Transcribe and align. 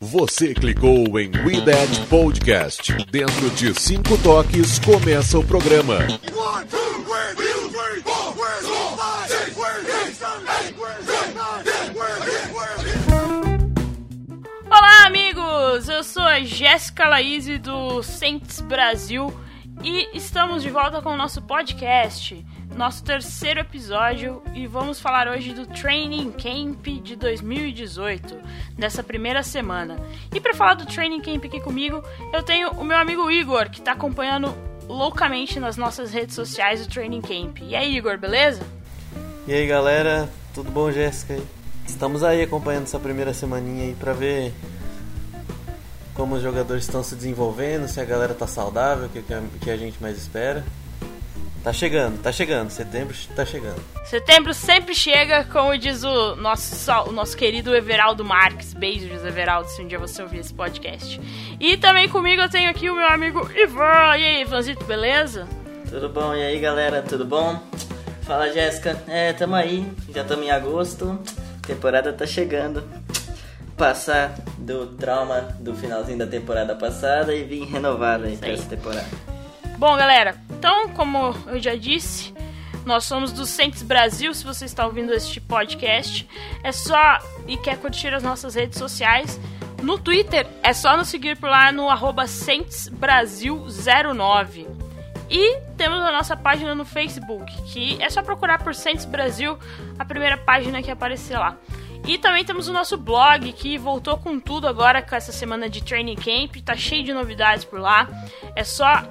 Você 0.00 0.54
clicou 0.54 1.18
em 1.18 1.30
We 1.44 1.60
That 1.64 2.06
Podcast. 2.08 2.92
Dentro 3.10 3.50
de 3.50 3.78
cinco 3.78 4.16
toques, 4.18 4.78
começa 4.78 5.38
o 5.38 5.44
programa. 5.44 5.98
Olá, 14.66 15.06
amigos! 15.06 15.88
Eu 15.88 16.04
sou 16.04 16.22
a 16.22 16.40
Jéssica 16.40 17.08
Laíse 17.08 17.58
do 17.58 18.02
Saints 18.02 18.60
Brasil 18.60 19.32
e 19.82 20.08
estamos 20.16 20.62
de 20.62 20.70
volta 20.70 21.02
com 21.02 21.10
o 21.10 21.16
nosso 21.16 21.42
podcast, 21.42 22.44
nosso 22.76 23.04
terceiro 23.04 23.60
episódio, 23.60 24.42
e 24.54 24.66
vamos 24.66 25.00
falar 25.00 25.28
hoje 25.28 25.52
do 25.52 25.66
Training 25.66 26.32
Camp 26.32 26.86
de 27.02 27.16
2018, 27.16 28.38
nessa 28.76 29.02
primeira 29.02 29.42
semana. 29.42 29.96
E 30.34 30.40
para 30.40 30.54
falar 30.54 30.74
do 30.74 30.86
Training 30.86 31.20
Camp 31.20 31.44
aqui 31.44 31.60
comigo, 31.60 32.02
eu 32.32 32.42
tenho 32.42 32.70
o 32.70 32.84
meu 32.84 32.96
amigo 32.96 33.30
Igor, 33.30 33.70
que 33.70 33.78
está 33.78 33.92
acompanhando 33.92 34.54
loucamente 34.88 35.60
nas 35.60 35.76
nossas 35.76 36.12
redes 36.12 36.34
sociais 36.34 36.84
o 36.84 36.88
Training 36.88 37.20
Camp. 37.20 37.58
E 37.62 37.76
aí, 37.76 37.96
Igor, 37.96 38.18
beleza? 38.18 38.62
E 39.46 39.52
aí, 39.52 39.66
galera, 39.66 40.28
tudo 40.54 40.70
bom, 40.70 40.90
Jéssica? 40.90 41.38
Estamos 41.86 42.24
aí 42.24 42.42
acompanhando 42.42 42.84
essa 42.84 42.98
primeira 42.98 43.34
semaninha 43.34 43.84
aí 43.84 43.94
para 43.94 44.12
ver 44.12 44.52
como 46.14 46.36
os 46.36 46.42
jogadores 46.42 46.84
estão 46.84 47.02
se 47.02 47.14
desenvolvendo, 47.14 47.88
se 47.88 48.00
a 48.00 48.04
galera 48.04 48.34
tá 48.34 48.46
saudável, 48.46 49.06
o 49.06 49.08
que, 49.08 49.22
que 49.60 49.70
a 49.70 49.76
gente 49.76 50.00
mais 50.00 50.16
espera. 50.16 50.64
Tá 51.62 51.72
chegando, 51.72 52.20
tá 52.20 52.32
chegando, 52.32 52.70
setembro 52.70 53.16
tá 53.36 53.46
chegando. 53.46 53.80
Setembro 54.04 54.52
sempre 54.52 54.96
chega, 54.96 55.44
como 55.44 55.78
diz 55.78 56.02
o 56.02 56.34
nosso, 56.34 56.92
o 57.08 57.12
nosso 57.12 57.36
querido 57.36 57.72
Everaldo 57.72 58.24
Marques. 58.24 58.74
Beijos, 58.74 59.24
Everaldo, 59.24 59.68
se 59.68 59.80
um 59.80 59.86
dia 59.86 59.98
você 59.98 60.22
ouvir 60.22 60.40
esse 60.40 60.52
podcast. 60.52 61.20
E 61.60 61.76
também 61.76 62.08
comigo 62.08 62.42
eu 62.42 62.48
tenho 62.48 62.68
aqui 62.68 62.90
o 62.90 62.96
meu 62.96 63.06
amigo 63.06 63.48
Ivan. 63.54 64.16
E 64.18 64.24
aí, 64.24 64.40
Ivanzito, 64.40 64.84
beleza? 64.84 65.46
Tudo 65.88 66.08
bom? 66.08 66.34
E 66.34 66.42
aí, 66.42 66.58
galera, 66.58 67.00
tudo 67.00 67.24
bom? 67.24 67.62
Fala, 68.22 68.52
Jéssica. 68.52 69.00
É, 69.06 69.32
tamo 69.32 69.54
aí, 69.54 69.86
já 70.12 70.22
estamos 70.22 70.44
em 70.44 70.50
agosto, 70.50 71.16
temporada 71.64 72.12
tá 72.12 72.26
chegando. 72.26 72.82
Passar 73.76 74.34
do 74.58 74.86
trauma 74.86 75.56
do 75.60 75.74
finalzinho 75.76 76.18
da 76.18 76.26
temporada 76.26 76.74
passada 76.74 77.32
e 77.32 77.44
vir 77.44 77.64
renovado 77.66 78.24
aí 78.24 78.36
pra 78.36 78.48
essa 78.48 78.66
temporada. 78.66 79.31
Bom, 79.82 79.96
galera, 79.96 80.36
então, 80.48 80.88
como 80.90 81.34
eu 81.48 81.60
já 81.60 81.74
disse, 81.74 82.32
nós 82.86 83.04
somos 83.04 83.32
do 83.32 83.44
Saints 83.44 83.82
Brasil. 83.82 84.32
Se 84.32 84.44
você 84.44 84.64
está 84.64 84.86
ouvindo 84.86 85.12
este 85.12 85.40
podcast, 85.40 86.28
é 86.62 86.70
só 86.70 87.18
e 87.48 87.56
quer 87.56 87.76
curtir 87.78 88.14
as 88.14 88.22
nossas 88.22 88.54
redes 88.54 88.78
sociais. 88.78 89.40
No 89.82 89.98
Twitter, 89.98 90.46
é 90.62 90.72
só 90.72 90.96
nos 90.96 91.08
seguir 91.08 91.36
por 91.36 91.50
lá 91.50 91.72
no 91.72 91.90
arroba 91.90 92.26
SaintsBrasil09. 92.26 94.68
E 95.28 95.58
temos 95.76 96.00
a 96.00 96.12
nossa 96.12 96.36
página 96.36 96.76
no 96.76 96.84
Facebook, 96.84 97.52
que 97.62 98.00
é 98.00 98.08
só 98.08 98.22
procurar 98.22 98.62
por 98.62 98.76
Saints 98.76 99.04
Brasil, 99.04 99.58
a 99.98 100.04
primeira 100.04 100.38
página 100.38 100.80
que 100.80 100.92
aparecer 100.92 101.36
lá. 101.36 101.56
E 102.06 102.18
também 102.18 102.44
temos 102.44 102.68
o 102.68 102.72
nosso 102.72 102.96
blog, 102.96 103.52
que 103.52 103.76
voltou 103.78 104.16
com 104.16 104.38
tudo 104.38 104.68
agora 104.68 105.02
com 105.02 105.16
essa 105.16 105.32
semana 105.32 105.68
de 105.68 105.82
Training 105.82 106.14
Camp, 106.14 106.54
tá 106.64 106.76
cheio 106.76 107.02
de 107.02 107.12
novidades 107.12 107.64
por 107.64 107.80
lá. 107.80 108.08
É 108.54 108.62
só 108.62 109.02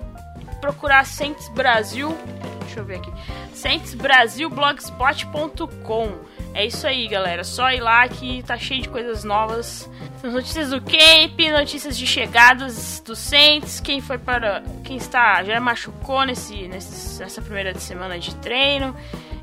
procurar 0.62 1.06
Saints 1.06 1.50
Brasil. 1.50 2.18
Deixa 2.62 2.80
eu 2.80 2.86
ver 2.86 3.00
aqui. 3.00 3.12
SaintsBrasilblogspot.com. 3.54 6.32
É 6.54 6.66
isso 6.66 6.88
aí, 6.88 7.06
galera. 7.08 7.44
Só 7.44 7.70
ir 7.72 7.82
lá 7.82 8.08
que 8.08 8.42
tá 8.44 8.58
cheio 8.58 8.82
de 8.82 8.88
coisas 8.90 9.26
novas. 9.26 9.90
Notícias 10.24 10.70
do 10.70 10.80
camp, 10.80 11.40
notícias 11.52 11.98
de 11.98 12.06
chegadas 12.06 13.02
do 13.04 13.16
Saints, 13.16 13.80
quem 13.80 14.00
foi 14.00 14.20
para. 14.20 14.62
quem 14.84 14.98
está. 14.98 15.44
já 15.44 15.60
machucou 15.60 16.24
nesse 16.24 16.68
nessa 16.68 17.42
primeira 17.42 17.74
semana 17.80 18.20
de 18.20 18.36
treino 18.36 18.96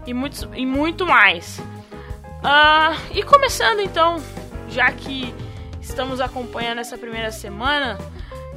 e, 0.06 0.14
muitos, 0.14 0.48
e 0.54 0.64
muito 0.64 1.04
mais. 1.04 1.59
Uh, 1.59 2.94
e 3.12 3.25
começando 3.25 3.81
então, 3.81 4.22
já 4.69 4.93
que 4.93 5.34
estamos 5.81 6.20
acompanhando 6.20 6.78
essa 6.78 6.97
primeira 6.97 7.32
semana, 7.32 7.98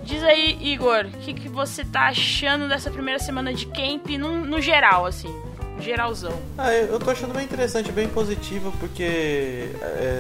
diz 0.03 0.23
aí, 0.23 0.57
Igor, 0.61 1.05
o 1.05 1.17
que, 1.19 1.33
que 1.33 1.49
você 1.49 1.83
tá 1.83 2.07
achando 2.07 2.67
dessa 2.67 2.89
primeira 2.89 3.19
semana 3.19 3.53
de 3.53 3.65
camp 3.65 4.07
no, 4.19 4.45
no 4.45 4.61
geral, 4.61 5.05
assim, 5.05 5.33
geralzão? 5.79 6.33
Ah, 6.57 6.73
eu 6.73 6.99
tô 6.99 7.09
achando 7.09 7.33
bem 7.33 7.43
interessante, 7.43 7.91
bem 7.91 8.07
positiva, 8.07 8.71
porque 8.79 9.69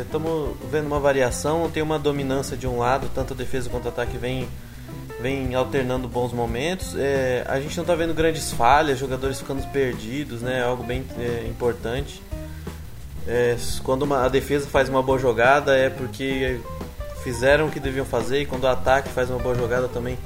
estamos 0.03 0.49
é, 0.49 0.53
vendo 0.71 0.87
uma 0.87 0.99
variação, 0.99 1.69
tem 1.69 1.83
uma 1.83 1.99
dominância 1.99 2.57
de 2.57 2.67
um 2.67 2.79
lado, 2.79 3.09
tanto 3.13 3.33
a 3.33 3.37
defesa 3.37 3.69
quanto 3.69 3.85
o 3.85 3.89
ataque 3.89 4.17
vem 4.17 4.47
vem 5.21 5.53
alternando 5.53 6.07
bons 6.07 6.33
momentos. 6.33 6.95
É, 6.97 7.45
a 7.47 7.59
gente 7.59 7.77
não 7.77 7.83
está 7.83 7.93
vendo 7.93 8.13
grandes 8.13 8.51
falhas, 8.51 8.97
jogadores 8.97 9.39
ficando 9.39 9.65
perdidos, 9.71 10.41
né? 10.41 10.63
Algo 10.63 10.83
bem 10.83 11.05
é, 11.19 11.47
importante. 11.47 12.21
É, 13.27 13.55
quando 13.83 14.01
uma, 14.01 14.25
a 14.25 14.27
defesa 14.27 14.67
faz 14.67 14.89
uma 14.89 15.03
boa 15.03 15.19
jogada 15.19 15.77
é 15.77 15.89
porque 15.89 16.59
fizeram 17.23 17.67
o 17.67 17.71
que 17.71 17.79
deviam 17.79 18.05
fazer 18.05 18.41
e 18.41 18.45
quando 18.45 18.63
o 18.63 18.67
ataque 18.67 19.09
faz 19.09 19.29
uma 19.29 19.39
boa 19.39 19.55
jogada 19.55 19.87
também 19.87 20.17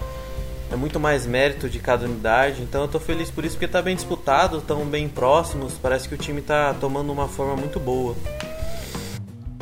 é 0.72 0.76
muito 0.76 1.00
mais 1.00 1.26
mérito 1.26 1.70
de 1.70 1.80
cada 1.80 2.06
unidade. 2.06 2.62
Então 2.62 2.82
eu 2.82 2.86
estou 2.86 3.00
feliz 3.00 3.30
por 3.30 3.46
isso 3.46 3.56
porque 3.56 3.66
está 3.66 3.82
bem 3.82 3.96
disputado, 3.96 4.58
estão 4.58 4.86
bem 4.86 5.08
próximos. 5.08 5.74
Parece 5.82 6.10
que 6.10 6.16
o 6.16 6.18
time 6.18 6.42
está 6.42 6.74
tomando 6.74 7.12
uma 7.12 7.28
forma 7.28 7.56
muito 7.56 7.80
boa. 7.80 8.16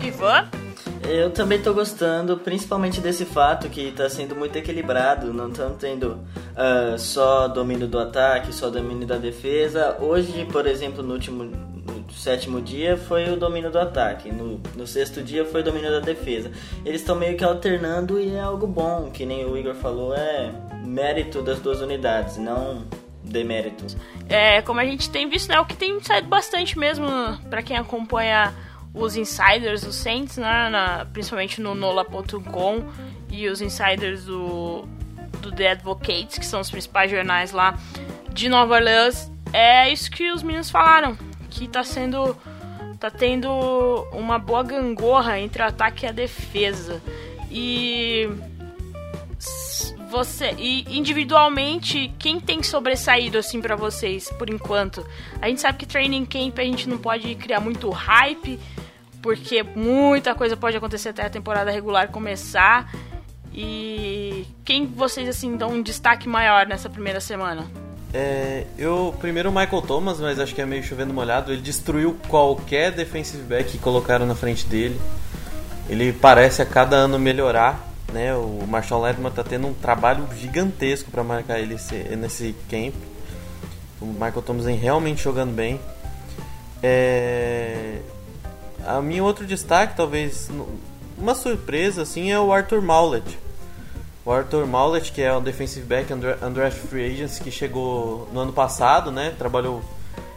Ivan? 0.02 0.48
Eu 1.08 1.32
também 1.32 1.58
estou 1.58 1.74
gostando, 1.74 2.38
principalmente 2.38 3.02
desse 3.02 3.26
fato 3.26 3.70
que 3.70 3.90
está 3.90 4.10
sendo 4.10 4.36
muito 4.36 4.56
equilibrado. 4.56 5.34
Não 5.34 5.50
estamos 5.50 5.78
tendo 5.78 6.12
uh, 6.12 6.98
só 6.98 7.48
domínio 7.50 7.88
do 7.88 8.00
ataque, 8.00 8.54
só 8.54 8.70
domínio 8.70 9.06
da 9.06 9.18
defesa. 9.18 9.98
Hoje, 10.00 10.46
por 10.46 10.66
exemplo, 10.66 11.04
no 11.04 11.14
último 11.14 11.52
sétimo 12.24 12.62
dia 12.62 12.96
foi 12.96 13.30
o 13.30 13.36
domínio 13.36 13.70
do 13.70 13.78
ataque, 13.78 14.32
no, 14.32 14.62
no 14.76 14.88
sexto 14.88 15.22
dia 15.22 15.44
foi 15.44 15.60
o 15.60 15.64
domínio 15.64 15.92
da 15.92 16.00
defesa. 16.00 16.50
Eles 16.86 17.02
estão 17.02 17.18
meio 17.18 17.36
que 17.36 17.44
alternando 17.44 18.18
e 18.18 18.34
é 18.34 18.40
algo 18.40 18.66
bom, 18.66 19.12
que 19.12 19.26
nem 19.26 19.46
o 19.46 19.58
Igor 19.58 19.76
falou, 19.76 20.16
é 20.16 20.50
mérito 20.86 21.42
das 21.42 21.60
duas 21.60 21.82
unidades, 21.82 22.38
não 22.38 22.86
demérito. 23.22 23.86
É, 24.30 24.62
como 24.62 24.80
a 24.80 24.86
gente 24.86 25.10
tem 25.10 25.30
visto, 25.30 25.50
né, 25.50 25.60
o 25.60 25.66
que 25.66 25.76
tem 25.76 26.02
saído 26.02 26.28
bastante 26.28 26.80
mesmo 26.80 27.08
para 27.50 27.62
quem 27.62 27.76
acompanha 27.76 28.54
os 28.94 29.18
insiders 29.18 29.82
do 29.82 29.92
Saints, 29.92 30.38
né, 30.38 30.70
na, 30.70 31.06
principalmente 31.12 31.60
no 31.60 31.76
nola.com 31.76 32.86
e 33.30 33.50
os 33.50 33.60
insiders 33.60 34.24
do, 34.24 34.88
do 35.42 35.52
The 35.52 35.72
Advocates, 35.72 36.38
que 36.38 36.46
são 36.46 36.62
os 36.62 36.72
principais 36.72 37.12
jornais 37.12 37.52
lá 37.52 37.78
de 38.32 38.48
Nova 38.48 38.76
Orleans, 38.76 39.30
é 39.52 39.92
isso 39.92 40.10
que 40.10 40.32
os 40.32 40.42
meninos 40.42 40.70
falaram 40.70 41.18
que 41.54 41.68
tá 41.68 41.84
sendo. 41.84 42.36
tá 43.00 43.10
tendo 43.12 43.50
uma 44.12 44.40
boa 44.40 44.64
gangorra 44.64 45.40
entre 45.40 45.62
o 45.62 45.66
ataque 45.66 46.06
e 46.06 46.10
a 46.10 46.12
defesa. 46.12 47.02
E. 47.52 48.30
Você, 50.10 50.54
e 50.60 50.86
individualmente, 50.96 52.14
quem 52.20 52.40
tem 52.40 52.62
sobressaído 52.62 53.36
assim 53.36 53.60
para 53.60 53.76
vocês 53.76 54.30
por 54.38 54.48
enquanto? 54.48 55.04
A 55.42 55.48
gente 55.48 55.60
sabe 55.60 55.80
que 55.80 55.88
training 55.88 56.24
camp 56.24 56.60
a 56.60 56.64
gente 56.64 56.88
não 56.88 57.00
pode 57.00 57.34
criar 57.34 57.60
muito 57.60 57.90
hype, 57.90 58.60
porque 59.24 59.64
muita 59.64 60.36
coisa 60.36 60.56
pode 60.56 60.78
acontecer 60.78 61.10
até 61.10 61.26
a 61.26 61.32
temporada 61.32 61.72
regular 61.72 62.10
começar. 62.10 62.94
E 63.52 64.46
quem 64.64 64.86
vocês 64.86 65.28
assim 65.28 65.58
dão 65.58 65.72
um 65.72 65.82
destaque 65.82 66.30
maior 66.30 66.68
nessa 66.68 66.92
primeira 66.92 67.20
semana? 67.20 67.66
É, 68.14 68.68
eu 68.78 69.16
primeiro 69.20 69.50
o 69.50 69.52
Michael 69.52 69.82
Thomas, 69.82 70.20
mas 70.20 70.40
acho 70.40 70.54
que 70.54 70.62
é 70.62 70.66
meio 70.66 70.84
chovendo 70.84 71.12
molhado. 71.12 71.52
Ele 71.52 71.62
destruiu 71.62 72.16
qualquer 72.28 72.92
defensive 72.92 73.42
back 73.42 73.72
que 73.72 73.78
colocaram 73.80 74.26
na 74.26 74.36
frente 74.36 74.68
dele. 74.68 75.02
Ele 75.90 76.14
parece 76.14 76.62
a 76.62 76.66
cada 76.66 76.96
ano 76.96 77.18
melhorar. 77.18 77.92
Né? 78.14 78.36
O 78.36 78.68
Marshall 78.68 79.02
Ledman 79.02 79.30
está 79.30 79.44
tendo 79.44 79.66
um 79.66 79.74
trabalho 79.74 80.28
gigantesco 80.38 81.10
para 81.10 81.24
marcar 81.24 81.60
ele 81.60 81.76
nesse 82.16 82.56
camp. 82.70 82.94
O 84.00 84.06
Michael 84.06 84.44
Thomas 84.44 84.66
vem 84.66 84.78
realmente 84.78 85.24
jogando 85.24 85.52
bem. 85.52 85.80
É... 86.84 88.00
A 88.86 89.02
minha 89.02 89.24
outro 89.24 89.46
destaque, 89.46 89.96
talvez 89.96 90.52
uma 91.18 91.34
surpresa, 91.34 92.04
assim, 92.04 92.32
é 92.32 92.40
o 92.40 92.54
Arthur 92.54 92.82
Maulet 92.82 93.43
o 94.26 94.32
Arthur 94.32 94.66
Maulet, 94.66 95.12
que 95.12 95.22
é 95.22 95.36
um 95.36 95.42
defensive 95.42 95.86
back 95.86 96.12
undrafted 96.14 96.88
free 96.88 97.06
agents 97.06 97.40
que 97.40 97.52
chegou 97.52 98.28
no 98.32 98.40
ano 98.40 98.54
passado, 98.54 99.12
né? 99.12 99.34
Trabalhou 99.38 99.82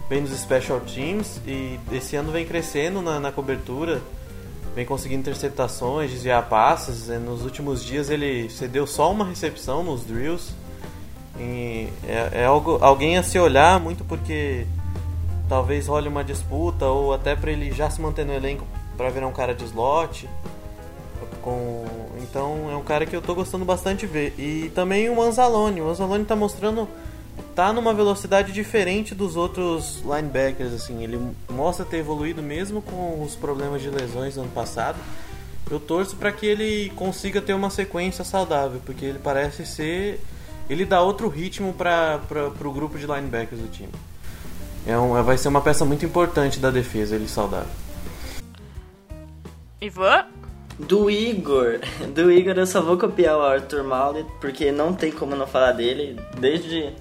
bem 0.09 0.21
nos 0.21 0.31
special 0.39 0.81
teams 0.81 1.41
e 1.47 1.79
esse 1.93 2.17
ano 2.17 2.33
vem 2.33 2.45
crescendo 2.45 3.01
na, 3.01 3.21
na 3.21 3.31
cobertura, 3.31 4.01
vem 4.75 4.85
conseguindo 4.85 5.21
interceptações, 5.21 6.11
desviar 6.11 6.49
passes. 6.49 7.09
Nos 7.21 7.45
últimos 7.45 7.85
dias 7.85 8.11
ele 8.11 8.51
cedeu 8.51 8.87
só 8.87 9.11
uma 9.11 9.25
recepção 9.25 9.85
nos 9.85 10.05
drills. 10.05 10.53
É, 11.39 11.89
é 12.33 12.45
algo, 12.45 12.79
alguém 12.81 13.19
a 13.19 13.23
se 13.23 13.39
olhar 13.39 13.79
muito 13.79 14.05
porque 14.05 14.67
talvez 15.49 15.87
role 15.87 16.09
uma 16.09 16.25
disputa 16.25 16.87
ou 16.87 17.13
até 17.15 17.37
para 17.37 17.53
ele 17.53 17.71
já 17.71 17.89
se 17.89 18.01
manter 18.01 18.25
no 18.25 18.33
elenco 18.33 18.67
para 18.97 19.11
virar 19.11 19.29
um 19.29 19.33
cara 19.33 19.55
de 19.55 19.65
slot. 19.65 20.29
Com 21.41 21.86
Então 22.29 22.71
é 22.71 22.77
um 22.77 22.83
cara 22.83 23.07
que 23.07 23.15
eu 23.15 23.23
tô 23.23 23.35
gostando 23.35 23.65
bastante 23.65 24.01
de 24.01 24.07
ver. 24.07 24.35
E 24.39 24.71
também 24.75 25.09
o 25.09 25.21
Anzalone. 25.21 25.81
O 25.81 25.89
Anzalone 25.89 26.25
tá 26.25 26.37
mostrando. 26.37 26.89
tá 27.55 27.73
numa 27.73 27.95
velocidade 27.95 28.53
diferente 28.53 29.15
dos 29.15 29.37
outros 29.37 30.03
linebackers, 30.05 30.73
assim. 30.73 31.03
Ele 31.03 31.21
mostra 31.51 31.85
ter 31.85 31.99
evoluído 31.99 32.43
mesmo 32.43 32.83
com 32.83 33.23
os 33.23 33.35
problemas 33.35 33.83
de 33.83 33.91
lesões 33.91 34.35
do 34.35 34.43
ano 34.43 34.51
passado. 34.51 34.99
Eu 35.71 35.81
torço 35.81 36.15
para 36.17 36.31
que 36.31 36.47
ele 36.47 36.93
consiga 36.95 37.41
ter 37.41 37.53
uma 37.53 37.71
sequência 37.71 38.25
saudável, 38.25 38.81
porque 38.85 39.05
ele 39.05 39.19
parece 39.19 39.67
ser. 39.67 40.21
Ele 40.69 40.85
dá 40.85 41.01
outro 41.01 41.29
ritmo 41.29 41.73
para 41.73 42.21
o 42.65 42.73
grupo 42.73 42.99
de 42.99 43.07
linebackers 43.07 43.61
do 43.61 43.69
time. 43.69 43.93
É 44.87 44.97
um, 44.97 45.21
vai 45.23 45.37
ser 45.37 45.49
uma 45.49 45.61
peça 45.61 45.85
muito 45.85 46.05
importante 46.05 46.61
da 46.61 46.71
defesa, 46.71 47.17
ele 47.17 47.27
saudável. 47.27 47.71
Ivan? 49.81 50.27
Do 50.79 51.11
Igor, 51.11 51.81
do 52.15 52.31
Igor 52.31 52.55
eu 52.57 52.67
só 52.67 52.83
vou 52.83 52.99
copiar 52.99 53.37
o 53.37 53.43
Arthur 53.43 53.83
Maulet, 53.83 54.27
porque 54.41 54.71
não 54.71 54.93
tem 54.93 55.11
como 55.11 55.35
não 55.35 55.47
falar 55.47 55.73
dele. 55.73 56.21
Desde 56.39 56.93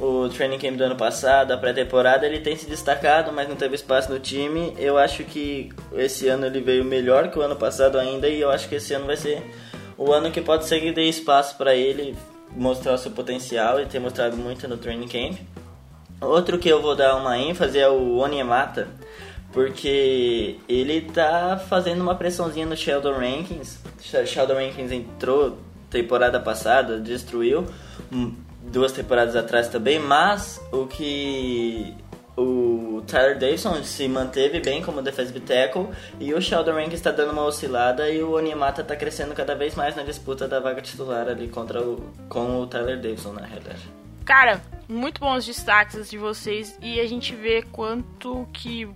o 0.00 0.28
training 0.28 0.58
camp 0.58 0.76
do 0.76 0.84
ano 0.84 0.96
passado, 0.96 1.52
a 1.52 1.56
pré-temporada, 1.56 2.26
ele 2.26 2.40
tem 2.40 2.56
se 2.56 2.66
destacado, 2.66 3.32
mas 3.32 3.48
não 3.48 3.54
teve 3.54 3.76
espaço 3.76 4.10
no 4.10 4.18
time. 4.18 4.74
Eu 4.78 4.98
acho 4.98 5.22
que 5.24 5.70
esse 5.92 6.26
ano 6.26 6.46
ele 6.46 6.60
veio 6.60 6.84
melhor 6.84 7.30
que 7.30 7.38
o 7.38 7.42
ano 7.42 7.54
passado 7.54 7.98
ainda, 7.98 8.26
e 8.26 8.40
eu 8.40 8.50
acho 8.50 8.68
que 8.68 8.74
esse 8.74 8.94
ano 8.94 9.06
vai 9.06 9.16
ser 9.16 9.42
o 9.96 10.12
ano 10.12 10.30
que 10.30 10.40
pode 10.40 10.64
ser 10.64 10.80
que 10.80 10.90
dê 10.90 11.04
espaço 11.04 11.56
para 11.56 11.74
ele 11.74 12.16
mostrar 12.56 12.94
o 12.94 12.98
seu 12.98 13.12
potencial. 13.12 13.78
Ele 13.78 13.88
tem 13.88 14.00
mostrado 14.00 14.36
muito 14.36 14.66
no 14.66 14.76
training 14.76 15.06
camp. 15.06 15.38
Outro 16.20 16.58
que 16.58 16.68
eu 16.68 16.82
vou 16.82 16.96
dar 16.96 17.16
uma 17.16 17.38
ênfase 17.38 17.78
é 17.78 17.88
o 17.88 18.16
Onyemata 18.16 18.88
porque 19.52 20.58
ele 20.68 21.00
tá 21.02 21.60
fazendo 21.68 22.00
uma 22.00 22.14
pressãozinha 22.14 22.66
no 22.66 22.76
Sheldon 22.76 23.14
Rankins. 23.14 23.78
Sheldon 24.00 24.54
Rankins 24.54 24.92
entrou 24.92 25.58
temporada 25.90 26.38
passada, 26.38 27.00
destruiu 27.00 27.66
hum, 28.12 28.34
duas 28.62 28.92
temporadas 28.92 29.34
atrás 29.34 29.68
também, 29.68 29.98
mas 29.98 30.60
o 30.72 30.86
que 30.86 31.94
o 32.36 33.02
Tyler 33.06 33.38
Davidson 33.38 33.82
se 33.82 34.08
manteve 34.08 34.60
bem 34.60 34.82
como 34.82 35.02
defensive 35.02 35.40
tackle 35.40 35.88
e 36.18 36.32
o 36.32 36.40
Sheldon 36.40 36.72
Rankins 36.72 36.94
está 36.94 37.10
dando 37.10 37.32
uma 37.32 37.44
oscilada 37.44 38.08
e 38.08 38.22
o 38.22 38.32
Onimata 38.32 38.82
está 38.82 38.94
crescendo 38.94 39.34
cada 39.34 39.54
vez 39.54 39.74
mais 39.74 39.96
na 39.96 40.02
disputa 40.02 40.46
da 40.46 40.60
vaga 40.60 40.80
titular 40.80 41.28
ali 41.28 41.48
contra 41.48 41.82
o, 41.82 42.10
com 42.28 42.60
o 42.60 42.66
Tyler 42.66 43.00
Davidson 43.00 43.32
na 43.32 43.44
realidade. 43.44 43.82
Cara, 44.24 44.62
muito 44.88 45.20
bons 45.20 45.44
destaques 45.44 46.08
de 46.08 46.16
vocês 46.16 46.78
e 46.80 47.00
a 47.00 47.06
gente 47.06 47.34
vê 47.34 47.62
quanto 47.62 48.46
que 48.52 48.88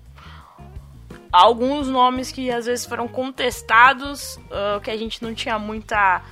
alguns 1.35 1.89
nomes 1.89 2.31
que 2.31 2.49
às 2.49 2.67
vezes 2.67 2.87
foram 2.87 3.09
contestados, 3.09 4.37
uh, 4.37 4.81
que 4.81 4.89
a 4.89 4.97
gente 4.97 5.21
não 5.21 5.35
tinha 5.35 5.59
muita, 5.59 6.23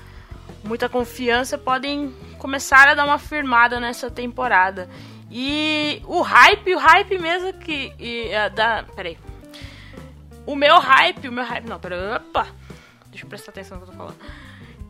muita 0.62 0.88
confiança, 0.88 1.58
podem 1.58 2.14
começar 2.38 2.86
a 2.86 2.94
dar 2.94 3.04
uma 3.04 3.18
firmada 3.18 3.80
nessa 3.80 4.08
temporada. 4.08 4.88
E 5.28 6.00
o 6.06 6.20
hype, 6.20 6.72
o 6.76 6.78
hype 6.78 7.18
mesmo 7.18 7.52
que. 7.54 7.92
E, 7.98 8.28
uh, 8.28 8.54
da, 8.54 8.84
peraí. 8.94 9.18
O 10.46 10.54
meu 10.54 10.78
hype, 10.78 11.28
o 11.28 11.32
meu 11.32 11.44
hype. 11.44 11.66
Não, 11.66 11.80
peraí. 11.80 11.98
Opa! 12.14 12.46
Deixa 13.06 13.24
eu 13.24 13.28
prestar 13.28 13.50
atenção 13.50 13.78
no 13.78 13.84
que 13.84 13.90
eu 13.90 13.92
tô 13.92 13.98
falando. 13.98 14.18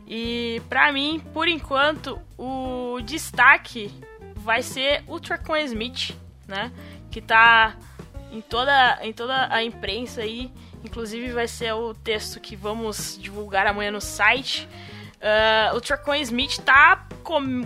E 0.07 0.61
pra 0.69 0.93
mim, 0.93 1.23
por 1.33 1.49
enquanto, 1.49 2.21
o 2.37 3.01
destaque 3.03 3.91
vai 4.37 4.63
ser 4.63 5.05
o 5.07 5.19
Tracon 5.19 5.57
Smith, 5.57 6.15
né? 6.47 6.71
Que 7.11 7.23
tá 7.23 7.77
em 8.33 8.41
toda, 8.41 8.99
em 9.03 9.13
toda 9.13 9.55
a 9.55 9.63
imprensa 9.63 10.23
aí. 10.23 10.51
Inclusive 10.83 11.31
vai 11.31 11.47
ser 11.47 11.73
o 11.75 11.95
texto 11.95 12.41
que 12.41 12.57
vamos 12.57 13.17
divulgar 13.21 13.67
amanhã 13.67 13.91
no 13.91 14.01
site. 14.01 14.67
Uh, 15.23 15.77
o 15.77 15.81
Tracon 15.81 16.17
Smith 16.17 16.59
tá 16.59 17.07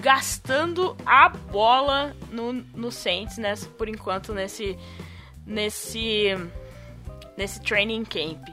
gastando 0.01 0.95
a 1.07 1.29
bola 1.31 2.15
no, 2.31 2.53
no 2.53 2.93
Saints, 2.93 3.39
né? 3.39 3.55
Por 3.79 3.89
enquanto, 3.89 4.35
nesse, 4.35 4.77
nesse, 5.47 6.37
nesse 7.37 7.63
training 7.63 8.05
camp. 8.05 8.47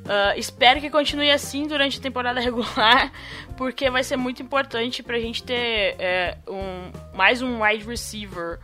Uh, 0.00 0.36
espero 0.36 0.80
que 0.80 0.90
continue 0.90 1.30
assim 1.30 1.68
durante 1.68 1.98
a 1.98 2.02
temporada 2.02 2.40
regular, 2.42 3.12
porque 3.56 3.88
vai 3.90 4.02
ser 4.02 4.16
muito 4.16 4.42
importante 4.42 5.02
pra 5.02 5.20
gente 5.20 5.44
ter 5.44 5.94
é, 5.98 6.38
um, 6.48 6.90
mais 7.16 7.42
um 7.42 7.62
wide 7.62 7.86
receiver 7.86 8.58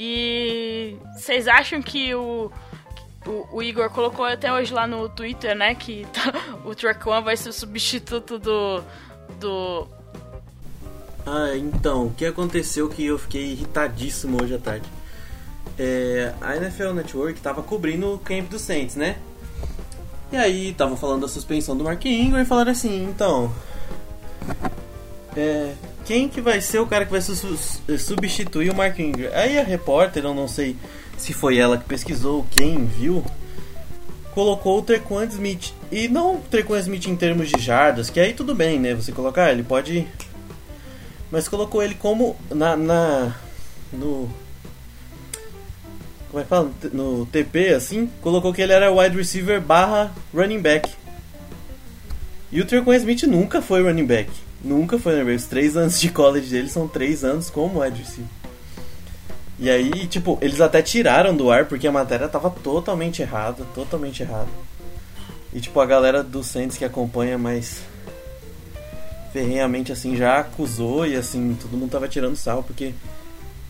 e 0.00 0.96
vocês 1.16 1.48
acham 1.48 1.82
que 1.82 2.14
o, 2.14 2.52
o, 3.26 3.56
o, 3.56 3.60
Igor 3.60 3.90
colocou 3.90 4.24
até 4.24 4.52
hoje 4.52 4.72
lá 4.72 4.86
no 4.86 5.08
Twitter, 5.08 5.56
né? 5.56 5.74
Que 5.74 6.06
tá, 6.12 6.32
o 6.64 6.72
Tracon 6.72 7.20
vai 7.20 7.36
ser 7.36 7.48
o 7.48 7.52
substituto 7.52 8.38
do. 8.38 8.80
do. 9.40 9.88
Ah, 11.26 11.56
então, 11.56 12.06
o 12.06 12.14
que 12.14 12.24
aconteceu 12.24 12.88
que 12.88 13.04
eu 13.04 13.18
fiquei 13.18 13.52
irritadíssimo 13.52 14.40
hoje 14.40 14.54
à 14.54 14.58
tarde? 14.58 14.88
É, 15.76 16.32
a 16.40 16.56
NFL 16.56 16.92
Network 16.92 17.40
tava 17.40 17.60
cobrindo 17.62 18.14
o 18.14 18.18
camp 18.20 18.48
do 18.48 18.58
Saints, 18.58 18.94
né? 18.94 19.18
E 20.30 20.36
aí 20.36 20.70
estavam 20.70 20.96
falando 20.96 21.22
da 21.22 21.28
suspensão 21.28 21.76
do 21.76 21.82
Mark 21.82 22.04
Ingram 22.04 22.40
e 22.40 22.44
falaram 22.44 22.70
assim, 22.70 23.04
então. 23.04 23.52
É, 25.36 25.74
quem 26.08 26.26
que 26.26 26.40
vai 26.40 26.58
ser 26.62 26.78
o 26.78 26.86
cara 26.86 27.04
que 27.04 27.10
vai 27.10 27.20
su 27.20 27.36
substituir 27.98 28.70
o 28.70 28.74
Mark 28.74 28.98
Ingram? 28.98 29.30
Aí 29.34 29.58
a 29.58 29.62
repórter, 29.62 30.24
eu 30.24 30.32
não 30.32 30.48
sei 30.48 30.74
se 31.18 31.34
foi 31.34 31.58
ela 31.58 31.76
que 31.76 31.84
pesquisou, 31.84 32.46
quem 32.50 32.86
viu, 32.86 33.22
colocou 34.30 34.78
o 34.78 34.82
Trequan 34.82 35.26
Smith. 35.26 35.74
E 35.92 36.08
não 36.08 36.36
o 36.36 36.40
Trequan 36.40 36.78
Smith 36.78 37.06
em 37.08 37.14
termos 37.14 37.50
de 37.50 37.60
jardas, 37.60 38.08
que 38.08 38.18
aí 38.18 38.32
tudo 38.32 38.54
bem, 38.54 38.80
né? 38.80 38.94
Você 38.94 39.12
colocar, 39.12 39.52
ele 39.52 39.62
pode. 39.62 40.08
Mas 41.30 41.46
colocou 41.46 41.82
ele 41.82 41.94
como 41.94 42.34
na. 42.48 42.74
na 42.74 43.36
no. 43.92 44.30
Como 46.30 46.40
é 46.40 46.42
que 46.42 46.48
fala? 46.48 46.70
No 46.90 47.26
TP, 47.26 47.74
assim, 47.74 48.10
colocou 48.22 48.54
que 48.54 48.62
ele 48.62 48.72
era 48.72 48.90
wide 48.90 49.14
receiver 49.14 49.60
barra 49.60 50.10
running 50.32 50.62
back. 50.62 50.90
E 52.50 52.62
o 52.62 52.64
Trequan 52.64 52.96
Smith 52.96 53.24
nunca 53.24 53.60
foi 53.60 53.82
running 53.82 54.06
back. 54.06 54.47
Nunca 54.62 54.98
foi 54.98 55.22
né? 55.22 55.34
Os 55.34 55.46
três 55.46 55.76
anos 55.76 56.00
de 56.00 56.10
college 56.10 56.50
dele 56.50 56.68
são 56.68 56.88
três 56.88 57.24
anos 57.24 57.48
como 57.50 57.80
wide 57.80 58.00
receiver. 58.00 58.30
E 59.58 59.68
aí, 59.68 60.06
tipo, 60.06 60.38
eles 60.40 60.60
até 60.60 60.80
tiraram 60.82 61.36
do 61.36 61.50
ar 61.50 61.66
porque 61.66 61.86
a 61.86 61.92
matéria 61.92 62.28
tava 62.28 62.50
totalmente 62.50 63.22
errada, 63.22 63.64
totalmente 63.74 64.22
errada. 64.22 64.48
E 65.52 65.60
tipo, 65.60 65.80
a 65.80 65.86
galera 65.86 66.22
do 66.22 66.44
Saints 66.44 66.76
que 66.76 66.84
acompanha 66.84 67.36
mais 67.38 67.80
ferrenhamente 69.32 69.92
assim 69.92 70.16
já 70.16 70.38
acusou 70.38 71.06
e 71.06 71.14
assim, 71.14 71.56
todo 71.60 71.76
mundo 71.76 71.90
tava 71.90 72.08
tirando 72.08 72.34
sal 72.34 72.62
porque 72.62 72.94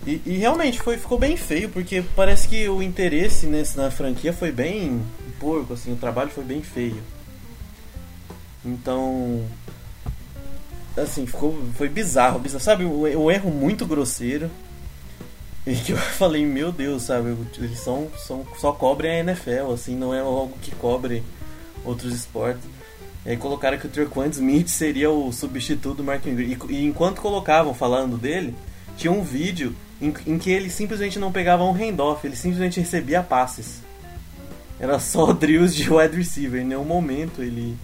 e, 0.06 0.22
e, 0.24 0.36
realmente 0.38 0.80
foi, 0.80 0.96
ficou 0.96 1.18
bem 1.18 1.36
feio, 1.36 1.68
porque 1.68 2.02
parece 2.14 2.48
que 2.48 2.68
o 2.68 2.82
interesse 2.82 3.46
nesse, 3.46 3.76
na 3.76 3.90
franquia 3.90 4.32
foi 4.32 4.50
bem 4.50 5.02
porco, 5.38 5.74
assim, 5.74 5.92
o 5.92 5.96
trabalho 5.96 6.30
foi 6.30 6.44
bem 6.44 6.62
feio. 6.62 7.02
Então, 8.64 9.44
assim, 11.02 11.26
ficou, 11.26 11.56
foi 11.76 11.88
bizarro, 11.88 12.38
bizarro. 12.38 12.64
Sabe, 12.64 12.84
um, 12.84 13.30
erro 13.30 13.50
muito 13.50 13.86
grosseiro. 13.86 14.50
E 15.66 15.74
que 15.74 15.92
eu 15.92 15.98
falei, 16.16 16.44
meu 16.46 16.72
Deus, 16.72 17.02
sabe, 17.02 17.36
eles 17.58 17.78
são, 17.78 18.08
são, 18.16 18.46
só 18.58 18.72
cobrem 18.72 19.10
a 19.10 19.18
NFL, 19.20 19.72
assim, 19.72 19.94
não 19.96 20.14
é 20.14 20.20
algo 20.20 20.56
que 20.60 20.70
cobre 20.74 21.22
outros 21.84 22.14
esportes. 22.14 22.62
E 23.26 23.30
aí 23.30 23.36
colocaram 23.36 23.76
que 23.76 23.86
o 23.86 23.90
Trequan 23.90 24.28
Smith 24.28 24.68
seria 24.68 25.10
o 25.10 25.32
substituto 25.32 25.98
do 25.98 26.04
Mark 26.04 26.24
Ingram. 26.24 26.46
E, 26.46 26.58
e, 26.70 26.84
enquanto 26.86 27.20
colocavam 27.20 27.74
falando 27.74 28.16
dele, 28.16 28.54
tinha 28.96 29.12
um 29.12 29.22
vídeo 29.22 29.74
em, 30.00 30.14
em, 30.26 30.38
que 30.38 30.50
ele 30.50 30.70
simplesmente 30.70 31.18
não 31.18 31.32
pegava 31.32 31.64
um 31.64 31.72
handoff, 31.72 32.26
ele 32.26 32.36
simplesmente 32.36 32.80
recebia 32.80 33.22
passes. 33.22 33.82
Era 34.80 34.98
só 34.98 35.32
drills 35.34 35.74
de 35.74 35.92
wide 35.92 36.16
receiver, 36.16 36.62
em 36.62 36.64
nenhum 36.64 36.84
momento 36.84 37.42
ele, 37.42 37.76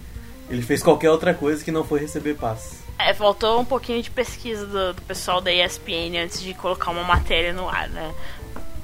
ele 0.49 0.61
fez 0.61 0.81
qualquer 0.81 1.11
outra 1.11 1.33
coisa 1.33 1.63
que 1.63 1.71
não 1.71 1.83
foi 1.83 1.99
receber 1.99 2.35
passes. 2.35 2.84
É, 2.97 3.13
faltou 3.13 3.59
um 3.59 3.65
pouquinho 3.65 4.01
de 4.01 4.09
pesquisa 4.09 4.65
do, 4.65 4.93
do, 4.93 5.01
pessoal 5.01 5.41
da 5.41 5.51
ESPN 5.51 6.17
antes 6.23 6.41
de 6.41 6.53
colocar 6.53 6.91
uma 6.91 7.03
matéria 7.03 7.51
no 7.51 7.67
ar, 7.67 7.89
né? 7.89 8.13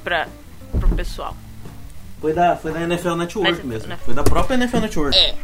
Pra, 0.04 0.28
pro 0.80 0.90
pessoal. 0.90 1.36
Foi 2.20 2.34
da, 2.34 2.56
foi 2.56 2.72
da 2.72 2.82
NFL 2.82 3.16
Network 3.16 3.52
Mas, 3.52 3.64
mesmo. 3.64 3.90
Né? 3.90 3.98
Foi 4.04 4.14
da 4.14 4.24
própria 4.24 4.56
NFL 4.56 4.80
Network. 4.80 5.18
É. 5.18 5.36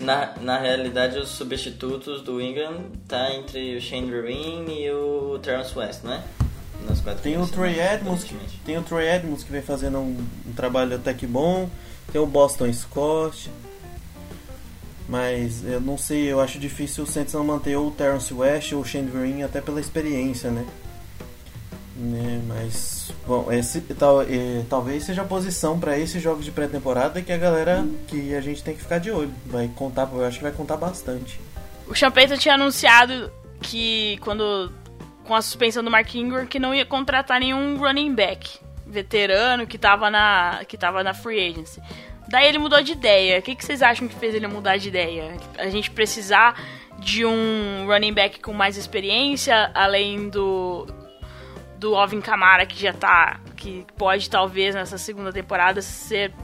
Na, 0.00 0.34
na 0.40 0.58
realidade, 0.58 1.18
os 1.18 1.28
substitutos 1.30 2.22
do 2.22 2.40
Ingram 2.40 2.84
tá 3.08 3.32
entre 3.32 3.76
o 3.76 3.80
Shane 3.80 4.10
Vereen 4.10 4.66
e 4.68 4.90
o 4.92 5.38
Terrence 5.42 5.76
West, 5.76 6.04
não 6.04 6.12
é? 6.12 6.22
Nas 6.86 7.00
quatro 7.00 7.22
tem 7.22 7.36
o 7.36 7.46
Trey 7.46 7.80
Edmonds, 7.80 8.24
tem 8.64 8.78
o 8.78 8.82
Trey 8.82 9.08
Edmonds 9.08 9.42
que 9.42 9.50
vem 9.50 9.60
fazendo 9.60 9.98
um, 9.98 10.24
um 10.46 10.52
trabalho 10.52 10.94
até 10.94 11.12
que 11.12 11.26
bom. 11.26 11.68
Tem 12.12 12.20
o 12.20 12.26
Boston 12.26 12.72
Scott. 12.72 13.50
Mas 15.08 15.64
eu 15.64 15.80
não 15.80 15.96
sei, 15.96 16.30
eu 16.30 16.38
acho 16.38 16.58
difícil 16.58 17.04
o 17.04 17.06
Saints 17.06 17.32
não 17.32 17.42
manter 17.42 17.76
ou 17.76 17.88
o 17.88 17.90
Terrence 17.90 18.32
West 18.32 18.72
ou 18.72 18.80
o 18.80 18.84
Shane 18.84 19.08
Vereen 19.08 19.42
até 19.42 19.60
pela 19.60 19.80
experiência, 19.80 20.50
né? 20.50 20.66
né? 21.96 22.42
Mas, 22.46 23.10
bom, 23.26 23.50
esse, 23.50 23.80
tal, 23.80 24.20
é, 24.22 24.64
talvez 24.68 25.04
seja 25.04 25.22
a 25.22 25.24
posição 25.24 25.80
para 25.80 25.98
esses 25.98 26.22
jogos 26.22 26.44
de 26.44 26.50
pré-temporada 26.50 27.22
que 27.22 27.32
a 27.32 27.38
galera, 27.38 27.86
que 28.06 28.34
a 28.34 28.40
gente 28.42 28.62
tem 28.62 28.74
que 28.74 28.82
ficar 28.82 28.98
de 28.98 29.10
olho. 29.10 29.32
Vai 29.46 29.68
contar, 29.74 30.08
eu 30.12 30.24
acho 30.24 30.36
que 30.38 30.44
vai 30.44 30.52
contar 30.52 30.76
bastante. 30.76 31.40
O 31.86 31.94
Champeito 31.94 32.36
tinha 32.36 32.54
anunciado 32.54 33.32
que 33.62 34.18
quando 34.20 34.70
com 35.24 35.34
a 35.34 35.42
suspensão 35.42 35.82
do 35.82 35.90
Mark 35.90 36.14
Ingram 36.14 36.46
que 36.46 36.58
não 36.58 36.74
ia 36.74 36.86
contratar 36.86 37.40
nenhum 37.40 37.76
running 37.78 38.14
back 38.14 38.58
veterano 38.86 39.66
que 39.66 39.76
tava 39.76 40.10
na 40.10 40.62
que 40.66 40.76
tava 40.76 41.02
na 41.02 41.12
free 41.12 41.50
agency. 41.50 41.80
Daí 42.28 42.46
ele 42.46 42.58
mudou 42.58 42.82
de 42.82 42.92
ideia. 42.92 43.38
O 43.38 43.42
que, 43.42 43.54
que 43.54 43.64
vocês 43.64 43.82
acham 43.82 44.06
que 44.06 44.14
fez 44.14 44.34
ele 44.34 44.46
mudar 44.46 44.76
de 44.76 44.88
ideia? 44.88 45.36
A 45.56 45.70
gente 45.70 45.90
precisar 45.90 46.60
de 46.98 47.24
um 47.24 47.86
running 47.86 48.12
back 48.12 48.40
com 48.40 48.52
mais 48.52 48.76
experiência, 48.76 49.70
além 49.74 50.28
do 50.28 50.86
do 51.78 51.94
Alvin 51.94 52.20
Kamara 52.20 52.66
que 52.66 52.76
já 52.76 52.92
tá 52.92 53.38
que 53.56 53.86
pode 53.96 54.28
talvez 54.28 54.74
nessa 54.74 54.98
segunda 54.98 55.32
temporada 55.32 55.80
ser 55.80 56.34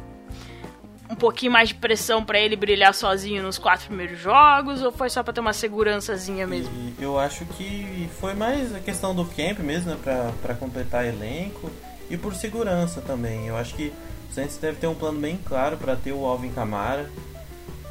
um 1.11 1.17
pouquinho 1.17 1.53
mais 1.53 1.71
de 1.71 1.75
pressão 1.75 2.25
para 2.25 2.38
ele 2.38 2.57
brilhar 2.57 2.95
sozinho 2.95 3.43
nos 3.43 3.59
quatro 3.59 3.87
primeiros 3.87 4.19
jogos 4.19 4.81
ou 4.81 4.91
foi 4.91 5.11
só 5.11 5.23
para 5.23 5.33
ter 5.33 5.41
uma 5.41 5.53
segurançazinha 5.53 6.47
mesmo? 6.47 6.73
E 6.99 7.03
eu 7.03 7.19
acho 7.19 7.45
que 7.47 8.09
foi 8.21 8.35
mais 8.35 8.75
a 8.75 8.81
questão 8.81 9.14
do 9.14 9.25
camp 9.25 9.59
mesmo, 9.59 9.91
né, 9.91 10.33
para 10.41 10.55
completar 10.55 11.05
elenco 11.05 11.71
e 12.09 12.17
por 12.17 12.35
segurança 12.35 13.00
também. 13.00 13.49
Eu 13.49 13.57
acho 13.57 13.75
que 13.75 13.93
Saints 14.35 14.57
deve 14.57 14.79
ter 14.79 14.87
um 14.87 14.95
plano 14.95 15.21
bem 15.21 15.38
claro 15.45 15.76
para 15.76 15.95
ter 15.97 16.12
o 16.12 16.25
Alvin 16.25 16.50
Kamara 16.50 17.09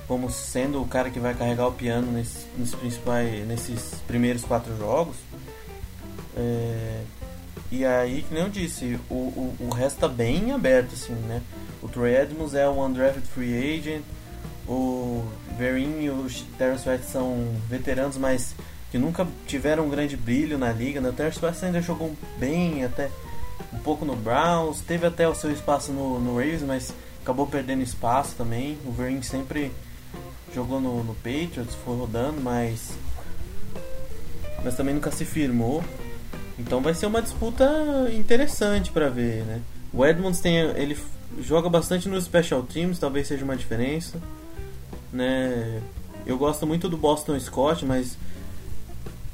como 0.08 0.30
sendo 0.30 0.82
o 0.82 0.88
cara 0.88 1.10
que 1.10 1.20
vai 1.20 1.34
carregar 1.34 1.68
o 1.68 1.72
piano 1.72 2.12
nesses, 2.12 2.46
nesses 2.58 2.76
principais, 2.76 3.48
nesses 3.48 3.96
primeiros 4.06 4.44
quatro 4.44 4.78
jogos. 4.78 5.16
É, 6.36 7.02
e 7.72 7.86
aí, 7.86 8.24
que 8.24 8.34
nem 8.34 8.44
eu 8.44 8.50
disse, 8.50 9.00
o, 9.10 9.14
o, 9.14 9.56
o 9.60 9.70
resto 9.70 10.00
tá 10.00 10.08
bem 10.08 10.52
aberto, 10.52 10.94
assim, 10.94 11.14
né? 11.14 11.42
O 11.82 11.88
Troy 11.88 12.16
Edmonds 12.16 12.54
é 12.54 12.68
um 12.68 12.84
undrafted 12.84 13.26
free 13.28 13.78
agent, 13.78 14.04
o 14.68 15.26
Verin 15.58 16.02
e 16.02 16.10
o 16.10 16.28
Terrence 16.58 16.88
West 16.88 17.06
são 17.06 17.48
veteranos, 17.70 18.18
mas 18.18 18.56
que 18.92 18.98
nunca 18.98 19.28
tiveram 19.48 19.86
um 19.86 19.90
grande 19.90 20.16
brilho 20.16 20.58
na 20.58 20.72
liga. 20.72 21.02
Né? 21.02 21.10
O 21.10 21.14
Terrence 21.14 21.44
West 21.44 21.64
ainda 21.64 21.82
jogou 21.82 22.16
bem, 22.38 22.84
até 22.84 23.10
um 23.74 23.80
pouco 23.80 24.06
no 24.06 24.16
Browns, 24.16 24.82
teve 24.82 25.06
até 25.06 25.28
o 25.28 25.36
seu 25.36 25.52
espaço 25.52 25.92
no, 25.92 26.20
no 26.20 26.38
Ravens, 26.38 26.64
mas 26.64 26.94
acabou 27.22 27.48
perdendo 27.48 27.82
espaço 27.82 28.36
também. 28.36 28.78
O 28.86 28.92
Verin 28.92 29.22
sempre 29.22 29.72
jogou 30.54 30.80
no, 30.80 31.04
no 31.04 31.16
Patriots, 31.16 31.76
foi 31.84 31.98
rodando, 31.98 32.40
mas 32.42 32.92
mas 34.64 34.76
também 34.76 34.94
nunca 34.94 35.12
se 35.12 35.26
firmou. 35.26 35.84
Então 36.58 36.82
vai 36.82 36.94
ser 36.94 37.08
uma 37.08 37.22
disputa 37.22 37.66
interessante 38.14 38.92
para 38.92 39.10
ver, 39.10 39.44
né? 39.44 39.62
O 39.92 40.06
Edmonds 40.06 40.40
tem 40.40 40.58
ele 40.58 40.98
joga 41.40 41.70
bastante 41.70 42.08
nos 42.08 42.26
special 42.26 42.64
teams, 42.64 43.00
talvez 43.00 43.28
seja 43.28 43.44
uma 43.44 43.56
diferença, 43.56 44.20
né? 45.12 45.82
Eu 46.26 46.38
gosto 46.38 46.66
muito 46.66 46.88
do 46.88 46.96
Boston 46.96 47.38
Scott, 47.40 47.86
mas 47.86 48.18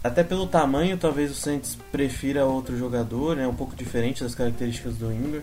até 0.04 0.24
pelo 0.24 0.48
tamanho, 0.48 0.98
talvez 0.98 1.32
o 1.32 1.36
Saints 1.36 1.78
prefira 1.92 2.46
outro 2.46 2.78
jogador, 2.78 3.36
né? 3.36 3.48
Um 3.48 3.54
pouco 3.54 3.76
diferente 3.76 4.24
das 4.24 4.34
características 4.34 4.96
do 4.96 5.12
Ingram. 5.12 5.42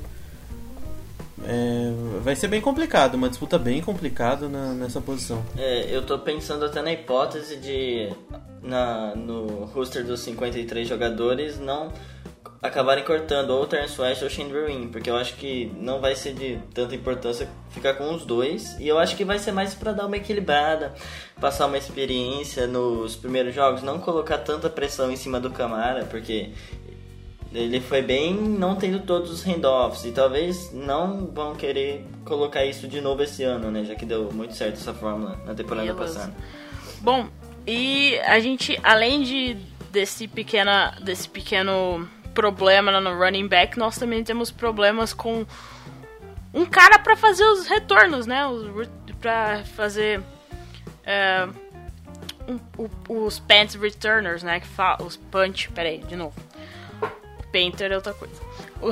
É, 1.44 1.92
vai 2.22 2.34
ser 2.34 2.48
bem 2.48 2.60
complicado, 2.60 3.14
uma 3.14 3.28
disputa 3.28 3.58
bem 3.58 3.82
complicada 3.82 4.48
na, 4.48 4.72
nessa 4.72 5.00
posição. 5.00 5.44
É, 5.56 5.94
eu 5.94 6.04
tô 6.04 6.18
pensando 6.18 6.64
até 6.64 6.80
na 6.80 6.92
hipótese 6.92 7.56
de 7.56 8.08
na, 8.62 9.14
no 9.14 9.66
roster 9.66 10.04
dos 10.04 10.20
53 10.20 10.88
jogadores 10.88 11.58
não 11.58 11.92
acabarem 12.62 13.04
cortando 13.04 13.50
ou 13.50 13.62
o 13.62 13.66
Terence 13.66 14.00
West 14.00 14.22
ou 14.22 14.28
o 14.28 14.30
Shane 14.30 14.52
Verwin, 14.52 14.88
porque 14.88 15.10
eu 15.10 15.16
acho 15.16 15.34
que 15.34 15.72
não 15.78 16.00
vai 16.00 16.14
ser 16.14 16.34
de 16.34 16.58
tanta 16.72 16.94
importância 16.94 17.48
ficar 17.70 17.94
com 17.94 18.14
os 18.14 18.25
dois, 18.25 18.78
e 18.80 18.88
eu 18.88 18.98
acho 18.98 19.16
que 19.16 19.25
vai 19.25 19.38
ser 19.38 19.52
mais 19.52 19.75
para 19.75 19.92
dar 19.92 20.06
uma 20.06 20.16
equilibrada, 20.16 20.94
passar 21.40 21.66
uma 21.66 21.78
experiência 21.78 22.66
nos 22.66 23.16
primeiros 23.16 23.54
jogos, 23.54 23.82
não 23.82 23.98
colocar 23.98 24.38
tanta 24.38 24.70
pressão 24.70 25.10
em 25.10 25.16
cima 25.16 25.38
do 25.38 25.50
Camara, 25.50 26.04
porque 26.04 26.50
ele 27.52 27.80
foi 27.80 28.02
bem 28.02 28.34
não 28.34 28.76
tendo 28.76 29.00
todos 29.00 29.30
os 29.30 29.44
handoffs 29.44 30.04
e 30.04 30.12
talvez 30.12 30.72
não 30.72 31.26
vão 31.26 31.54
querer 31.54 32.04
colocar 32.25 32.64
isso 32.64 32.88
de 32.88 33.00
novo 33.00 33.22
esse 33.22 33.42
ano, 33.42 33.70
né, 33.70 33.84
já 33.84 33.94
que 33.94 34.04
deu 34.04 34.30
muito 34.32 34.54
certo 34.54 34.75
essa 34.75 34.92
fórmula 34.92 35.40
na 35.46 35.54
temporada 35.54 35.94
passada. 35.94 36.34
Bom, 37.00 37.28
e 37.66 38.18
a 38.20 38.38
gente 38.40 38.78
além 38.82 39.22
de 39.22 39.56
desse 39.90 40.28
pequena 40.28 40.98
desse 41.02 41.28
pequeno 41.28 42.06
problema 42.37 43.00
no 43.00 43.19
running 43.19 43.49
back, 43.49 43.78
nós 43.78 43.97
também 43.97 44.23
temos 44.23 44.50
problemas 44.50 45.14
com 45.14 45.47
um 46.52 46.66
cara 46.66 46.99
para 46.99 47.16
fazer 47.16 47.45
os 47.45 47.66
retornos, 47.66 48.26
né? 48.26 48.43
Para 49.21 49.64
fazer 49.64 50.23
é, 51.05 51.49
um, 52.47 52.61
os 53.09 53.38
pants 53.38 53.75
returners, 53.75 54.43
né? 54.43 54.61
Que 54.61 54.66
fala, 54.66 55.02
os 55.02 55.16
punch, 55.16 55.71
peraí, 55.71 55.99
de 55.99 56.14
novo. 56.14 56.37
Painter 57.50 57.90
é 57.90 57.97
outra 57.97 58.12
coisa. 58.12 58.40
O, 58.83 58.90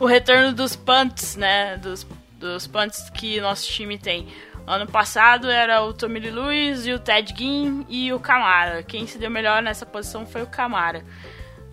o 0.04 0.06
retorno 0.06 0.52
dos 0.52 0.74
punts, 0.74 1.36
né? 1.36 1.76
Dos, 1.76 2.04
dos 2.32 2.66
punts 2.66 3.08
que 3.10 3.40
nosso 3.40 3.68
time 3.68 3.96
tem. 3.96 4.28
Ano 4.66 4.86
passado 4.86 5.48
era 5.48 5.82
o 5.82 5.94
Tommy 5.94 6.18
Lewis 6.18 6.86
e 6.86 6.92
o 6.92 6.98
Ted 6.98 7.32
Ginn 7.36 7.84
e 7.88 8.12
o 8.12 8.20
Camara. 8.20 8.82
Quem 8.82 9.06
se 9.06 9.16
deu 9.16 9.30
melhor 9.30 9.62
nessa 9.62 9.86
posição 9.86 10.26
foi 10.26 10.42
o 10.42 10.46
Camara. 10.46 11.04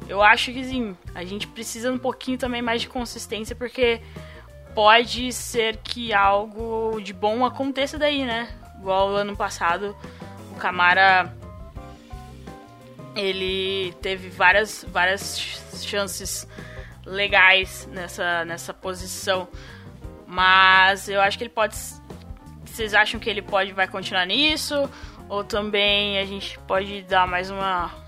Eu 0.08 0.22
acho 0.22 0.52
que 0.54 0.64
sim, 0.64 0.96
a 1.14 1.24
gente 1.24 1.48
precisa 1.48 1.92
um 1.92 1.98
pouquinho 1.98 2.38
também 2.38 2.62
mais 2.62 2.82
de 2.82 2.90
consistência, 2.90 3.56
porque 3.56 4.02
pode 4.74 5.32
ser 5.34 5.78
que 5.78 6.14
algo 6.14 7.00
de 7.02 7.14
bom 7.14 7.46
aconteça 7.46 7.98
daí, 7.98 8.24
né? 8.24 8.50
Igual 8.80 9.16
ano 9.16 9.36
passado, 9.36 9.96
o 10.52 10.56
Camara 10.56 11.34
ele 13.16 13.94
teve 14.02 14.30
várias, 14.30 14.86
várias 14.90 15.40
chances 15.82 16.48
legais 17.06 17.88
nessa, 17.92 18.46
nessa 18.46 18.74
posição. 18.74 19.48
Mas 20.28 21.08
eu 21.08 21.22
acho 21.22 21.38
que 21.38 21.46
ele 21.46 21.52
pode. 21.52 21.76
Vocês 22.66 22.94
acham 22.94 23.20
que 23.20 23.30
ele 23.30 23.42
pode 23.42 23.72
vai 23.72 23.88
continuar 23.88 24.26
nisso? 24.26 24.90
Ou 25.30 25.44
também 25.44 26.20
a 26.20 26.26
gente 26.26 26.60
pode 26.68 27.04
dar 27.04 27.26
mais 27.26 27.50
uma 27.50 28.05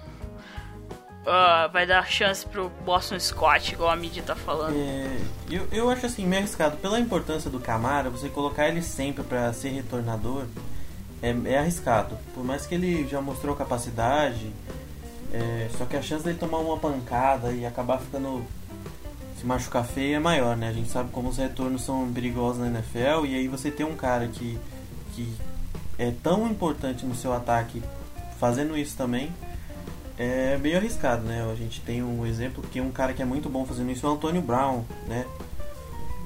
uh, 1.28 1.72
vai 1.72 1.86
dar 1.86 2.08
chance 2.10 2.46
pro 2.46 2.72
Boston 2.86 3.20
Scott, 3.20 3.74
igual 3.74 3.90
a 3.90 3.96
Midi 3.96 4.22
tá 4.22 4.36
falando. 4.36 4.76
É, 4.76 5.18
eu, 5.50 5.68
eu 5.72 5.90
acho 5.90 6.06
assim, 6.06 6.26
meio 6.26 6.42
arriscado. 6.42 6.78
Pela 6.78 7.00
importância 7.00 7.50
do 7.50 7.60
Camara, 7.60 8.10
você 8.10 8.30
colocar 8.30 8.68
ele 8.68 8.82
sempre 8.82 9.24
para 9.24 9.52
ser 9.54 9.70
retornador 9.70 10.46
é, 11.22 11.36
é, 11.46 11.58
arriscado. 11.60 12.18
Por 12.34 12.44
mais 12.44 12.66
que 12.66 12.76
ele 12.76 13.08
já 13.08 13.22
mostrou 13.22 13.56
capacidade, 13.56 14.52
é, 15.34 15.70
só 15.78 15.86
que 15.86 15.98
a 15.98 16.02
chance 16.02 16.24
dele 16.24 16.38
tomar 16.38 16.60
uma 16.60 16.78
pancada 16.78 17.52
e 17.52 17.66
acabar 17.66 18.00
ficando 18.00 18.46
se 19.38 19.46
machucar 19.46 19.86
feio 19.86 20.16
é 20.16 20.20
maior, 20.20 20.58
né? 20.58 20.70
A 20.70 20.74
gente 20.74 20.90
sabe 20.90 21.12
como 21.12 21.30
os 21.30 21.38
retornos 21.38 21.84
são 21.84 22.12
perigosos 22.12 22.60
na 22.60 22.68
NFL 22.68 23.26
e 23.28 23.36
aí 23.36 23.48
você 23.48 23.70
tem 23.70 23.86
um 23.86 23.96
cara 23.96 24.28
que, 24.28 24.58
que 25.14 25.32
é 26.00 26.12
tão 26.24 26.48
importante 26.48 27.06
no 27.06 27.14
seu 27.14 27.34
ataque 27.34 27.84
fazendo 28.40 28.76
isso 28.76 28.98
também 28.98 29.32
é 30.18 30.58
meio 30.58 30.78
arriscado, 30.78 31.24
né? 31.24 31.48
A 31.52 31.56
gente 31.56 31.82
tem 31.82 32.04
um 32.04 32.26
exemplo 32.26 32.64
que 32.72 32.82
um 32.82 32.92
cara 32.92 33.14
que 33.14 33.22
é 33.22 33.26
muito 33.26 33.50
bom 33.50 33.66
fazendo 33.66 33.92
isso 33.92 34.06
é 34.06 34.10
o 34.10 34.14
Antônio 34.14 34.42
Brown, 34.42 34.84
né? 35.08 35.26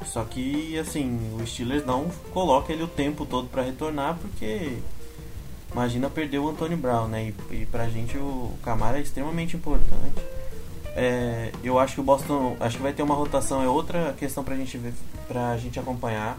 Só 0.05 0.23
que 0.23 0.77
assim, 0.79 1.19
o 1.39 1.45
Steelers 1.45 1.85
não 1.85 2.09
coloca 2.33 2.71
ele 2.71 2.83
o 2.83 2.87
tempo 2.87 3.25
todo 3.25 3.47
para 3.49 3.61
retornar 3.61 4.17
porque 4.19 4.77
imagina 5.71 6.09
perder 6.09 6.39
o 6.39 6.49
Antônio 6.49 6.77
Brown, 6.77 7.07
né? 7.07 7.33
E, 7.51 7.55
e 7.55 7.65
pra 7.65 7.87
gente 7.89 8.17
o 8.17 8.51
Camara 8.63 8.97
é 8.97 9.01
extremamente 9.01 9.55
importante. 9.55 10.21
É, 10.95 11.51
eu 11.63 11.79
acho 11.79 11.95
que 11.95 12.01
o 12.01 12.03
Boston, 12.03 12.57
acho 12.59 12.77
que 12.77 12.83
vai 12.83 12.93
ter 12.93 13.03
uma 13.03 13.15
rotação, 13.15 13.61
é 13.61 13.67
outra 13.67 14.13
questão 14.17 14.43
pra 14.43 14.55
gente 14.55 14.77
ver, 14.77 14.93
pra 15.27 15.57
gente 15.57 15.79
acompanhar. 15.79 16.37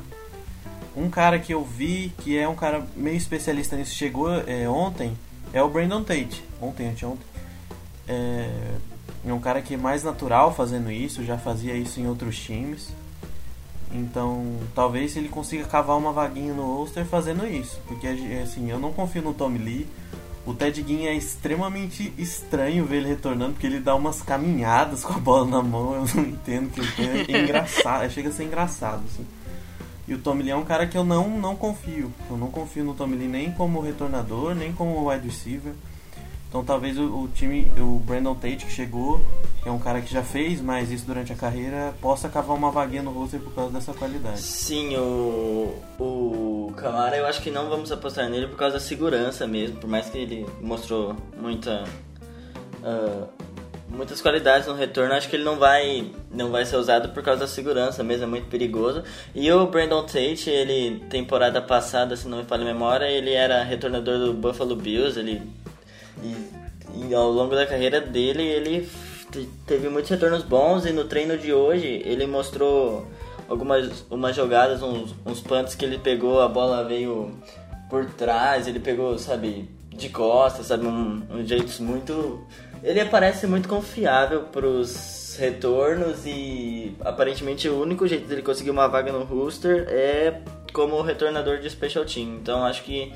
Um 0.94 1.08
cara 1.08 1.38
que 1.38 1.54
eu 1.54 1.64
vi 1.64 2.12
que 2.18 2.36
é 2.36 2.46
um 2.46 2.54
cara 2.54 2.86
meio 2.94 3.16
especialista 3.16 3.76
nisso 3.76 3.94
chegou 3.94 4.30
é, 4.46 4.68
ontem 4.68 5.16
é 5.52 5.62
o 5.62 5.68
Brandon 5.68 6.02
Tate. 6.02 6.44
Ontem, 6.60 6.88
anteontem. 6.88 7.31
É, 8.08 8.76
é 9.24 9.32
um 9.32 9.40
cara 9.40 9.62
que 9.62 9.74
é 9.74 9.76
mais 9.76 10.02
natural 10.02 10.54
fazendo 10.54 10.90
isso, 10.90 11.24
já 11.24 11.38
fazia 11.38 11.74
isso 11.74 12.00
em 12.00 12.06
outros 12.06 12.38
times. 12.38 12.88
Então, 13.94 14.58
talvez 14.74 15.16
ele 15.16 15.28
consiga 15.28 15.64
cavar 15.64 15.98
uma 15.98 16.12
vaguinha 16.12 16.54
no 16.54 16.62
Ulster 16.62 17.04
fazendo 17.04 17.46
isso. 17.46 17.78
Porque, 17.86 18.06
assim, 18.42 18.70
eu 18.70 18.78
não 18.78 18.92
confio 18.92 19.22
no 19.22 19.34
Tommy 19.34 19.58
Lee. 19.58 19.86
O 20.44 20.54
Ted 20.54 20.82
Ginn 20.82 21.06
é 21.06 21.14
extremamente 21.14 22.12
estranho 22.18 22.84
ver 22.84 22.96
ele 22.96 23.08
retornando, 23.08 23.52
porque 23.52 23.66
ele 23.66 23.78
dá 23.78 23.94
umas 23.94 24.22
caminhadas 24.22 25.04
com 25.04 25.12
a 25.12 25.18
bola 25.18 25.46
na 25.46 25.62
mão. 25.62 25.94
Eu 25.94 26.04
não 26.14 26.24
entendo 26.24 26.70
que 26.70 27.02
ele 27.02 27.32
é 27.32 27.44
engraçado. 27.44 28.10
Chega 28.10 28.30
a 28.30 28.32
ser 28.32 28.44
engraçado, 28.44 29.02
assim. 29.06 29.26
E 30.08 30.14
o 30.14 30.18
Tommy 30.18 30.42
Lee 30.42 30.50
é 30.50 30.56
um 30.56 30.64
cara 30.64 30.86
que 30.86 30.96
eu 30.96 31.04
não, 31.04 31.28
não 31.38 31.54
confio. 31.54 32.12
Eu 32.28 32.36
não 32.36 32.48
confio 32.48 32.82
no 32.82 32.94
Tommy 32.94 33.16
Lee 33.16 33.28
nem 33.28 33.52
como 33.52 33.80
retornador, 33.80 34.54
nem 34.54 34.72
como 34.72 35.08
wide 35.08 35.28
receiver. 35.28 35.74
Então 36.52 36.62
talvez 36.62 36.98
o, 36.98 37.04
o, 37.04 37.28
time, 37.28 37.66
o 37.78 37.98
Brandon 38.00 38.34
Tate 38.34 38.66
que 38.66 38.70
chegou, 38.70 39.18
que 39.62 39.70
é 39.70 39.72
um 39.72 39.78
cara 39.78 40.02
que 40.02 40.12
já 40.12 40.22
fez 40.22 40.60
mais 40.60 40.90
isso 40.90 41.06
durante 41.06 41.32
a 41.32 41.34
carreira, 41.34 41.94
possa 41.98 42.28
cavar 42.28 42.54
uma 42.54 42.70
vaguinha 42.70 43.02
no 43.02 43.10
roster 43.10 43.40
por 43.40 43.54
causa 43.54 43.72
dessa 43.72 43.94
qualidade. 43.94 44.38
Sim, 44.38 44.94
o, 44.98 45.74
o 45.98 46.74
Camara 46.76 47.16
eu 47.16 47.24
acho 47.24 47.40
que 47.40 47.50
não 47.50 47.70
vamos 47.70 47.90
apostar 47.90 48.28
nele 48.28 48.48
por 48.48 48.58
causa 48.58 48.74
da 48.74 48.80
segurança 48.80 49.46
mesmo, 49.46 49.78
por 49.78 49.88
mais 49.88 50.10
que 50.10 50.18
ele 50.18 50.46
mostrou 50.60 51.16
muita 51.38 51.84
uh, 52.82 53.26
muitas 53.88 54.20
qualidades 54.20 54.68
no 54.68 54.74
retorno, 54.74 55.14
acho 55.14 55.30
que 55.30 55.36
ele 55.36 55.44
não 55.44 55.56
vai 55.56 56.12
não 56.30 56.50
vai 56.50 56.66
ser 56.66 56.76
usado 56.76 57.14
por 57.14 57.22
causa 57.22 57.40
da 57.40 57.46
segurança 57.46 58.04
mesmo, 58.04 58.24
é 58.24 58.26
muito 58.26 58.48
perigoso. 58.48 59.02
E 59.34 59.50
o 59.50 59.66
Brandon 59.68 60.02
Tate, 60.02 60.50
ele 60.50 61.02
temporada 61.08 61.62
passada, 61.62 62.14
se 62.14 62.28
não 62.28 62.36
me 62.36 62.44
falha 62.44 62.60
a 62.60 62.66
memória, 62.66 63.06
ele 63.06 63.32
era 63.32 63.62
retornador 63.62 64.18
do 64.18 64.34
Buffalo 64.34 64.76
Bills, 64.76 65.18
ele 65.18 65.40
e, 66.22 67.08
e 67.08 67.14
ao 67.14 67.30
longo 67.30 67.54
da 67.54 67.66
carreira 67.66 68.00
dele, 68.00 68.42
ele 68.42 68.88
teve 69.66 69.88
muitos 69.88 70.10
retornos 70.10 70.42
bons 70.42 70.84
e 70.84 70.92
no 70.92 71.04
treino 71.04 71.38
de 71.38 71.52
hoje 71.52 72.02
ele 72.04 72.26
mostrou 72.26 73.06
algumas 73.48 74.04
umas 74.10 74.36
jogadas, 74.36 74.82
uns, 74.82 75.14
uns 75.24 75.40
punts 75.40 75.74
que 75.74 75.84
ele 75.84 75.98
pegou, 75.98 76.40
a 76.40 76.48
bola 76.48 76.84
veio 76.84 77.32
por 77.88 78.04
trás, 78.06 78.66
ele 78.66 78.80
pegou, 78.80 79.18
sabe, 79.18 79.68
de 79.88 80.08
costas, 80.08 80.66
sabe, 80.66 80.86
um, 80.86 81.22
um 81.30 81.46
jeito 81.46 81.82
muito 81.82 82.46
ele 82.82 83.04
parece 83.04 83.46
muito 83.46 83.68
confiável 83.68 84.42
para 84.44 84.66
os 84.66 85.36
retornos 85.38 86.26
e 86.26 86.96
aparentemente 87.00 87.68
o 87.68 87.80
único 87.80 88.06
jeito 88.08 88.26
dele 88.26 88.42
conseguir 88.42 88.70
uma 88.70 88.88
vaga 88.88 89.12
no 89.12 89.22
roster 89.22 89.86
é 89.88 90.40
como 90.72 91.00
retornador 91.00 91.58
de 91.58 91.70
special 91.70 92.04
team. 92.04 92.38
Então 92.42 92.64
acho 92.64 92.82
que 92.82 93.12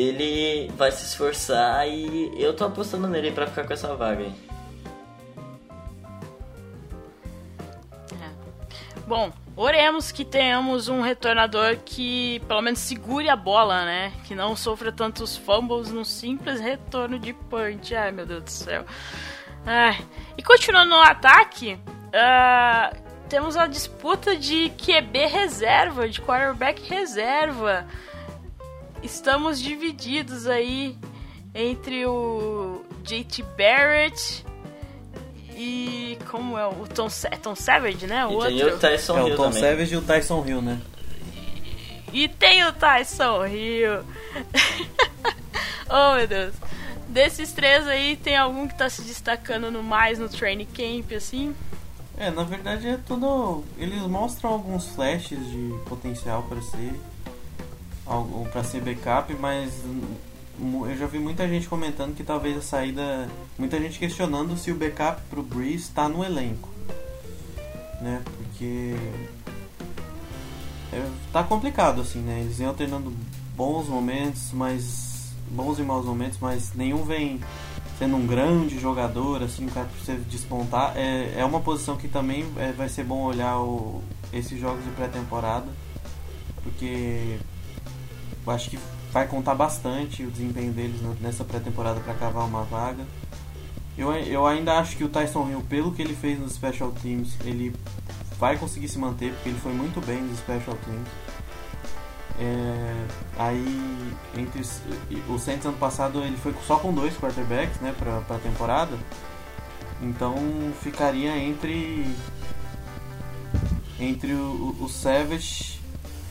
ele 0.00 0.72
vai 0.76 0.90
se 0.90 1.04
esforçar 1.04 1.86
e 1.88 2.32
eu 2.42 2.54
tô 2.54 2.64
apostando 2.64 3.06
nele 3.06 3.30
para 3.30 3.46
ficar 3.46 3.66
com 3.66 3.72
essa 3.72 3.94
vaga 3.94 4.22
aí. 4.22 4.34
É. 8.12 9.00
Bom, 9.06 9.32
oremos 9.56 10.10
que 10.10 10.24
tenhamos 10.24 10.88
um 10.88 11.00
retornador 11.00 11.76
que 11.84 12.40
pelo 12.48 12.62
menos 12.62 12.78
segure 12.78 13.28
a 13.28 13.36
bola, 13.36 13.84
né? 13.84 14.12
Que 14.24 14.34
não 14.34 14.56
sofra 14.56 14.90
tantos 14.90 15.36
fumbles 15.36 15.90
no 15.90 16.04
simples 16.04 16.60
retorno 16.60 17.18
de 17.18 17.32
punch. 17.32 17.94
Ai, 17.94 18.10
meu 18.10 18.24
Deus 18.26 18.44
do 18.44 18.50
céu. 18.50 18.84
Ai. 19.66 19.98
E 20.38 20.42
continuando 20.42 20.90
no 20.90 21.00
ataque, 21.00 21.78
uh, 21.84 22.96
temos 23.28 23.56
a 23.56 23.66
disputa 23.66 24.34
de 24.34 24.70
QB 24.70 25.26
reserva, 25.26 26.08
de 26.08 26.20
quarterback 26.20 26.88
reserva. 26.88 27.86
Estamos 29.02 29.60
divididos 29.60 30.46
aí 30.46 30.96
entre 31.54 32.06
o 32.06 32.84
JT 33.02 33.42
Barrett 33.56 34.44
e 35.56 36.18
como 36.30 36.56
é 36.56 36.66
o 36.66 36.86
Tom, 36.86 37.08
é 37.24 37.36
Tom 37.36 37.54
Savage, 37.54 38.06
né? 38.06 38.26
O 38.26 38.30
e 38.30 38.34
outro. 38.34 38.50
tem 38.50 38.66
o 38.66 38.78
Tyson 38.78 39.18
é, 39.18 39.20
Hill 39.20 39.34
o 39.34 39.36
Tom 39.36 39.42
também. 39.44 39.60
Savage 39.60 39.94
e 39.94 39.96
o 39.96 40.02
Tyson 40.02 40.44
Hill, 40.46 40.62
né? 40.62 40.80
E 42.12 42.28
tem 42.28 42.64
o 42.64 42.72
Tyson 42.72 43.46
Hill. 43.46 44.00
oh 45.88 46.16
meu 46.16 46.26
Deus. 46.26 46.54
Desses 47.08 47.52
três 47.52 47.86
aí, 47.88 48.16
tem 48.16 48.36
algum 48.36 48.68
que 48.68 48.76
tá 48.76 48.88
se 48.88 49.02
destacando 49.02 49.70
no 49.70 49.82
mais 49.82 50.18
no 50.18 50.28
training 50.28 50.66
camp, 50.66 51.12
assim? 51.16 51.54
É, 52.16 52.30
na 52.30 52.44
verdade 52.44 52.86
é 52.86 52.98
tudo. 53.06 53.64
Eles 53.76 54.00
mostram 54.02 54.50
alguns 54.50 54.86
flashes 54.88 55.38
de 55.50 55.74
potencial 55.88 56.42
para 56.44 56.60
ser. 56.62 56.92
Para 58.52 58.64
ser 58.64 58.80
backup, 58.80 59.32
mas 59.34 59.72
eu 60.60 60.96
já 60.96 61.06
vi 61.06 61.18
muita 61.18 61.48
gente 61.48 61.68
comentando 61.68 62.14
que 62.14 62.22
talvez 62.22 62.56
a 62.56 62.62
saída. 62.62 63.28
Muita 63.58 63.80
gente 63.80 63.98
questionando 63.98 64.56
se 64.56 64.70
o 64.70 64.74
backup 64.74 65.20
pro 65.30 65.42
Breeze 65.42 65.84
está 65.84 66.08
no 66.08 66.24
elenco. 66.24 66.68
Né? 68.00 68.20
Porque. 68.24 68.94
É, 70.92 71.08
tá 71.32 71.44
complicado 71.44 72.00
assim, 72.00 72.18
né? 72.18 72.40
Eles 72.40 72.58
vêm 72.58 72.66
alternando 72.66 73.12
bons 73.56 73.88
momentos, 73.88 74.50
mas. 74.52 75.32
bons 75.50 75.78
e 75.78 75.82
maus 75.82 76.04
momentos, 76.04 76.38
mas 76.40 76.74
nenhum 76.74 77.04
vem 77.04 77.40
sendo 77.98 78.16
um 78.16 78.26
grande 78.26 78.78
jogador, 78.78 79.42
assim, 79.42 79.66
pra 79.66 79.84
você 79.84 80.16
despontar. 80.28 80.94
É, 80.96 81.34
é 81.38 81.44
uma 81.44 81.60
posição 81.60 81.96
que 81.96 82.08
também 82.08 82.44
é, 82.56 82.72
vai 82.72 82.88
ser 82.88 83.04
bom 83.04 83.22
olhar 83.22 83.58
o, 83.60 84.02
esses 84.32 84.58
jogos 84.58 84.84
de 84.84 84.90
pré-temporada. 84.90 85.68
Porque 86.62 87.38
acho 88.46 88.70
que 88.70 88.78
vai 89.12 89.26
contar 89.26 89.54
bastante 89.54 90.22
o 90.22 90.30
desempenho 90.30 90.72
deles 90.72 91.00
nessa 91.20 91.44
pré-temporada 91.44 92.00
para 92.00 92.14
cavar 92.14 92.46
uma 92.46 92.62
vaga. 92.64 93.04
Eu, 93.98 94.12
eu 94.12 94.46
ainda 94.46 94.78
acho 94.78 94.96
que 94.96 95.04
o 95.04 95.08
Tyson 95.08 95.50
Hill, 95.50 95.62
pelo 95.68 95.92
que 95.92 96.00
ele 96.00 96.14
fez 96.14 96.38
nos 96.38 96.52
Special 96.52 96.92
Teams, 96.92 97.36
ele 97.44 97.74
vai 98.38 98.56
conseguir 98.56 98.88
se 98.88 98.98
manter, 98.98 99.32
porque 99.34 99.50
ele 99.50 99.58
foi 99.58 99.72
muito 99.72 100.00
bem 100.04 100.22
nos 100.22 100.38
Special 100.38 100.76
Teams. 100.84 101.08
É, 102.38 103.06
aí, 103.36 104.12
entre 104.38 104.62
os, 104.62 104.80
o 105.28 105.38
Saints 105.38 105.66
ano 105.66 105.76
passado, 105.76 106.22
ele 106.22 106.36
foi 106.36 106.54
só 106.66 106.76
com 106.76 106.94
dois 106.94 107.14
quarterbacks 107.18 107.78
né, 107.80 107.94
para 107.98 108.18
a 108.18 108.38
temporada. 108.38 108.96
Então 110.02 110.34
ficaria 110.80 111.36
entre 111.36 112.06
entre 113.98 114.32
o, 114.32 114.76
o 114.80 114.88
Savage 114.88 115.79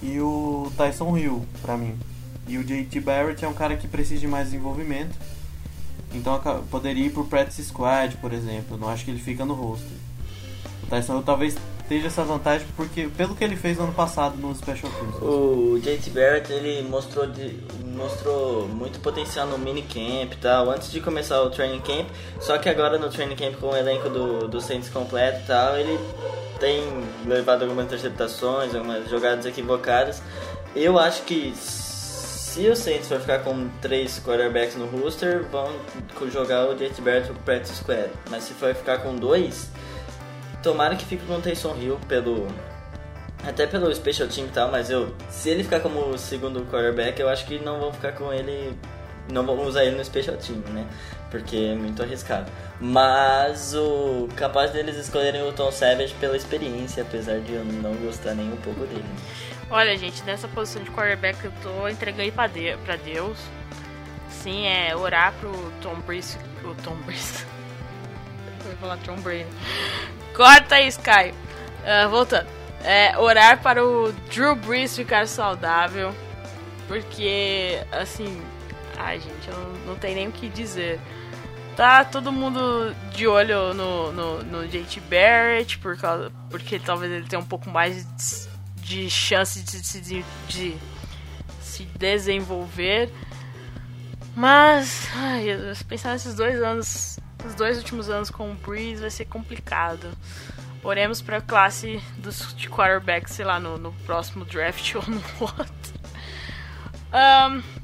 e 0.01 0.19
o 0.19 0.71
Tyson 0.77 1.17
Hill 1.17 1.45
para 1.61 1.77
mim. 1.77 1.97
E 2.47 2.57
o 2.57 2.63
JT 2.63 2.99
Barrett 3.01 3.45
é 3.45 3.47
um 3.47 3.53
cara 3.53 3.77
que 3.77 3.87
precisa 3.87 4.19
de 4.19 4.27
mais 4.27 4.45
desenvolvimento. 4.45 5.15
Então 6.13 6.41
poderia 6.71 7.05
ir 7.05 7.11
pro 7.11 7.25
practice 7.25 7.63
squad, 7.65 8.17
por 8.17 8.33
exemplo. 8.33 8.77
Não 8.77 8.89
acho 8.89 9.05
que 9.05 9.11
ele 9.11 9.19
fica 9.19 9.45
no 9.45 9.53
roster. 9.53 9.97
O 10.83 10.87
Tyson 10.87 11.17
Hill 11.17 11.23
talvez 11.23 11.55
esteja 11.83 12.07
essa 12.07 12.23
vantagem 12.23 12.67
porque 12.75 13.07
pelo 13.17 13.35
que 13.35 13.43
ele 13.43 13.55
fez 13.55 13.77
no 13.77 13.85
ano 13.85 13.93
passado 13.93 14.37
no 14.37 14.53
Special 14.55 14.91
Teams. 14.91 15.15
O 15.21 15.79
JT 15.79 16.11
Barrett 16.11 16.51
ele 16.51 16.87
mostrou 16.87 17.27
de, 17.27 17.59
mostrou 17.83 18.67
muito 18.67 18.99
potencial 18.99 19.47
no 19.47 19.57
minicamp 19.57 20.31
e 20.31 20.37
tal, 20.39 20.69
antes 20.69 20.91
de 20.91 21.01
começar 21.01 21.41
o 21.41 21.49
training 21.49 21.81
camp. 21.81 22.07
Só 22.39 22.57
que 22.57 22.69
agora 22.69 22.97
no 22.97 23.09
training 23.09 23.35
camp 23.35 23.55
com 23.55 23.67
o 23.67 23.75
elenco 23.75 24.09
do, 24.09 24.47
do 24.47 24.61
Saints 24.61 24.89
completo 24.89 25.41
e 25.43 25.47
tal, 25.47 25.77
ele 25.77 25.99
tem 26.59 26.83
levado 27.25 27.63
algumas 27.63 27.85
interceptações, 27.85 28.75
algumas 28.75 29.09
jogadas 29.09 29.45
equivocadas. 29.45 30.21
Eu 30.75 30.99
acho 30.99 31.23
que 31.23 31.53
se 31.55 32.67
o 32.67 32.75
Saints 32.75 33.07
for 33.07 33.19
ficar 33.19 33.39
com 33.39 33.69
três 33.81 34.19
quarterbacks 34.19 34.75
no 34.75 34.85
roster, 34.85 35.43
vão 35.51 35.71
jogar 36.31 36.67
o 36.67 36.77
Jet 36.77 36.99
Barrett 37.01 37.27
pro 37.27 37.35
practice 37.43 37.75
squad. 37.77 38.09
Mas 38.29 38.43
se 38.43 38.53
for 38.53 38.73
ficar 38.75 38.99
com 38.99 39.15
dois, 39.15 39.69
tomara 40.61 40.95
que 40.95 41.05
fique 41.05 41.25
com 41.25 41.35
o 41.35 41.41
Taysom 41.41 41.75
Hill 41.77 41.99
pelo 42.07 42.47
até 43.43 43.65
pelo 43.65 43.93
special 43.95 44.27
team 44.27 44.47
e 44.47 44.49
tal, 44.49 44.69
mas 44.69 44.89
eu 44.89 45.15
se 45.29 45.49
ele 45.49 45.63
ficar 45.63 45.79
como 45.79 46.17
segundo 46.17 46.65
quarterback, 46.65 47.19
eu 47.19 47.29
acho 47.29 47.45
que 47.45 47.57
não 47.59 47.79
vão 47.79 47.93
ficar 47.93 48.11
com 48.11 48.33
ele, 48.33 48.77
não 49.29 49.45
vão 49.45 49.65
usar 49.65 49.85
ele 49.85 49.95
no 49.95 50.03
special 50.03 50.37
team, 50.37 50.59
né? 50.73 50.85
Porque 51.29 51.55
é 51.55 51.75
muito 51.75 52.01
arriscado. 52.01 52.51
Mas 52.79 53.73
o 53.75 54.27
capaz 54.35 54.71
deles 54.71 54.95
escolherem 54.97 55.47
o 55.47 55.53
Tom 55.53 55.71
Savage 55.71 56.13
pela 56.19 56.35
experiência, 56.35 57.03
apesar 57.03 57.39
de 57.39 57.53
eu 57.53 57.63
não 57.63 57.93
gostar 57.95 58.33
nem 58.33 58.51
um 58.51 58.57
pouco 58.57 58.81
dele. 58.85 59.05
Olha, 59.69 59.95
gente, 59.97 60.23
nessa 60.23 60.47
posição 60.47 60.83
de 60.83 60.89
quarterback 60.89 61.43
eu 61.45 61.51
tô 61.61 61.87
entregando 61.87 62.31
pra, 62.31 62.47
de 62.47 62.75
pra 62.83 62.95
Deus. 62.95 63.37
Sim, 64.29 64.65
é 64.65 64.95
orar 64.95 65.33
pro 65.39 65.51
Tom 65.81 65.95
Breeze. 66.01 66.37
O 66.63 66.73
Tom 66.83 66.95
Breeze. 67.05 67.45
Vou 68.63 68.75
falar 68.77 68.97
Tom 68.97 69.15
Brady. 69.17 69.45
Corta 70.35 70.75
aí, 70.75 70.87
Sky. 70.87 71.33
Uh, 71.83 72.09
voltando. 72.09 72.47
É, 72.83 73.17
orar 73.17 73.61
para 73.61 73.85
o 73.85 74.11
Drew 74.31 74.55
Brees 74.55 74.95
ficar 74.95 75.27
saudável. 75.27 76.13
Porque, 76.87 77.79
assim. 77.91 78.41
Ai, 78.99 79.17
gente, 79.21 79.47
eu 79.47 79.57
não, 79.85 79.95
tenho 79.95 80.15
nem 80.15 80.27
o 80.27 80.31
que 80.31 80.49
dizer. 80.49 80.99
Tá 81.77 82.03
todo 82.03 82.33
mundo 82.33 82.93
de 83.13 83.25
olho 83.25 83.73
no, 83.73 84.11
no, 84.11 84.43
no 84.43 84.67
JT 84.67 84.99
Barrett, 85.09 85.77
por 85.77 85.97
causa, 85.97 86.29
porque 86.49 86.77
talvez 86.77 87.09
ele 87.09 87.25
tenha 87.25 87.41
um 87.41 87.45
pouco 87.45 87.69
mais 87.69 88.05
de 88.75 89.09
chance 89.09 89.61
de 89.61 89.71
se, 89.71 90.01
de, 90.01 90.25
de 90.49 90.77
se 91.61 91.85
desenvolver. 91.85 93.09
Mas, 94.35 95.07
ai, 95.15 95.45
pensar 95.87 96.11
nesses 96.11 96.35
dois 96.35 96.61
anos, 96.61 97.17
os 97.45 97.55
dois 97.55 97.77
últimos 97.77 98.09
anos 98.09 98.29
com 98.29 98.51
o 98.51 98.55
Breeze 98.55 98.99
vai 98.99 99.09
ser 99.09 99.25
complicado. 99.25 100.11
Oremos 100.83 101.21
para 101.21 101.37
a 101.37 101.41
classe 101.41 102.01
dos 102.17 102.53
de 102.53 102.69
quarterbacks, 102.69 103.33
sei 103.33 103.45
lá, 103.45 103.61
no, 103.61 103.77
no 103.77 103.93
próximo 104.05 104.43
draft 104.43 104.95
ou 104.95 105.03
no 105.07 105.23
outro. 105.39 105.99
Um, 107.11 107.78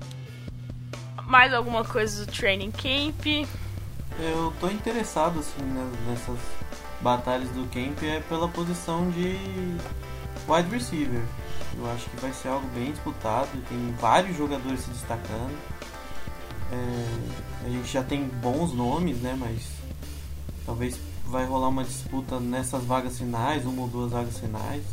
mais 1.28 1.54
alguma 1.54 1.84
coisa 1.84 2.26
do 2.26 2.32
training 2.32 2.72
camp? 2.72 3.26
Eu 4.20 4.54
tô 4.60 4.70
interessado 4.70 5.40
assim 5.40 5.62
nessas 6.08 6.40
batalhas 7.02 7.50
do 7.50 7.70
camp 7.70 8.02
é 8.04 8.22
pela 8.22 8.48
posição 8.48 9.10
de 9.12 9.38
wide 10.48 10.70
receiver. 10.70 11.22
Eu 11.78 11.92
acho 11.92 12.10
que 12.10 12.18
vai 12.18 12.32
ser 12.32 12.48
algo 12.48 12.68
bem 12.70 12.92
disputado. 12.92 13.50
Tem 13.68 13.96
vários 14.00 14.38
jogadores 14.38 14.80
se 14.80 14.90
destacando. 14.92 15.58
É, 16.72 17.66
a 17.66 17.70
gente 17.70 17.92
já 17.92 18.04
tem 18.04 18.26
bons 18.26 18.74
nomes, 18.74 19.18
né? 19.18 19.36
Mas 19.38 19.64
talvez 20.66 20.98
vai 21.26 21.46
rolar 21.46 21.68
uma 21.68 21.84
disputa 21.84 22.40
nessas 22.40 22.84
vagas 22.86 23.18
finais, 23.18 23.66
uma 23.66 23.82
ou 23.82 23.88
duas 23.88 24.12
vagas 24.12 24.38
finais. 24.40 24.84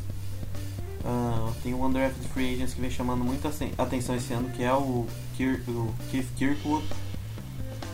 Uh, 1.05 1.53
tem 1.63 1.75
o 1.75 1.85
Undrafted 1.85 2.29
Free 2.29 2.55
Agents 2.55 2.75
que 2.75 2.81
vem 2.81 2.91
chamando 2.91 3.25
muita 3.25 3.51
atenção 3.79 4.15
esse 4.15 4.33
ano, 4.33 4.51
que 4.51 4.63
é 4.63 4.73
o 4.73 5.07
Keith 5.37 6.29
Kirkwood. 6.37 6.87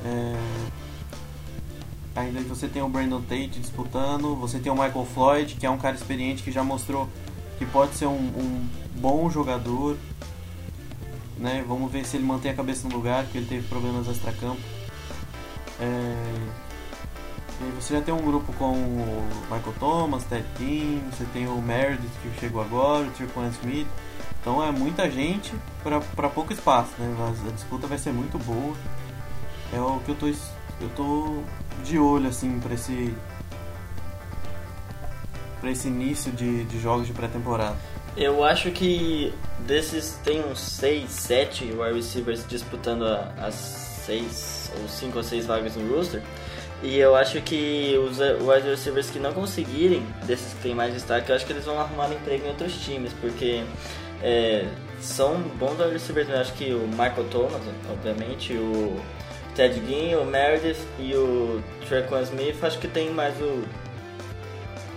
É, 0.04 0.36
ainda 2.14 2.40
você 2.42 2.68
tem 2.68 2.82
o 2.82 2.88
Brandon 2.88 3.20
Tate 3.20 3.60
disputando, 3.60 4.34
você 4.36 4.58
tem 4.58 4.70
o 4.70 4.74
Michael 4.74 5.06
Floyd, 5.06 5.54
que 5.56 5.66
é 5.66 5.70
um 5.70 5.78
cara 5.78 5.96
experiente 5.96 6.42
que 6.42 6.52
já 6.52 6.62
mostrou 6.62 7.08
que 7.58 7.66
pode 7.66 7.94
ser 7.94 8.06
um, 8.06 8.12
um 8.12 8.68
bom 8.96 9.28
jogador. 9.30 9.96
Né? 11.36 11.64
Vamos 11.66 11.90
ver 11.90 12.04
se 12.04 12.16
ele 12.16 12.24
mantém 12.24 12.50
a 12.50 12.54
cabeça 12.54 12.88
no 12.88 12.94
lugar, 12.94 13.24
porque 13.24 13.38
ele 13.38 13.46
teve 13.46 13.66
problemas 13.68 14.08
extra-campo. 14.08 14.60
É, 15.80 16.14
você 17.74 17.94
já 17.94 18.00
tem 18.00 18.14
um 18.14 18.22
grupo 18.22 18.52
com 18.52 18.72
o 18.72 19.28
Michael 19.42 19.74
Thomas, 19.78 20.24
Ted 20.24 20.44
King, 20.56 21.02
você 21.10 21.24
tem 21.32 21.48
o 21.48 21.60
Meredith 21.60 22.10
que 22.22 22.40
chegou 22.40 22.62
agora, 22.62 23.06
o 23.06 23.10
Triple 23.10 23.48
Smith. 23.48 23.88
Então 24.48 24.64
é 24.64 24.70
muita 24.72 25.10
gente 25.10 25.52
para 25.84 26.30
pouco 26.30 26.54
espaço, 26.54 26.92
né? 26.98 27.14
A 27.46 27.50
disputa 27.50 27.86
vai 27.86 27.98
ser 27.98 28.14
muito 28.14 28.38
boa. 28.38 28.74
É 29.74 29.78
o 29.78 30.00
que 30.00 30.10
eu 30.10 30.14
tô, 30.14 30.26
eu 30.26 30.88
tô 30.96 31.42
de 31.84 31.98
olho 31.98 32.28
assim 32.28 32.58
para 32.58 32.72
esse 32.72 33.14
para 35.60 35.70
esse 35.70 35.88
início 35.88 36.32
de, 36.32 36.64
de 36.64 36.80
jogos 36.80 37.06
de 37.06 37.12
pré-temporada. 37.12 37.76
Eu 38.16 38.42
acho 38.42 38.70
que 38.70 39.34
desses 39.66 40.18
tem 40.24 40.42
uns 40.42 40.60
6, 40.60 41.10
7 41.10 41.64
wide 41.64 41.96
receivers 41.96 42.48
disputando 42.48 43.04
as 43.36 43.54
6 44.06 44.72
ou 44.80 44.88
5 44.88 45.18
ou 45.18 45.22
6 45.22 45.44
vagas 45.44 45.76
no 45.76 45.94
roster. 45.94 46.22
E 46.82 46.96
eu 46.96 47.14
acho 47.14 47.42
que 47.42 47.98
os 47.98 48.18
wide 48.18 48.70
receivers 48.70 49.10
que 49.10 49.18
não 49.18 49.34
conseguirem, 49.34 50.06
desses 50.24 50.54
que 50.54 50.62
tem 50.62 50.74
mais 50.74 50.94
destaque, 50.94 51.28
eu 51.28 51.36
acho 51.36 51.44
que 51.44 51.52
eles 51.52 51.66
vão 51.66 51.78
arrumar 51.78 52.06
um 52.06 52.14
emprego 52.14 52.46
em 52.46 52.48
outros 52.48 52.80
times, 52.80 53.12
porque 53.20 53.62
é, 54.22 54.66
são 55.00 55.40
bons 55.58 55.78
wide 55.78 55.92
receivers. 55.92 56.28
Eu 56.28 56.38
acho 56.38 56.52
que 56.54 56.72
o 56.72 56.86
Michael 56.88 57.24
Thomas, 57.30 57.62
obviamente, 57.90 58.52
o 58.54 59.00
Ted 59.54 59.80
Ginn, 59.86 60.16
o 60.16 60.24
Meredith 60.24 60.78
e 60.98 61.14
o 61.14 61.62
Trequan 61.88 62.22
Smith, 62.22 62.62
acho 62.62 62.78
que 62.78 62.88
tem 62.88 63.10
mais 63.10 63.34
o 63.40 63.62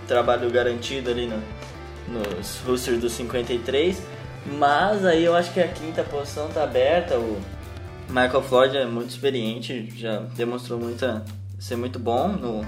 trabalho 0.06 0.50
garantido 0.50 1.10
ali 1.10 1.26
no, 1.26 1.42
nos 2.08 2.60
rosters 2.66 3.00
dos 3.00 3.12
53. 3.12 4.02
Mas 4.58 5.04
aí 5.04 5.24
eu 5.24 5.34
acho 5.34 5.52
que 5.52 5.60
a 5.60 5.68
quinta 5.68 6.02
posição 6.02 6.48
tá 6.48 6.64
aberta. 6.64 7.16
O 7.16 7.40
Michael 8.08 8.42
Floyd 8.42 8.76
é 8.76 8.86
muito 8.86 9.10
experiente, 9.10 9.88
já 9.96 10.18
demonstrou 10.36 10.78
muita 10.78 11.24
ser 11.58 11.76
muito 11.76 11.98
bom 11.98 12.28
no, 12.28 12.66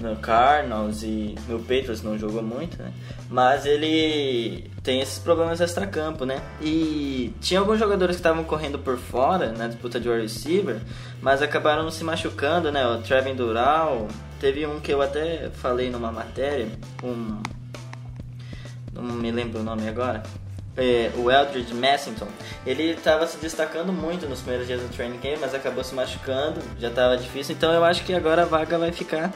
no 0.00 0.16
Cardinals 0.16 1.02
e 1.02 1.34
no 1.48 1.58
Patriots 1.58 2.02
não 2.02 2.18
jogou 2.18 2.42
muito, 2.42 2.82
né? 2.82 2.92
Mas 3.28 3.66
ele 3.66 4.70
tem 4.82 5.00
esses 5.00 5.18
problemas 5.18 5.60
extra-campo, 5.60 6.24
né? 6.24 6.40
E 6.60 7.34
tinha 7.40 7.60
alguns 7.60 7.78
jogadores 7.78 8.16
que 8.16 8.20
estavam 8.20 8.42
correndo 8.44 8.78
por 8.78 8.98
fora 8.98 9.52
na 9.52 9.68
disputa 9.68 10.00
de 10.00 10.08
wide 10.08 10.22
receiver, 10.22 10.80
mas 11.20 11.42
acabaram 11.42 11.90
se 11.90 12.02
machucando, 12.02 12.72
né? 12.72 12.86
O 12.86 12.98
Trevin 13.02 13.34
Dural, 13.34 14.08
teve 14.40 14.66
um 14.66 14.80
que 14.80 14.92
eu 14.92 15.02
até 15.02 15.50
falei 15.50 15.90
numa 15.90 16.10
matéria, 16.10 16.66
um 17.02 17.40
não 18.92 19.02
me 19.02 19.30
lembro 19.30 19.60
o 19.60 19.62
nome 19.62 19.88
agora, 19.88 20.22
é, 20.76 21.10
o 21.16 21.30
Eldridge 21.30 21.74
Messington, 21.74 22.28
ele 22.66 22.90
estava 22.90 23.26
se 23.26 23.36
destacando 23.38 23.92
muito 23.92 24.26
nos 24.28 24.40
primeiros 24.40 24.66
dias 24.66 24.80
do 24.80 24.88
training 24.88 25.18
camp, 25.18 25.38
mas 25.40 25.54
acabou 25.54 25.84
se 25.84 25.94
machucando, 25.94 26.60
já 26.78 26.88
estava 26.88 27.16
difícil, 27.16 27.54
então 27.54 27.72
eu 27.72 27.84
acho 27.84 28.04
que 28.04 28.14
agora 28.14 28.42
a 28.42 28.44
vaga 28.44 28.78
vai 28.78 28.92
ficar 28.92 29.32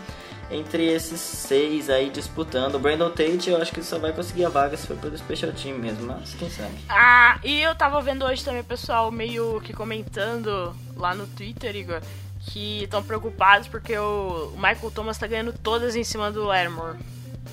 entre 0.55 0.87
esses 0.87 1.21
seis 1.21 1.91
aí 1.91 2.11
disputando. 2.11 2.77
O 2.77 2.79
Brandon 2.79 3.11
Tate 3.11 3.51
eu 3.51 3.61
acho 3.61 3.73
que 3.73 3.83
só 3.83 3.99
vai 3.99 4.13
conseguir 4.13 4.45
a 4.45 4.49
vaga 4.49 4.77
se 4.77 4.87
for 4.87 4.97
pelo 4.97 5.17
Special 5.17 5.53
Team 5.53 5.79
mesmo, 5.79 6.07
mas 6.07 6.35
quem 6.35 6.49
sabe. 6.49 6.75
Ah, 6.89 7.39
e 7.43 7.61
eu 7.61 7.75
tava 7.75 8.01
vendo 8.01 8.25
hoje 8.25 8.45
também 8.45 8.61
o 8.61 8.65
pessoal 8.65 9.11
meio 9.11 9.61
que 9.61 9.73
comentando 9.73 10.75
lá 10.97 11.15
no 11.15 11.27
Twitter, 11.27 11.75
Igor, 11.75 12.01
que 12.41 12.85
estão 12.85 13.03
preocupados 13.03 13.69
porque 13.69 13.97
o 13.99 14.53
Michael 14.55 14.91
Thomas 14.95 15.19
tá 15.19 15.27
ganhando 15.27 15.53
todas 15.53 15.97
em 15.97 16.05
cima 16.05 16.31
do 16.31 16.45
Lattimore. 16.45 16.99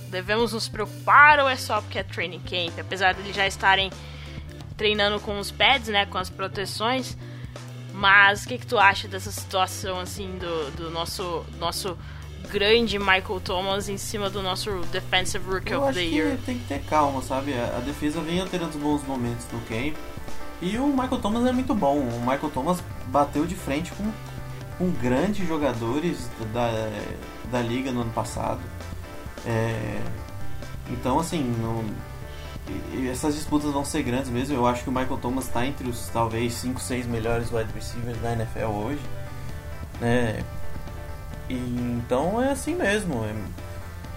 Devemos 0.09 0.53
nos 0.53 0.67
preocupar 0.67 1.39
ou 1.39 1.49
é 1.49 1.55
só 1.55 1.81
porque 1.81 1.99
é 1.99 2.03
training 2.03 2.41
camp? 2.41 2.79
Apesar 2.79 3.13
de 3.13 3.21
eles 3.21 3.35
já 3.35 3.47
estarem 3.47 3.89
treinando 4.77 5.19
com 5.19 5.39
os 5.39 5.51
pads, 5.51 5.87
né, 5.87 6.05
com 6.05 6.17
as 6.17 6.29
proteções. 6.29 7.17
Mas 7.93 8.43
o 8.43 8.47
que, 8.47 8.57
que 8.57 8.65
tu 8.65 8.77
acha 8.77 9.07
dessa 9.07 9.31
situação 9.31 9.99
assim 9.99 10.37
do, 10.37 10.71
do 10.71 10.89
nosso 10.89 11.45
nosso 11.59 11.97
grande 12.49 12.97
Michael 12.99 13.39
Thomas 13.43 13.89
em 13.89 13.97
cima 13.97 14.29
do 14.29 14.41
nosso 14.41 14.69
Defensive 14.91 15.43
Rookie 15.49 15.71
Eu 15.71 15.83
of 15.83 15.93
the 15.93 16.03
Year? 16.03 16.37
tem 16.45 16.57
que 16.57 16.65
ter 16.65 16.81
calma, 16.83 17.21
sabe? 17.21 17.53
A, 17.53 17.79
defesa 17.79 18.21
vem 18.21 18.39
alterando 18.39 18.71
os 18.71 18.83
bons 18.83 19.03
momentos 19.07 19.45
no 19.51 19.59
camp. 19.61 19.95
E 20.61 20.77
o 20.77 20.87
Michael 20.87 21.19
Thomas 21.19 21.45
é 21.45 21.51
muito 21.51 21.73
bom. 21.73 21.97
O 21.97 22.19
Michael 22.19 22.51
Thomas 22.53 22.83
bateu 23.07 23.45
de 23.45 23.55
frente 23.55 23.91
com, 23.93 24.11
com 24.77 24.91
grandes 24.91 25.47
jogadores 25.47 26.29
da, 26.53 26.69
da 27.51 27.61
liga 27.61 27.91
no 27.91 28.01
ano 28.01 28.11
passado. 28.11 28.61
É, 29.45 29.99
então, 30.89 31.19
assim, 31.19 31.43
não, 31.59 31.83
essas 33.09 33.35
disputas 33.35 33.71
vão 33.71 33.83
ser 33.83 34.03
grandes 34.03 34.29
mesmo. 34.29 34.55
Eu 34.55 34.67
acho 34.67 34.83
que 34.83 34.89
o 34.89 34.91
Michael 34.91 35.17
Thomas 35.17 35.45
está 35.45 35.65
entre 35.65 35.89
os 35.89 36.09
talvez 36.09 36.53
5, 36.53 36.79
6 36.79 37.07
melhores 37.07 37.51
wide 37.51 37.71
receivers 37.73 38.19
da 38.21 38.33
NFL 38.33 38.65
hoje. 38.65 39.01
Né? 39.99 40.43
E, 41.51 41.97
então 41.97 42.41
é 42.41 42.51
assim 42.51 42.75
mesmo. 42.75 43.25
É, 43.25 43.33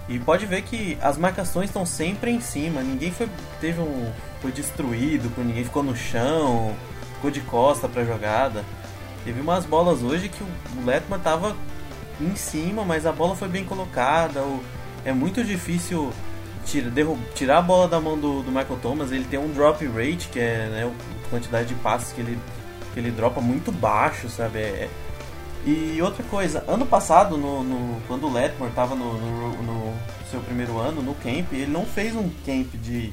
e 0.09 0.18
pode 0.18 0.47
ver 0.47 0.62
que 0.62 0.99
as 1.01 1.16
marcações 1.16 1.70
estão 1.70 1.87
sempre 1.87 2.31
em 2.31 2.40
cima. 2.40 2.83
Ninguém 2.83 3.11
foi, 3.11 3.29
teve 3.61 3.81
um, 3.81 4.12
foi 4.40 4.53
destruído, 4.53 5.33
ninguém 5.38 5.64
ficou 5.64 5.83
no 5.83 5.97
chão, 5.97 6.75
ficou 7.14 7.31
de 7.31 7.40
costa 7.40 7.88
para 7.88 8.05
jogada. 8.05 8.64
Teve 9.25 9.40
umas 9.40 9.64
bolas 9.64 10.03
hoje 10.03 10.29
que 10.29 10.42
o 10.42 10.85
Letman 10.85 11.18
tava 11.18 11.57
em 12.20 12.37
cima, 12.37 12.85
mas 12.85 13.07
a 13.07 13.12
bola 13.12 13.35
foi 13.35 13.49
bem 13.49 13.64
colocada. 13.64 14.42
O, 14.42 14.62
é 15.05 15.12
muito 15.12 15.42
difícil 15.42 16.12
tira, 16.66 16.90
tirar 17.35 17.59
a 17.59 17.62
bola 17.62 17.88
da 17.88 18.01
mão 18.01 18.18
do, 18.18 18.42
do, 18.42 18.51
Michael 18.51 18.79
Thomas. 18.83 19.11
Ele 19.12 19.25
tem 19.25 19.38
um 19.38 19.51
drop 19.53 19.85
rate, 19.87 20.29
que 20.29 20.38
é 20.38 20.68
né, 20.70 20.92
a 21.27 21.31
quantidade 21.31 21.68
de 21.68 21.75
passes 21.77 22.12
que 22.12 22.20
ele, 22.20 22.38
que 22.92 23.01
ele 23.01 23.11
dropa 23.11 23.40
muito 23.40 23.73
baixo, 23.73 24.29
sabe? 24.29 24.59
É, 24.59 24.62
é 24.62 24.90
e 25.66 26.00
outra 26.03 26.22
coisa, 26.24 26.62
ano 26.68 26.85
passado, 26.85 27.38
no, 27.38 27.62
no 27.62 28.00
quando 28.07 28.27
o 28.27 28.33
Letmore 28.33 28.70
estava 28.70 28.94
no, 28.94 29.14
no, 29.14 29.62
no, 29.62 29.94
seu 30.31 30.40
primeiro 30.40 30.79
ano 30.79 31.00
no 31.00 31.14
camp, 31.14 31.53
ele 31.53 31.70
não 31.70 31.87
fez 31.87 32.14
um 32.14 32.29
camp 32.44 32.74
de 32.74 33.12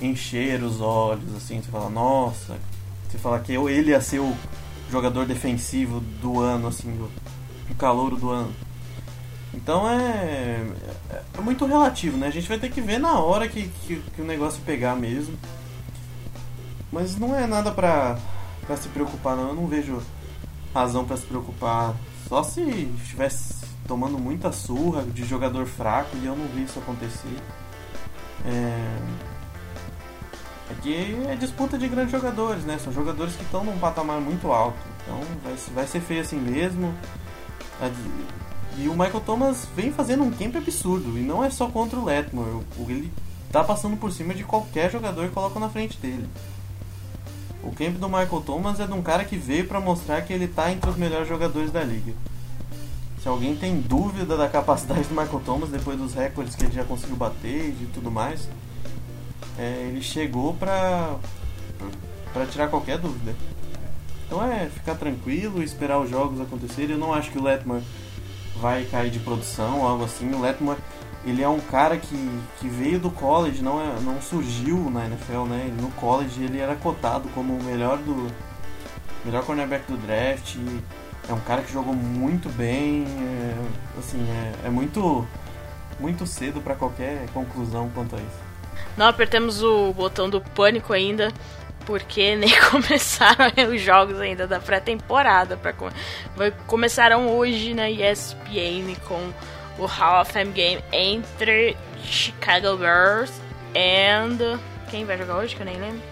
encher 0.00 0.62
os 0.62 0.80
olhos, 0.80 1.36
assim, 1.36 1.60
você 1.60 1.70
fala, 1.70 1.88
nossa, 1.88 2.56
você 3.08 3.18
fala 3.18 3.38
que 3.38 3.52
ele 3.52 3.90
ia 3.90 4.00
ser 4.00 4.18
o 4.18 4.34
jogador 4.90 5.26
defensivo 5.26 6.00
do 6.00 6.40
ano, 6.40 6.68
assim, 6.68 6.90
o, 6.90 7.10
o 7.70 7.74
calouro 7.74 8.16
do 8.16 8.30
ano. 8.30 8.52
Então 9.54 9.88
é, 9.88 10.64
é 11.36 11.40
muito 11.40 11.64
relativo, 11.64 12.16
né? 12.16 12.26
A 12.26 12.30
gente 12.30 12.48
vai 12.48 12.58
ter 12.58 12.70
que 12.70 12.80
ver 12.80 12.98
na 12.98 13.18
hora 13.18 13.48
que, 13.48 13.68
que, 13.86 14.02
que 14.14 14.22
o 14.22 14.24
negócio 14.24 14.60
pegar 14.62 14.94
mesmo. 14.94 15.36
Mas 16.92 17.16
não 17.18 17.36
é 17.36 17.46
nada 17.46 17.70
pra, 17.70 18.18
pra 18.66 18.76
se 18.76 18.88
preocupar, 18.88 19.36
não. 19.36 19.48
Eu 19.48 19.54
não 19.54 19.66
vejo 19.66 20.00
razão 20.74 21.04
para 21.04 21.16
se 21.16 21.26
preocupar. 21.26 21.94
Só 22.28 22.42
se 22.42 22.60
estivesse 23.02 23.54
tomando 23.86 24.18
muita 24.18 24.52
surra 24.52 25.02
de 25.02 25.24
jogador 25.24 25.66
fraco 25.66 26.16
e 26.16 26.26
eu 26.26 26.36
não 26.36 26.46
vi 26.48 26.64
isso 26.64 26.78
acontecer. 26.78 27.36
É... 28.44 28.98
Aqui 30.70 31.16
é 31.26 31.34
disputa 31.34 31.78
de 31.78 31.88
grandes 31.88 32.12
jogadores, 32.12 32.64
né? 32.64 32.78
São 32.78 32.92
jogadores 32.92 33.34
que 33.34 33.42
estão 33.42 33.64
num 33.64 33.78
patamar 33.78 34.20
muito 34.20 34.52
alto. 34.52 34.78
Então 35.02 35.20
vai, 35.42 35.54
vai 35.74 35.86
ser 35.86 36.00
feio 36.00 36.20
assim 36.20 36.38
mesmo. 36.38 36.94
E 38.76 38.86
o 38.86 38.92
Michael 38.92 39.20
Thomas 39.20 39.66
vem 39.74 39.90
fazendo 39.90 40.22
um 40.22 40.30
camp 40.30 40.56
absurdo. 40.56 41.18
E 41.18 41.22
não 41.22 41.42
é 41.42 41.48
só 41.48 41.68
contra 41.68 41.98
o 41.98 42.04
Letmore. 42.04 42.62
Ele 42.86 43.10
tá 43.50 43.64
passando 43.64 43.96
por 43.96 44.12
cima 44.12 44.34
de 44.34 44.44
qualquer 44.44 44.90
jogador 44.90 45.28
que 45.28 45.34
coloca 45.34 45.58
na 45.58 45.70
frente 45.70 45.96
dele. 45.98 46.28
O 47.62 47.72
camp 47.72 47.96
do 47.96 48.08
Michael 48.08 48.42
Thomas 48.46 48.78
é 48.80 48.86
de 48.86 48.92
um 48.92 49.02
cara 49.02 49.24
que 49.24 49.36
veio 49.36 49.66
para 49.66 49.80
mostrar 49.80 50.22
que 50.22 50.32
ele 50.32 50.46
tá 50.46 50.72
entre 50.72 50.88
os 50.88 50.96
melhores 50.96 51.28
jogadores 51.28 51.70
da 51.70 51.82
liga. 51.82 52.12
Se 53.22 53.28
alguém 53.28 53.56
tem 53.56 53.80
dúvida 53.80 54.36
da 54.36 54.48
capacidade 54.48 55.02
do 55.04 55.10
Michael 55.10 55.42
Thomas 55.44 55.68
depois 55.70 55.98
dos 55.98 56.14
recordes 56.14 56.54
que 56.54 56.64
ele 56.64 56.72
já 56.72 56.84
conseguiu 56.84 57.16
bater 57.16 57.70
e 57.70 57.88
tudo 57.92 58.10
mais, 58.10 58.48
é, 59.58 59.88
ele 59.88 60.00
chegou 60.00 60.54
pra, 60.54 61.16
pra 62.32 62.46
tirar 62.46 62.68
qualquer 62.68 62.98
dúvida. 62.98 63.34
Então 64.26 64.44
é 64.44 64.68
ficar 64.68 64.94
tranquilo, 64.94 65.62
esperar 65.62 65.98
os 65.98 66.08
jogos 66.08 66.40
acontecerem. 66.40 66.92
Eu 66.92 66.98
não 66.98 67.12
acho 67.12 67.30
que 67.30 67.38
o 67.38 67.42
Letmore 67.42 67.82
vai 68.60 68.84
cair 68.84 69.10
de 69.10 69.18
produção, 69.18 69.84
algo 69.84 70.04
assim. 70.04 70.30
O 70.32 70.40
ele 71.28 71.42
é 71.42 71.48
um 71.48 71.60
cara 71.60 71.96
que, 71.96 72.40
que 72.58 72.68
veio 72.68 72.98
do 72.98 73.10
college, 73.10 73.62
não, 73.62 73.80
é, 73.80 74.00
não 74.00 74.20
surgiu 74.20 74.90
na 74.90 75.06
NFL, 75.06 75.44
né? 75.44 75.72
No 75.80 75.90
college 75.92 76.42
ele 76.42 76.58
era 76.58 76.74
cotado 76.76 77.28
como 77.34 77.54
o 77.54 77.62
melhor 77.62 77.98
do 77.98 78.26
melhor 79.24 79.44
cornerback 79.44 79.90
do 79.90 79.96
draft. 79.98 80.56
É 81.28 81.32
um 81.32 81.40
cara 81.40 81.62
que 81.62 81.72
jogou 81.72 81.94
muito 81.94 82.48
bem, 82.50 83.04
é, 83.04 83.98
assim, 83.98 84.26
é, 84.30 84.68
é 84.68 84.70
muito 84.70 85.26
muito 86.00 86.26
cedo 86.26 86.60
para 86.60 86.74
qualquer 86.74 87.26
conclusão 87.34 87.90
quanto 87.94 88.14
a 88.14 88.18
isso. 88.18 88.48
Não 88.96 89.06
apertemos 89.06 89.62
o 89.62 89.92
botão 89.92 90.30
do 90.30 90.40
pânico 90.40 90.92
ainda, 90.92 91.32
porque 91.84 92.34
nem 92.36 92.50
começaram 92.70 93.52
os 93.72 93.80
jogos 93.80 94.20
ainda 94.20 94.46
da 94.46 94.60
pré-temporada. 94.60 95.58
Começaram 96.66 97.28
hoje 97.36 97.74
na 97.74 97.90
ESPN 97.90 98.94
com 99.06 99.32
o 99.78 99.86
Hall 99.86 100.22
of 100.22 100.32
Fame 100.32 100.52
Game 100.52 100.82
entre 100.92 101.76
Chicago 102.02 102.76
Bears 102.76 103.32
e. 103.74 104.58
Quem 104.90 105.04
vai 105.04 105.18
jogar 105.18 105.36
hoje? 105.36 105.54
Que 105.54 105.62
eu 105.62 105.66
nem 105.66 105.78
lembro. 105.78 106.02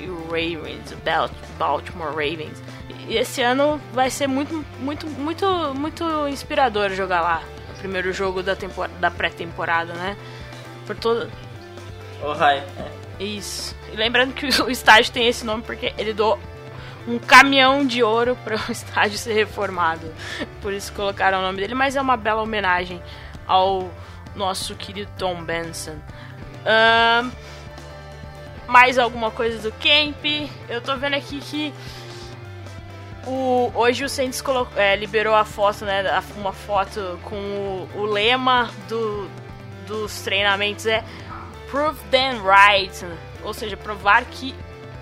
O 0.00 0.24
Ravens, 0.24 0.94
Baltimore 1.58 2.10
Ravens. 2.10 2.62
E 3.08 3.16
esse 3.16 3.42
ano 3.42 3.80
vai 3.92 4.08
ser 4.08 4.26
muito, 4.26 4.64
muito, 4.78 5.06
muito, 5.06 5.74
muito 5.74 6.28
inspirador 6.28 6.90
jogar 6.90 7.20
lá. 7.20 7.42
O 7.74 7.78
primeiro 7.78 8.12
jogo 8.12 8.42
da, 8.42 8.56
da 9.00 9.10
pré-temporada, 9.10 9.92
né? 9.94 10.16
Por 10.86 10.96
todo. 10.96 11.30
O 12.22 12.32
hype. 12.32 12.66
Isso. 13.18 13.74
E 13.92 13.96
lembrando 13.96 14.32
que 14.32 14.46
o 14.62 14.70
estádio 14.70 15.12
tem 15.12 15.26
esse 15.26 15.44
nome 15.44 15.62
porque 15.62 15.92
ele 15.98 16.12
doou 16.12 16.38
um 17.06 17.18
caminhão 17.18 17.86
de 17.86 18.02
ouro 18.02 18.36
para 18.44 18.56
o 18.56 18.60
estádio 18.72 19.18
ser 19.18 19.32
reformado. 19.32 20.12
Por 20.60 20.72
isso 20.72 20.92
colocaram 20.92 21.38
o 21.38 21.42
nome 21.42 21.58
dele, 21.58 21.74
mas 21.74 21.96
é 21.96 22.00
uma 22.00 22.16
bela 22.16 22.42
homenagem 22.42 23.02
ao 23.46 23.90
nosso 24.34 24.74
querido 24.74 25.10
Tom 25.18 25.42
Benson. 25.42 25.96
Uh, 26.62 27.30
mais 28.66 28.98
alguma 28.98 29.30
coisa 29.30 29.58
do 29.58 29.72
Camp? 29.72 30.24
Eu 30.68 30.80
tô 30.80 30.96
vendo 30.96 31.14
aqui 31.14 31.40
que 31.40 31.74
o, 33.26 33.70
hoje 33.74 34.04
o 34.04 34.08
Saints 34.08 34.40
colocou, 34.40 34.80
é, 34.80 34.96
liberou 34.96 35.34
a 35.34 35.44
foto, 35.44 35.84
né? 35.84 36.22
Uma 36.36 36.52
foto 36.52 37.18
com 37.24 37.36
o, 37.36 37.88
o 37.96 38.04
lema 38.04 38.70
do, 38.88 39.28
dos 39.86 40.22
treinamentos 40.22 40.86
é 40.86 41.04
Prove 41.70 42.00
them 42.10 42.40
right. 42.42 43.06
Ou 43.44 43.54
seja, 43.54 43.76
provar 43.76 44.24
que 44.24 44.54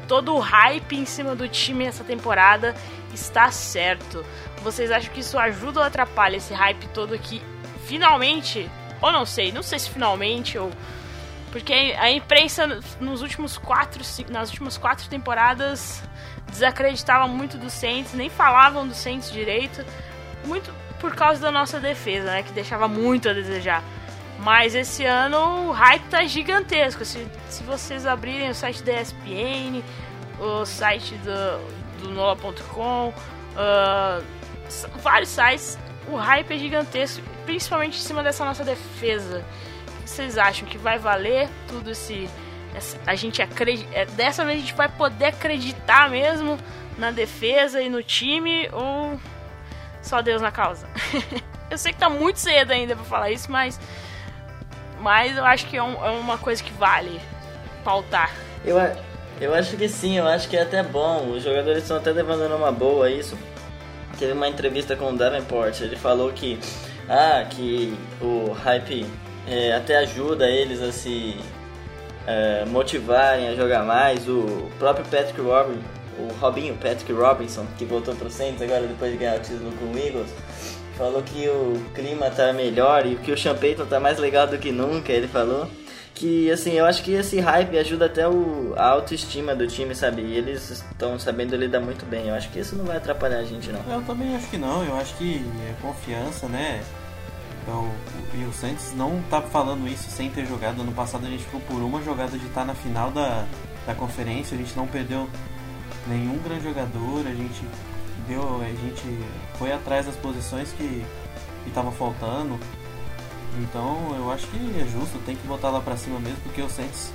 todo 0.09 0.35
o 0.35 0.41
hype 0.41 0.97
em 0.97 1.05
cima 1.05 1.37
do 1.37 1.47
time 1.47 1.85
essa 1.85 2.03
temporada 2.03 2.75
está 3.15 3.53
certo. 3.53 4.25
Vocês 4.63 4.91
acham 4.91 5.13
que 5.13 5.21
isso 5.21 5.39
ajuda 5.39 5.81
ou 5.81 5.87
atrapalha 5.87 6.37
esse 6.37 6.53
hype 6.55 6.89
todo 6.89 7.15
aqui? 7.15 7.43
Finalmente, 7.87 8.69
ou 9.01 9.13
não 9.13 9.25
sei, 9.25 9.53
não 9.53 9.63
sei 9.63 9.79
se 9.79 9.91
finalmente 9.91 10.59
ou 10.59 10.73
porque 11.51 11.73
a 11.99 12.11
imprensa 12.11 12.81
nos 13.01 13.23
últimos 13.23 13.57
quatro, 13.57 14.03
nas 14.29 14.51
últimas 14.51 14.77
quatro 14.77 15.09
temporadas 15.09 16.03
desacreditava 16.51 17.27
muito 17.27 17.57
do 17.57 17.71
Saints, 17.71 18.13
nem 18.13 18.29
falavam 18.29 18.87
do 18.87 18.95
Saints 18.95 19.31
direito, 19.31 19.85
muito 20.45 20.75
por 21.01 21.15
causa 21.15 21.41
da 21.41 21.51
nossa 21.51 21.81
defesa, 21.81 22.25
né, 22.25 22.43
que 22.43 22.53
deixava 22.53 22.89
muito 22.89 23.29
a 23.29 23.33
desejar. 23.33 23.83
Mas 24.39 24.75
esse 24.75 25.05
ano 25.05 25.69
o 25.69 25.73
hype 25.73 26.05
tá 26.05 26.25
gigantesco. 26.25 27.05
Se, 27.05 27.27
se 27.49 27.63
vocês 27.65 28.07
abrirem 28.07 28.51
o 28.51 28.55
site 28.55 28.83
da 28.83 29.01
ESPN, 29.01 29.83
o 30.39 30.65
site 30.65 31.15
do, 31.17 32.03
do 32.03 32.11
Nola.com, 32.11 33.09
uh, 33.09 34.25
vários 35.03 35.29
sites, 35.29 35.77
o 36.09 36.17
hype 36.17 36.55
é 36.55 36.59
gigantesco, 36.59 37.23
principalmente 37.45 37.99
em 37.99 38.03
cima 38.03 38.23
dessa 38.23 38.45
nossa 38.45 38.65
defesa. 38.65 39.45
Vocês 40.05 40.39
acham 40.39 40.67
que 40.69 40.79
vai 40.79 40.99
valer 40.99 41.49
tudo 41.67 41.91
esse. 41.91 42.29
a 43.07 43.15
gente 43.15 43.43
acredita. 43.43 43.89
É, 43.93 44.07
dessa 44.07 44.45
vez 44.45 44.59
a 44.59 44.61
gente 44.61 44.75
vai 44.75 44.89
poder 44.89 45.27
acreditar 45.27 46.09
mesmo 46.09 46.59
na 46.97 47.11
defesa 47.11 47.83
e 47.83 47.89
no 47.89 48.03
time 48.03 48.69
ou 48.73 49.21
só 50.01 50.23
Deus 50.23 50.41
na 50.41 50.51
causa? 50.51 50.89
eu 51.71 51.77
sei 51.77 51.93
que 51.93 51.99
tá 51.99 52.09
muito 52.09 52.39
cedo 52.39 52.71
ainda 52.71 52.95
pra 52.95 53.05
falar 53.05 53.31
isso, 53.31 53.51
mas 53.51 53.79
mas 55.01 55.37
eu 55.37 55.45
acho 55.45 55.67
que 55.67 55.77
é, 55.77 55.83
um, 55.83 56.05
é 56.05 56.11
uma 56.11 56.39
coisa 56.39 56.63
que 56.63 56.73
vale 56.73 57.21
pautar. 57.85 58.33
Eu, 58.65 58.77
eu 59.41 59.55
acho 59.55 59.77
que 59.77 59.89
sim, 59.89 60.19
eu 60.19 60.27
acho 60.27 60.49
que 60.49 60.57
é 60.57 60.63
até 60.63 60.83
bom. 60.83 61.31
Os 61.31 61.45
jogadores 61.45 61.83
estão 61.83 61.97
até 61.97 62.11
levando 62.11 62.49
numa 62.49 62.73
boa 62.73 63.11
isso. 63.11 63.37
Teve 64.19 64.33
uma 64.33 64.49
entrevista 64.49 64.97
com 64.97 65.13
o 65.13 65.17
Davenport, 65.17 65.81
ele 65.81 65.95
falou 65.95 66.33
que 66.33 66.59
ah, 67.09 67.47
que 67.49 67.97
o 68.21 68.53
hype 68.53 69.07
é, 69.47 69.73
até 69.73 69.97
ajuda 69.99 70.47
eles 70.47 70.83
a 70.83 70.93
se 70.93 71.37
é, 72.27 72.65
motivarem 72.67 73.49
a 73.49 73.55
jogar 73.55 73.85
mais. 73.85 74.29
O 74.29 74.69
próprio 74.79 75.05
Patrick 75.07 75.41
Robinson, 75.41 75.81
o 76.19 76.33
Robinho 76.41 76.75
Patrick 76.75 77.13
Robinson, 77.13 77.67
que 77.79 77.85
voltou 77.85 78.15
pro 78.15 78.29
Saints 78.29 78.61
agora 78.61 78.87
depois 78.87 79.13
de 79.13 79.19
ganhar 79.19 79.37
o 79.37 79.41
título 79.41 79.73
com 79.73 79.87
o 79.87 79.99
Eagles, 79.99 80.31
Falou 80.99 81.23
que 81.23 81.49
o 81.49 81.81
clima 81.95 82.29
tá 82.29 82.53
melhor 82.53 83.07
e 83.07 83.15
que 83.15 83.31
o 83.31 83.39
Champeyton 83.39 83.87
tá 83.87 84.01
mais 84.01 84.19
legal 84.19 84.49
do 84.49 84.59
que 84.59 84.73
nunca, 84.73 85.13
ele 85.13 85.29
falou. 85.29 85.71
Que, 86.13 86.51
assim, 86.51 86.73
eu 86.73 86.85
acho 86.85 87.05
que 87.05 87.13
esse 87.13 87.39
hype 87.39 87.79
ajuda 87.79 88.07
até 88.07 88.29
o, 88.29 88.75
a 88.77 88.89
autoestima 88.89 89.55
do 89.55 89.69
time, 89.69 89.95
sabe? 89.95 90.23
E 90.23 90.37
eles 90.37 90.71
estão 90.71 91.17
sabendo 91.17 91.55
lidar 91.55 91.79
muito 91.79 92.05
bem. 92.05 92.27
Eu 92.27 92.35
acho 92.35 92.51
que 92.51 92.59
isso 92.59 92.75
não 92.75 92.85
vai 92.85 92.97
atrapalhar 92.97 93.39
a 93.39 93.45
gente, 93.45 93.71
não. 93.71 93.81
Eu 93.89 94.03
também 94.03 94.35
acho 94.35 94.49
que 94.49 94.59
não. 94.59 94.83
Eu 94.85 94.97
acho 94.97 95.15
que 95.15 95.41
é 95.69 95.75
confiança, 95.81 96.49
né? 96.49 96.83
Então, 97.63 97.89
e 98.35 98.45
o 98.45 98.53
Santos 98.53 98.93
não 98.97 99.23
tá 99.31 99.41
falando 99.41 99.87
isso 99.87 100.11
sem 100.11 100.29
ter 100.29 100.45
jogado. 100.47 100.83
Ano 100.83 100.91
passado 100.91 101.25
a 101.25 101.31
gente 101.31 101.45
ficou 101.45 101.61
por 101.61 101.81
uma 101.81 102.03
jogada 102.03 102.37
de 102.37 102.47
estar 102.47 102.63
tá 102.63 102.67
na 102.67 102.75
final 102.75 103.13
da, 103.13 103.45
da 103.87 103.95
conferência. 103.95 104.57
A 104.57 104.59
gente 104.59 104.77
não 104.77 104.89
perdeu 104.89 105.29
nenhum 106.09 106.39
grande 106.39 106.65
jogador. 106.65 107.21
A 107.25 107.35
gente 107.35 107.63
deu, 108.27 108.61
a 108.61 108.65
gente 108.65 109.21
foi 109.59 109.73
atrás 109.73 110.07
das 110.07 110.17
posições 110.17 110.73
que 110.73 111.05
estavam 111.67 111.93
faltando. 111.93 112.59
Então 113.59 114.15
eu 114.17 114.31
acho 114.31 114.47
que 114.47 114.81
é 114.81 114.85
justo, 114.85 115.19
tem 115.25 115.35
que 115.35 115.47
botar 115.47 115.71
lá 115.71 115.81
pra 115.81 115.97
cima 115.97 116.21
mesmo, 116.21 116.39
porque 116.43 116.63
o 116.63 116.71
Saints 116.71 117.13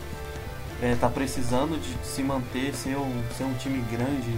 é, 0.82 0.95
tá 0.95 1.08
precisando 1.08 1.79
de 1.79 2.06
se 2.06 2.21
manter, 2.21 2.73
ser 2.73 2.97
um, 2.97 3.23
ser 3.38 3.43
um 3.43 3.53
time 3.53 3.84
grande 3.89 4.36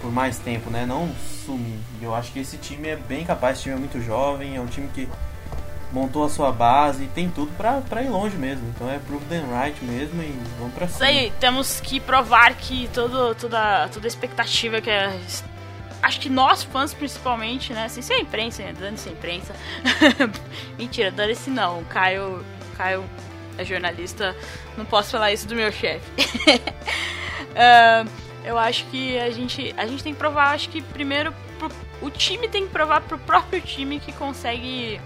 por 0.00 0.12
mais 0.12 0.38
tempo, 0.38 0.70
né? 0.70 0.84
Não 0.84 1.08
sumir. 1.44 1.78
Eu 2.02 2.14
acho 2.14 2.32
que 2.32 2.40
esse 2.40 2.58
time 2.58 2.88
é 2.88 2.96
bem 2.96 3.24
capaz, 3.24 3.54
esse 3.54 3.62
time 3.64 3.76
é 3.76 3.78
muito 3.78 4.00
jovem, 4.02 4.56
é 4.56 4.60
um 4.60 4.66
time 4.66 4.88
que 4.88 5.08
montou 5.92 6.24
a 6.24 6.28
sua 6.28 6.52
base 6.52 7.04
e 7.04 7.06
tem 7.06 7.30
tudo 7.30 7.50
pra, 7.56 7.80
pra 7.80 8.02
ir 8.02 8.08
longe 8.08 8.36
mesmo. 8.36 8.68
Então 8.74 8.90
é 8.90 8.98
prove 8.98 9.24
them 9.26 9.44
right 9.50 9.82
mesmo 9.84 10.22
e 10.22 10.38
vamos 10.58 10.74
pra 10.74 10.86
cima. 10.86 11.08
Isso 11.10 11.18
aí, 11.18 11.32
temos 11.40 11.80
que 11.80 11.98
provar 12.00 12.54
que 12.54 12.88
todo, 12.92 13.34
toda, 13.34 13.88
toda 13.88 14.06
expectativa 14.06 14.80
que 14.80 14.90
é 14.90 15.18
acho 16.06 16.20
que 16.20 16.30
nós 16.30 16.62
fãs 16.62 16.94
principalmente, 16.94 17.72
né? 17.72 17.84
Assim, 17.84 18.00
sem 18.00 18.22
imprensa, 18.22 18.62
né? 18.62 18.72
dane-se 18.72 19.10
imprensa. 19.10 19.54
Mentira, 20.78 21.10
dane-se 21.10 21.50
não. 21.50 21.80
O 21.80 21.84
Caio, 21.86 22.44
Caio 22.76 23.04
é 23.58 23.64
jornalista, 23.64 24.36
não 24.76 24.84
posso 24.84 25.10
falar 25.10 25.32
isso 25.32 25.48
do 25.48 25.56
meu 25.56 25.72
chefe. 25.72 26.08
uh, 26.52 28.08
eu 28.44 28.56
acho 28.56 28.84
que 28.86 29.18
a 29.18 29.30
gente, 29.30 29.74
a 29.76 29.86
gente 29.86 30.04
tem 30.04 30.12
que 30.12 30.18
provar, 30.18 30.54
acho 30.54 30.68
que 30.68 30.80
primeiro 30.80 31.34
pro, 31.58 31.70
o 32.00 32.08
time 32.08 32.48
tem 32.48 32.66
que 32.66 32.72
provar 32.72 33.00
pro 33.00 33.18
próprio 33.18 33.60
time 33.60 33.98
que 33.98 34.12
consegue 34.12 35.00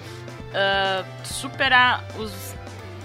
uh, 0.49 1.27
superar 1.27 2.05
os, 2.19 2.55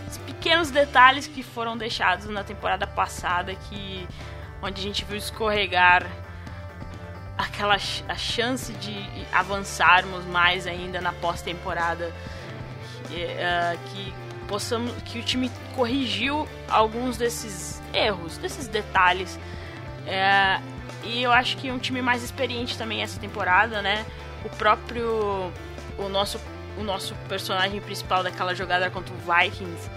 os 0.10 0.18
pequenos 0.26 0.70
detalhes 0.70 1.28
que 1.28 1.42
foram 1.42 1.78
deixados 1.78 2.26
na 2.28 2.44
temporada 2.44 2.86
passada, 2.86 3.56
que 3.56 4.06
onde 4.62 4.82
a 4.82 4.84
gente 4.84 5.06
viu 5.06 5.16
escorregar 5.16 6.06
aquela 7.38 7.76
a 7.76 8.16
chance 8.16 8.72
de 8.74 8.96
avançarmos 9.32 10.26
mais 10.26 10.66
ainda 10.68 11.02
na 11.02 11.12
pós-temporada 11.12 12.14
que, 13.08 13.24
uh, 13.24 13.80
que 13.90 14.14
possamos 14.48 14.92
que 15.04 15.20
o 15.20 15.24
time 15.24 15.52
corrigiu 15.76 16.48
alguns 16.70 17.18
desses 17.18 17.82
erros, 17.94 18.38
desses 18.38 18.68
detalhes. 18.68 19.36
Uh, 20.06 20.76
e 21.04 21.22
eu 21.22 21.32
acho 21.32 21.58
que 21.58 21.72
um 21.72 21.78
time 21.78 22.02
mais 22.02 22.24
experiente 22.24 22.78
também 22.78 23.02
essa 23.02 23.20
temporada, 23.20 23.82
né? 23.82 24.06
O 24.44 24.50
próprio 24.50 25.52
o 25.98 26.10
nosso 26.10 26.40
o 26.78 26.84
nosso 26.84 27.16
personagem 27.30 27.80
principal 27.80 28.22
daquela 28.22 28.54
jogada 28.54 28.90
contra 28.90 29.14
o 29.14 29.18
Vikings, 29.18 29.90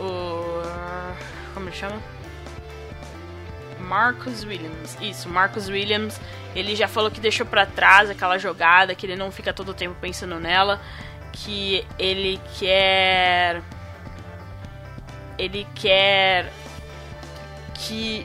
o 0.00 0.62
como 1.52 1.68
ele 1.68 1.76
chama? 1.76 2.15
Marcus 3.80 4.44
Williams. 4.44 4.96
Isso, 5.00 5.28
Marcus 5.28 5.68
Williams. 5.68 6.20
Ele 6.54 6.74
já 6.74 6.88
falou 6.88 7.10
que 7.10 7.20
deixou 7.20 7.46
para 7.46 7.66
trás 7.66 8.08
aquela 8.10 8.38
jogada, 8.38 8.94
que 8.94 9.06
ele 9.06 9.16
não 9.16 9.30
fica 9.30 9.52
todo 9.52 9.70
o 9.70 9.74
tempo 9.74 9.96
pensando 10.00 10.38
nela, 10.40 10.80
que 11.32 11.86
ele 11.98 12.40
quer 12.58 13.62
ele 15.38 15.66
quer 15.74 16.50
que 17.74 18.24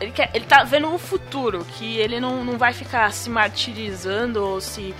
ele, 0.00 0.10
quer, 0.12 0.30
ele 0.34 0.46
tá 0.46 0.64
vendo 0.64 0.92
o 0.92 0.98
futuro, 0.98 1.64
que 1.76 1.98
ele 1.98 2.18
não, 2.18 2.44
não 2.44 2.58
vai 2.58 2.72
ficar 2.72 3.12
se 3.12 3.28
martirizando 3.28 4.44
ou 4.44 4.60
se 4.60 4.94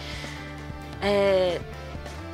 é, 1.01 1.61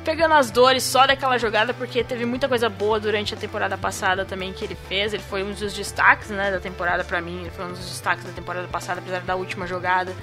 pegando 0.07 0.35
as 0.35 0.49
dores 0.49 0.85
só 0.85 1.05
daquela 1.05 1.37
jogada, 1.37 1.73
porque 1.73 2.01
teve 2.01 2.23
muita 2.23 2.47
coisa 2.47 2.69
boa 2.69 2.97
durante 2.97 3.33
a 3.33 3.37
temporada 3.37 3.77
passada 3.77 4.23
também 4.23 4.53
que 4.53 4.63
ele 4.63 4.77
fez. 4.87 5.13
Ele 5.13 5.21
foi 5.21 5.43
um 5.43 5.51
dos 5.51 5.73
destaques, 5.73 6.29
né, 6.29 6.49
da 6.49 6.61
temporada 6.61 7.03
para 7.03 7.19
mim. 7.19 7.41
Ele 7.41 7.49
foi 7.49 7.65
um 7.65 7.71
dos 7.71 7.79
destaques 7.89 8.23
da 8.23 8.31
temporada 8.31 8.65
passada, 8.69 9.01
apesar 9.01 9.19
da 9.19 9.35
última 9.35 9.67
jogada. 9.67 10.15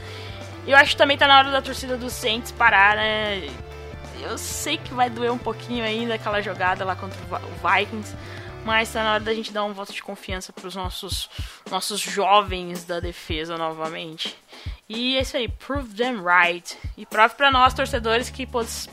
E 0.66 0.70
eu 0.70 0.77
acho 0.79 0.92
que 0.92 0.97
também 0.97 1.18
tá 1.18 1.29
na 1.29 1.38
hora 1.38 1.51
da 1.51 1.61
torcida 1.61 1.99
do 1.99 2.09
Saints 2.09 2.51
parar, 2.51 2.97
né? 2.97 3.47
Eu 4.23 4.38
sei 4.38 4.79
que 4.79 4.94
vai 4.94 5.11
doer 5.11 5.31
um 5.31 5.37
pouquinho 5.37 5.85
ainda 5.85 6.14
aquela 6.14 6.40
jogada 6.40 6.83
lá 6.83 6.97
contra 6.97 7.18
o 7.20 7.68
Vikings, 7.68 8.16
mas 8.64 8.90
tá 8.90 9.05
na 9.05 9.12
hora 9.12 9.23
da 9.23 9.35
gente 9.35 9.53
dar 9.53 9.64
um 9.64 9.75
voto 9.75 9.92
de 9.92 10.03
confiança 10.03 10.51
pros 10.51 10.75
nossos, 10.75 11.29
nossos 11.70 12.01
jovens 12.01 12.87
da 12.87 13.01
defesa 13.01 13.59
novamente. 13.59 14.35
E 14.88 15.16
é 15.16 15.23
isso 15.23 15.37
aí, 15.37 15.49
prove 15.49 15.94
them 15.94 16.23
right. 16.23 16.77
E 16.97 17.07
prove 17.07 17.35
para 17.35 17.51
nós, 17.51 17.73
torcedores, 17.73 18.29
que 18.29 18.47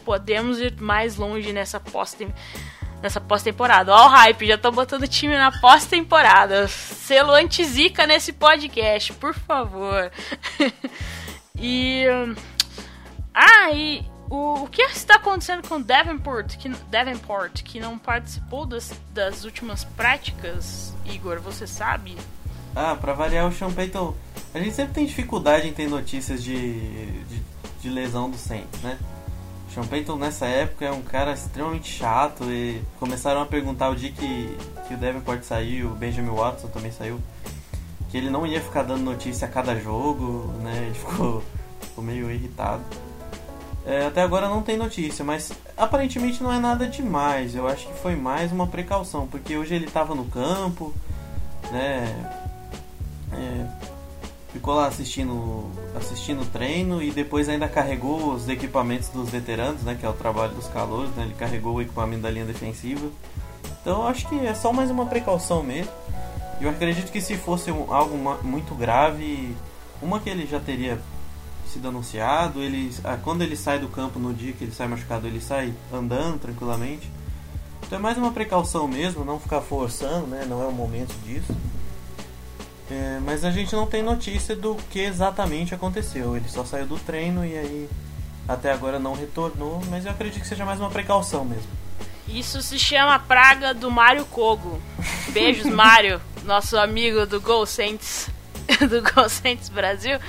podemos 0.06 0.60
ir 0.60 0.80
mais 0.80 1.18
longe 1.18 1.52
nessa 1.52 1.82
pós-temporada. 1.82 3.94
Ó 3.94 4.06
o 4.06 4.10
hype, 4.10 4.48
já 4.48 4.58
tô 4.58 4.72
botando 4.72 5.04
o 5.04 5.08
time 5.08 5.36
na 5.36 5.52
pós-temporada. 5.60 6.68
Selo 6.68 7.34
anti-zica 7.34 8.08
nesse 8.08 8.32
podcast, 8.32 9.12
por 9.14 9.34
favor. 9.34 10.12
e... 11.60 12.06
Ah, 13.34 13.72
e 13.72 14.06
o, 14.30 14.64
o 14.64 14.68
que 14.68 14.82
está 14.84 15.16
acontecendo 15.16 15.68
com 15.68 15.82
Davenport 15.82 16.58
que, 16.58 16.70
Davenport, 16.90 17.64
que 17.64 17.82
não 17.82 17.98
participou 17.98 18.66
das, 18.66 18.94
das 19.14 19.44
últimas 19.44 19.84
práticas, 19.84 20.96
Igor, 21.06 21.42
você 21.42 21.68
sabe? 21.68 22.16
Ah, 22.74 22.96
pra 22.96 23.12
variar 23.12 23.46
o 23.46 23.52
Sean 23.52 23.72
Payton... 23.72 24.16
A 24.54 24.60
gente 24.60 24.76
sempre 24.76 24.94
tem 24.94 25.06
dificuldade 25.06 25.68
em 25.68 25.74
ter 25.74 25.88
notícias 25.88 26.44
de, 26.44 26.80
de, 27.24 27.42
de 27.82 27.90
lesão 27.90 28.30
do 28.30 28.38
Saints, 28.38 28.82
né? 28.82 28.98
Sean 29.74 29.86
Payton 29.86 30.18
nessa 30.18 30.46
época 30.46 30.84
é 30.84 30.92
um 30.92 31.02
cara 31.02 31.32
extremamente 31.32 31.90
chato 31.90 32.44
e 32.52 32.82
começaram 33.00 33.42
a 33.42 33.46
perguntar 33.46 33.90
o 33.90 33.96
dia 33.96 34.12
que, 34.12 34.58
que 34.86 34.94
o 34.94 34.98
Davenport 34.98 35.44
saiu, 35.44 35.92
o 35.92 35.96
Benjamin 35.96 36.36
Watson 36.36 36.68
também 36.68 36.92
saiu, 36.92 37.22
que 38.10 38.18
ele 38.18 38.30
não 38.30 38.46
ia 38.46 38.60
ficar 38.60 38.84
dando 38.84 39.04
notícia 39.04 39.48
a 39.48 39.50
cada 39.50 39.74
jogo, 39.80 40.52
né? 40.62 40.88
Ele 40.88 40.96
ficou, 40.96 41.42
ficou 41.80 42.04
meio 42.04 42.30
irritado. 42.30 42.84
É, 43.86 44.06
até 44.06 44.22
agora 44.22 44.50
não 44.50 44.62
tem 44.62 44.78
notícia, 44.78 45.24
mas 45.24 45.54
aparentemente 45.78 46.44
não 46.44 46.52
é 46.52 46.60
nada 46.60 46.86
demais. 46.86 47.56
Eu 47.56 47.66
acho 47.68 47.88
que 47.88 47.94
foi 48.00 48.18
mais 48.18 48.52
uma 48.52 48.68
precaução, 48.68 49.26
porque 49.28 49.56
hoje 49.56 49.74
ele 49.74 49.86
estava 49.86 50.14
no 50.14 50.26
campo, 50.26 50.94
né? 51.72 52.14
É, 53.32 53.91
ficou 54.52 54.76
lá 54.76 54.88
assistindo 54.88 55.70
assistindo 55.96 56.42
o 56.42 56.46
treino 56.46 57.02
e 57.02 57.12
depois 57.12 57.48
ainda 57.50 57.68
carregou 57.68 58.34
os 58.34 58.48
equipamentos 58.50 59.10
dos 59.10 59.30
veteranos, 59.30 59.82
né, 59.82 59.96
que 60.00 60.06
é 60.06 60.10
o 60.10 60.14
trabalho 60.14 60.54
dos 60.54 60.68
calouros, 60.68 61.12
né, 61.16 61.24
ele 61.24 61.34
carregou 61.34 61.76
o 61.76 61.82
equipamento 61.82 62.22
da 62.22 62.30
linha 62.30 62.46
defensiva. 62.46 63.08
Então 63.82 64.02
eu 64.02 64.08
acho 64.08 64.28
que 64.28 64.40
é 64.40 64.54
só 64.54 64.72
mais 64.72 64.92
uma 64.92 65.06
precaução 65.06 65.64
mesmo. 65.64 65.92
Eu 66.60 66.70
acredito 66.70 67.12
que 67.12 67.20
se 67.20 67.36
fosse 67.38 67.72
um, 67.72 67.92
algo 67.94 68.16
muito 68.44 68.76
grave, 68.76 69.56
uma 70.02 70.20
que 70.20 70.30
ele 70.30 70.46
já 70.46 70.60
teria 70.60 71.00
sido 71.68 71.88
anunciado, 71.88 72.62
ele, 72.62 72.94
ah, 73.04 73.18
quando 73.18 73.42
ele 73.42 73.56
sai 73.56 73.80
do 73.80 73.88
campo 73.88 74.20
no 74.20 74.34
dia 74.34 74.54
que 74.54 74.64
ele 74.64 74.72
sai 74.72 74.88
machucado, 74.88 75.26
ele 75.26 75.42
sai 75.42 75.74
andando 75.92 76.40
tranquilamente. 76.40 77.10
Então 77.84 77.98
é 77.98 78.02
mais 78.02 78.18
uma 78.18 78.32
precaução 78.32 78.88
mesmo, 78.88 79.26
não 79.26 79.40
ficar 79.40 79.62
forçando, 79.62 80.28
né? 80.28 80.46
Não 80.48 80.62
é 80.62 80.68
o 80.68 80.72
momento 80.72 81.14
disso. 81.26 81.54
É, 82.92 83.20
mas 83.22 83.46
a 83.46 83.52
gente 83.52 83.74
não 83.74 83.88
tem 83.88 84.04
notícia 84.04 84.54
do 84.54 84.76
que 84.90 85.00
exatamente 85.00 85.74
aconteceu. 85.74 86.36
Ele 86.36 86.50
só 86.50 86.66
saiu 86.66 86.86
do 86.86 87.00
treino 87.00 87.46
e 87.46 87.58
aí 87.58 87.90
até 88.46 88.70
agora 88.70 89.00
não 89.00 89.14
retornou, 89.14 89.82
mas 89.90 90.06
eu 90.06 90.12
acredito 90.12 90.42
que 90.42 90.48
seja 90.48 90.66
mais 90.66 90.78
uma 90.78 90.90
precaução 90.90 91.46
mesmo. 91.46 91.70
Isso 92.28 92.62
se 92.62 92.78
chama 92.78 93.18
praga 93.18 93.74
do 93.74 93.90
Mário 93.90 94.26
Kogo. 94.26 94.82
Beijos, 95.30 95.68
Mário, 95.72 96.20
nosso 96.44 96.78
amigo 96.78 97.26
do 97.26 97.40
Gol 97.40 97.66
Saints. 97.66 98.30
do 98.90 99.02
Gol 99.14 99.28
Saints 99.28 99.70
Brasil 99.70 100.20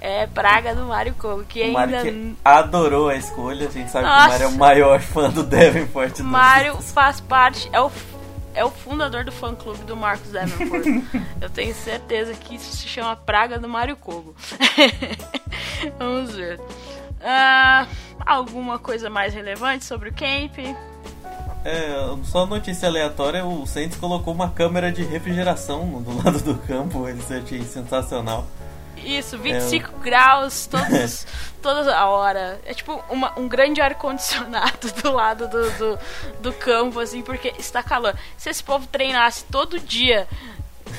é 0.00 0.26
praga 0.26 0.74
do 0.74 0.84
Mário 0.84 1.14
Kogo, 1.14 1.44
que 1.44 1.62
ainda 1.62 2.02
que 2.02 2.36
adorou 2.44 3.08
a 3.08 3.16
escolha, 3.16 3.68
a 3.68 3.70
gente 3.70 3.90
sabe 3.90 4.06
Nossa. 4.06 4.38
que 4.38 4.44
o 4.44 4.50
Mário 4.52 4.82
é 4.82 4.86
o 4.86 4.88
maior 4.88 5.00
fã 5.00 5.30
do 5.30 5.42
Davenport. 5.42 6.18
Mário 6.20 6.76
faz 6.76 7.20
parte, 7.20 7.68
é 7.72 7.80
o 7.80 7.90
é 8.54 8.64
o 8.64 8.70
fundador 8.70 9.24
do 9.24 9.32
fã 9.32 9.54
clube 9.54 9.84
do 9.84 9.96
Marcos 9.96 10.30
Davenport. 10.30 10.84
Eu 11.40 11.50
tenho 11.50 11.74
certeza 11.74 12.34
que 12.34 12.56
isso 12.56 12.76
se 12.76 12.88
chama 12.88 13.16
Praga 13.16 13.58
do 13.58 13.68
Mario 13.68 13.96
Kogo. 13.96 14.34
Vamos 15.98 16.34
ver. 16.34 16.58
Uh, 16.58 17.86
alguma 18.24 18.78
coisa 18.78 19.10
mais 19.10 19.34
relevante 19.34 19.84
sobre 19.84 20.08
o 20.08 20.12
camp? 20.12 20.58
É, 21.64 22.16
só 22.24 22.46
notícia 22.46 22.88
aleatória, 22.88 23.44
o 23.44 23.66
Saints 23.66 23.98
colocou 23.98 24.32
uma 24.32 24.50
câmera 24.50 24.90
de 24.90 25.02
refrigeração 25.02 26.02
do 26.02 26.16
lado 26.16 26.40
do 26.40 26.54
campo, 26.54 27.06
ele 27.06 27.20
achei 27.28 27.62
sensacional. 27.62 28.46
Isso, 29.04 29.38
25 29.38 29.88
é, 29.88 30.04
graus 30.04 30.66
todos, 30.66 31.26
toda 31.62 31.96
a 31.96 32.06
hora. 32.06 32.60
É 32.64 32.74
tipo 32.74 33.02
uma, 33.08 33.38
um 33.38 33.48
grande 33.48 33.80
ar-condicionado 33.80 34.92
do 35.02 35.12
lado 35.12 35.48
do, 35.48 35.70
do, 35.72 35.98
do, 36.40 36.52
campo, 36.52 37.00
assim, 37.00 37.22
porque 37.22 37.52
está 37.58 37.82
calor. 37.82 38.14
Se 38.36 38.50
esse 38.50 38.62
povo 38.62 38.86
treinasse 38.86 39.44
todo 39.44 39.78
dia 39.78 40.28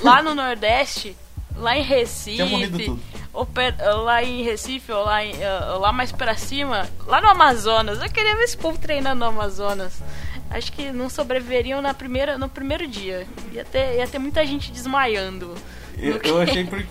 lá 0.02 0.22
no 0.22 0.34
Nordeste, 0.34 1.16
lá 1.56 1.78
em 1.78 1.84
Recife, 1.84 3.00
ou 3.34 3.46
per, 3.46 3.76
lá 4.04 4.24
em 4.24 4.44
Recife, 4.44 4.92
ou 4.92 5.04
lá, 5.04 5.24
em, 5.24 5.34
uh, 5.34 5.80
lá 5.80 5.92
mais 5.92 6.12
pra 6.12 6.36
cima, 6.36 6.90
lá 7.06 7.22
no 7.22 7.28
Amazonas, 7.28 8.02
eu 8.02 8.10
queria 8.10 8.36
ver 8.36 8.44
esse 8.44 8.58
povo 8.58 8.78
treinando 8.78 9.20
no 9.20 9.26
Amazonas. 9.26 10.02
Acho 10.50 10.72
que 10.74 10.92
não 10.92 11.10
sobreviveriam 11.10 11.82
na 11.82 11.94
primeira, 11.94 12.38
no 12.38 12.50
primeiro 12.50 12.86
dia. 12.86 13.26
Ia 13.54 13.64
ter, 13.64 13.96
ia 13.96 14.08
ter 14.08 14.20
muita 14.20 14.46
gente 14.46 14.70
desmaiando. 14.70 15.56
Eu, 15.98 16.18
eu 16.18 16.42
achei 16.42 16.66
porque 16.68 16.88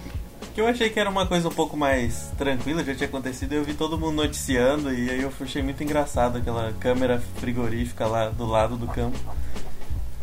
que 0.55 0.61
eu 0.61 0.67
achei 0.67 0.91
que 0.91 0.99
era 0.99 1.09
uma 1.09 1.27
coisa 1.27 1.49
um 1.49 1.53
pouco 1.53 1.77
mais 1.77 2.31
tranquila, 2.37 2.85
já 2.85 2.95
tinha 2.95 3.09
acontecido, 3.09 3.53
eu 3.53 3.65
vi 3.65 3.75
todo 3.75 3.99
mundo 3.99 4.17
noticiando 4.17 4.93
e 4.93 5.11
aí 5.11 5.23
eu 5.23 5.33
achei 5.41 5.63
muito 5.63 5.83
engraçado 5.83 6.39
aquela 6.39 6.73
câmera 6.79 7.23
frigorífica 7.37 8.07
lá 8.07 8.29
do 8.29 8.47
lado 8.47 8.77
do 8.77 8.87
campo. 8.87 9.19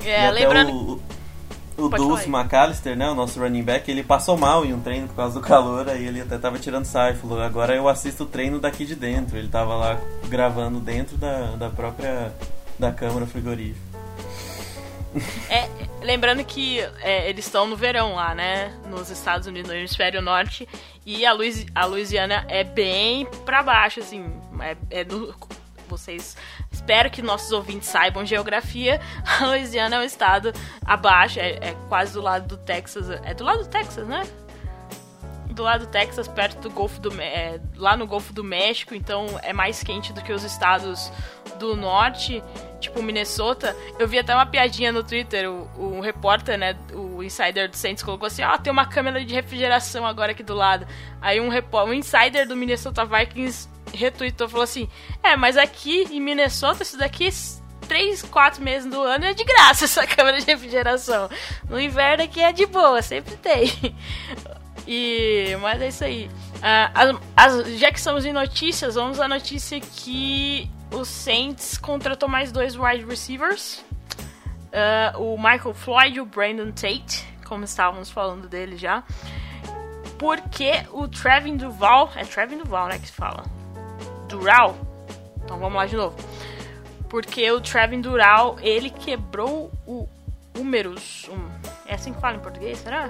É, 0.05 0.29
lembrando. 0.31 0.71
O, 1.77 1.85
o 1.85 1.89
Dulce 1.89 2.27
McAllister, 2.27 2.97
né, 2.97 3.07
o 3.09 3.13
nosso 3.13 3.39
running 3.39 3.63
back, 3.63 3.89
ele 3.89 4.03
passou 4.03 4.35
mal 4.35 4.65
em 4.65 4.73
um 4.73 4.79
treino 4.79 5.07
por 5.07 5.15
causa 5.15 5.39
do 5.39 5.45
calor, 5.45 5.87
aí 5.87 6.05
ele 6.07 6.21
até 6.21 6.37
tava 6.37 6.57
tirando 6.57 6.85
sarro, 6.85 7.15
falou, 7.17 7.41
agora 7.41 7.75
eu 7.75 7.87
assisto 7.87 8.23
o 8.23 8.25
treino 8.25 8.59
daqui 8.59 8.83
de 8.83 8.95
dentro. 8.95 9.37
Ele 9.37 9.47
tava 9.47 9.75
lá 9.75 9.99
gravando 10.27 10.79
dentro 10.79 11.17
da, 11.17 11.55
da 11.55 11.69
própria 11.69 12.33
da 12.79 12.91
câmara 12.91 13.25
frigorífica. 13.25 13.86
É, 15.49 15.69
lembrando 16.03 16.43
que 16.43 16.79
é, 17.01 17.29
eles 17.29 17.45
estão 17.45 17.65
no 17.65 17.75
verão 17.75 18.15
lá, 18.15 18.35
né? 18.35 18.73
Nos 18.89 19.09
Estados 19.09 19.47
Unidos, 19.47 19.71
no 19.71 19.77
hemisfério 19.77 20.21
norte. 20.21 20.67
E 21.05 21.25
a, 21.25 21.31
Luiz, 21.31 21.65
a 21.73 21.85
Louisiana 21.85 22.45
é 22.49 22.63
bem 22.63 23.25
pra 23.45 23.63
baixo, 23.63 23.99
assim. 23.99 24.25
É, 24.59 24.99
é 24.99 25.03
do, 25.03 25.33
vocês. 25.87 26.37
Espero 26.71 27.09
que 27.09 27.21
nossos 27.21 27.51
ouvintes 27.51 27.89
saibam 27.89 28.25
geografia. 28.25 29.01
A 29.39 29.45
Louisiana 29.45 29.95
é 29.95 29.99
um 29.99 30.03
estado 30.03 30.53
abaixo, 30.85 31.39
é, 31.39 31.51
é 31.61 31.75
quase 31.87 32.13
do 32.13 32.21
lado 32.21 32.47
do 32.47 32.57
Texas. 32.57 33.09
É 33.09 33.33
do 33.33 33.43
lado 33.43 33.63
do 33.63 33.69
Texas, 33.69 34.07
né? 34.07 34.23
Do 35.57 35.63
lado 35.63 35.85
do 35.85 35.91
Texas, 35.91 36.27
perto 36.27 36.61
do 36.61 36.69
Golfo 36.69 37.01
do 37.01 37.21
é, 37.21 37.59
lá 37.75 37.97
no 37.97 38.07
Golfo 38.07 38.31
do 38.31 38.43
México, 38.43 38.95
então 38.95 39.25
é 39.43 39.51
mais 39.51 39.83
quente 39.83 40.13
do 40.13 40.21
que 40.21 40.31
os 40.31 40.43
estados 40.43 41.11
do 41.59 41.75
norte 41.75 42.41
tipo 42.79 43.01
Minnesota, 43.01 43.75
eu 43.97 44.07
vi 44.07 44.19
até 44.19 44.33
uma 44.33 44.45
piadinha 44.45 44.91
no 44.91 45.03
Twitter, 45.03 45.49
o, 45.49 45.97
o 45.97 45.99
repórter, 45.99 46.57
né, 46.57 46.77
o 46.93 47.23
insider 47.23 47.69
do 47.69 47.75
Saints 47.75 48.03
colocou 48.03 48.27
assim, 48.27 48.43
ó, 48.43 48.53
oh, 48.53 48.57
tem 48.57 48.71
uma 48.71 48.85
câmera 48.85 49.23
de 49.23 49.33
refrigeração 49.33 50.05
agora 50.05 50.31
aqui 50.31 50.43
do 50.43 50.53
lado. 50.53 50.87
Aí 51.21 51.41
um, 51.41 51.49
um 51.49 51.93
insider 51.93 52.47
do 52.47 52.55
Minnesota 52.55 53.03
Vikings 53.03 53.67
retweetou, 53.93 54.47
falou 54.47 54.63
assim, 54.63 54.87
é, 55.23 55.35
mas 55.35 55.57
aqui 55.57 56.07
em 56.11 56.21
Minnesota, 56.21 56.83
isso 56.83 56.97
daqui 56.97 57.29
três, 57.87 58.21
quatro 58.21 58.61
meses 58.61 58.89
do 58.89 59.01
ano 59.01 59.25
é 59.25 59.33
de 59.33 59.43
graça 59.43 59.85
essa 59.85 60.05
câmera 60.05 60.39
de 60.39 60.45
refrigeração. 60.45 61.29
No 61.69 61.79
inverno 61.79 62.23
aqui 62.23 62.41
é 62.41 62.51
de 62.51 62.65
boa, 62.65 63.01
sempre 63.01 63.35
tem. 63.37 63.71
E, 64.87 65.57
mas 65.61 65.81
é 65.81 65.87
isso 65.89 66.03
aí. 66.05 66.29
Uh, 66.55 67.19
as, 67.35 67.57
as, 67.57 67.67
já 67.77 67.91
que 67.91 67.99
estamos 67.99 68.25
em 68.25 68.31
notícias, 68.31 68.95
vamos 68.95 69.19
à 69.19 69.27
notícia 69.27 69.79
que 69.81 70.71
o 70.91 71.03
Saints 71.03 71.77
contratou 71.77 72.29
mais 72.29 72.51
dois 72.51 72.75
wide 72.77 73.05
receivers. 73.05 73.83
Uh, 74.67 75.21
o 75.21 75.37
Michael 75.37 75.73
Floyd 75.73 76.17
e 76.17 76.21
o 76.21 76.25
Brandon 76.25 76.71
Tate, 76.71 77.27
como 77.45 77.65
estávamos 77.65 78.09
falando 78.09 78.47
dele 78.47 78.77
já. 78.77 79.03
Porque 80.17 80.71
o 80.91 81.07
Trevin 81.07 81.57
Duval. 81.57 82.11
É 82.15 82.23
Trevin 82.23 82.57
Duval, 82.57 82.87
né? 82.87 82.97
Que 82.97 83.07
se 83.07 83.13
fala. 83.13 83.43
Dural. 84.29 84.77
Então 85.43 85.59
vamos 85.59 85.75
lá 85.75 85.85
de 85.85 85.95
novo. 85.95 86.15
Porque 87.09 87.49
o 87.51 87.61
Trevin 87.61 88.01
Dural, 88.01 88.57
ele 88.61 88.89
quebrou 88.89 89.71
o 89.85 90.07
húmerus. 90.57 91.29
Um, 91.29 91.49
é 91.85 91.95
assim 91.95 92.13
que 92.13 92.19
fala 92.19 92.37
em 92.37 92.39
português, 92.39 92.79
será? 92.79 93.09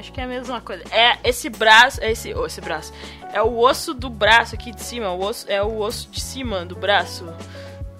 Acho 0.00 0.12
que 0.12 0.20
é 0.20 0.24
a 0.24 0.26
mesma 0.26 0.62
coisa. 0.62 0.82
É 0.90 1.18
esse 1.22 1.50
braço, 1.50 2.02
é 2.02 2.10
esse, 2.10 2.32
oh, 2.32 2.46
esse 2.46 2.58
braço. 2.62 2.90
É 3.34 3.42
o 3.42 3.58
osso 3.58 3.92
do 3.92 4.08
braço 4.08 4.54
aqui 4.54 4.72
de 4.72 4.82
cima, 4.82 5.10
o 5.10 5.22
osso, 5.22 5.44
é 5.46 5.62
o 5.62 5.78
osso 5.78 6.08
de 6.08 6.18
cima 6.22 6.64
do 6.64 6.74
braço. 6.74 7.26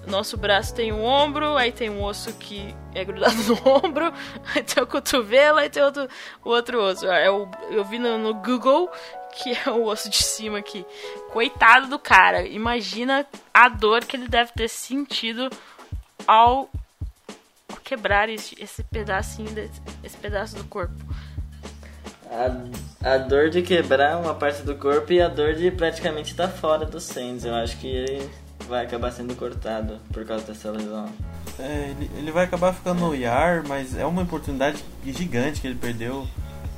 Nosso 0.07 0.35
braço 0.35 0.73
tem 0.73 0.91
um 0.91 1.05
ombro, 1.05 1.55
aí 1.55 1.71
tem 1.71 1.91
um 1.91 2.03
osso 2.03 2.33
que 2.33 2.75
é 2.95 3.05
grudado 3.05 3.35
no 3.45 3.85
ombro, 3.85 4.11
aí 4.53 4.63
tem 4.63 4.81
o 4.81 4.87
cotovelo, 4.87 5.59
aí 5.59 5.69
tem 5.69 5.83
outro, 5.83 6.07
o 6.43 6.49
outro 6.49 6.81
osso. 6.81 7.05
É 7.05 7.29
o, 7.29 7.47
eu 7.69 7.85
vi 7.85 7.99
no, 7.99 8.17
no 8.17 8.33
Google 8.33 8.89
que 9.31 9.51
é 9.51 9.69
o 9.69 9.85
osso 9.85 10.09
de 10.09 10.23
cima 10.23 10.57
aqui. 10.57 10.83
Coitado 11.31 11.87
do 11.87 11.99
cara. 11.99 12.47
Imagina 12.47 13.27
a 13.53 13.69
dor 13.69 14.03
que 14.05 14.17
ele 14.17 14.27
deve 14.27 14.51
ter 14.53 14.67
sentido 14.67 15.51
ao 16.27 16.67
quebrar 17.83 18.27
esse, 18.27 18.55
esse 18.59 18.83
pedacinho, 18.83 19.51
desse, 19.51 19.79
esse 20.03 20.17
pedaço 20.17 20.55
do 20.55 20.63
corpo. 20.63 20.95
A, 22.31 23.13
a 23.13 23.17
dor 23.17 23.49
de 23.49 23.61
quebrar 23.61 24.17
uma 24.17 24.33
parte 24.33 24.63
do 24.63 24.73
corpo 24.75 25.11
e 25.11 25.21
a 25.21 25.27
dor 25.27 25.53
de 25.53 25.69
praticamente 25.69 26.31
estar 26.31 26.47
tá 26.47 26.53
fora 26.53 26.85
do 26.85 26.97
Saints. 26.97 27.43
Eu 27.43 27.53
acho 27.53 27.77
que 27.77 27.87
ele 27.87 28.29
vai 28.69 28.85
acabar 28.85 29.11
sendo 29.11 29.35
cortado 29.35 29.99
por 30.13 30.25
causa 30.25 30.45
dessa 30.45 30.71
lesão. 30.71 31.09
É, 31.59 31.89
ele, 31.91 32.09
ele 32.17 32.31
vai 32.31 32.45
acabar 32.45 32.73
ficando 32.73 33.01
no 33.01 33.13
IAR, 33.13 33.63
mas 33.67 33.97
é 33.97 34.05
uma 34.05 34.21
oportunidade 34.21 34.81
gigante 35.05 35.59
que 35.59 35.67
ele 35.67 35.75
perdeu. 35.75 36.25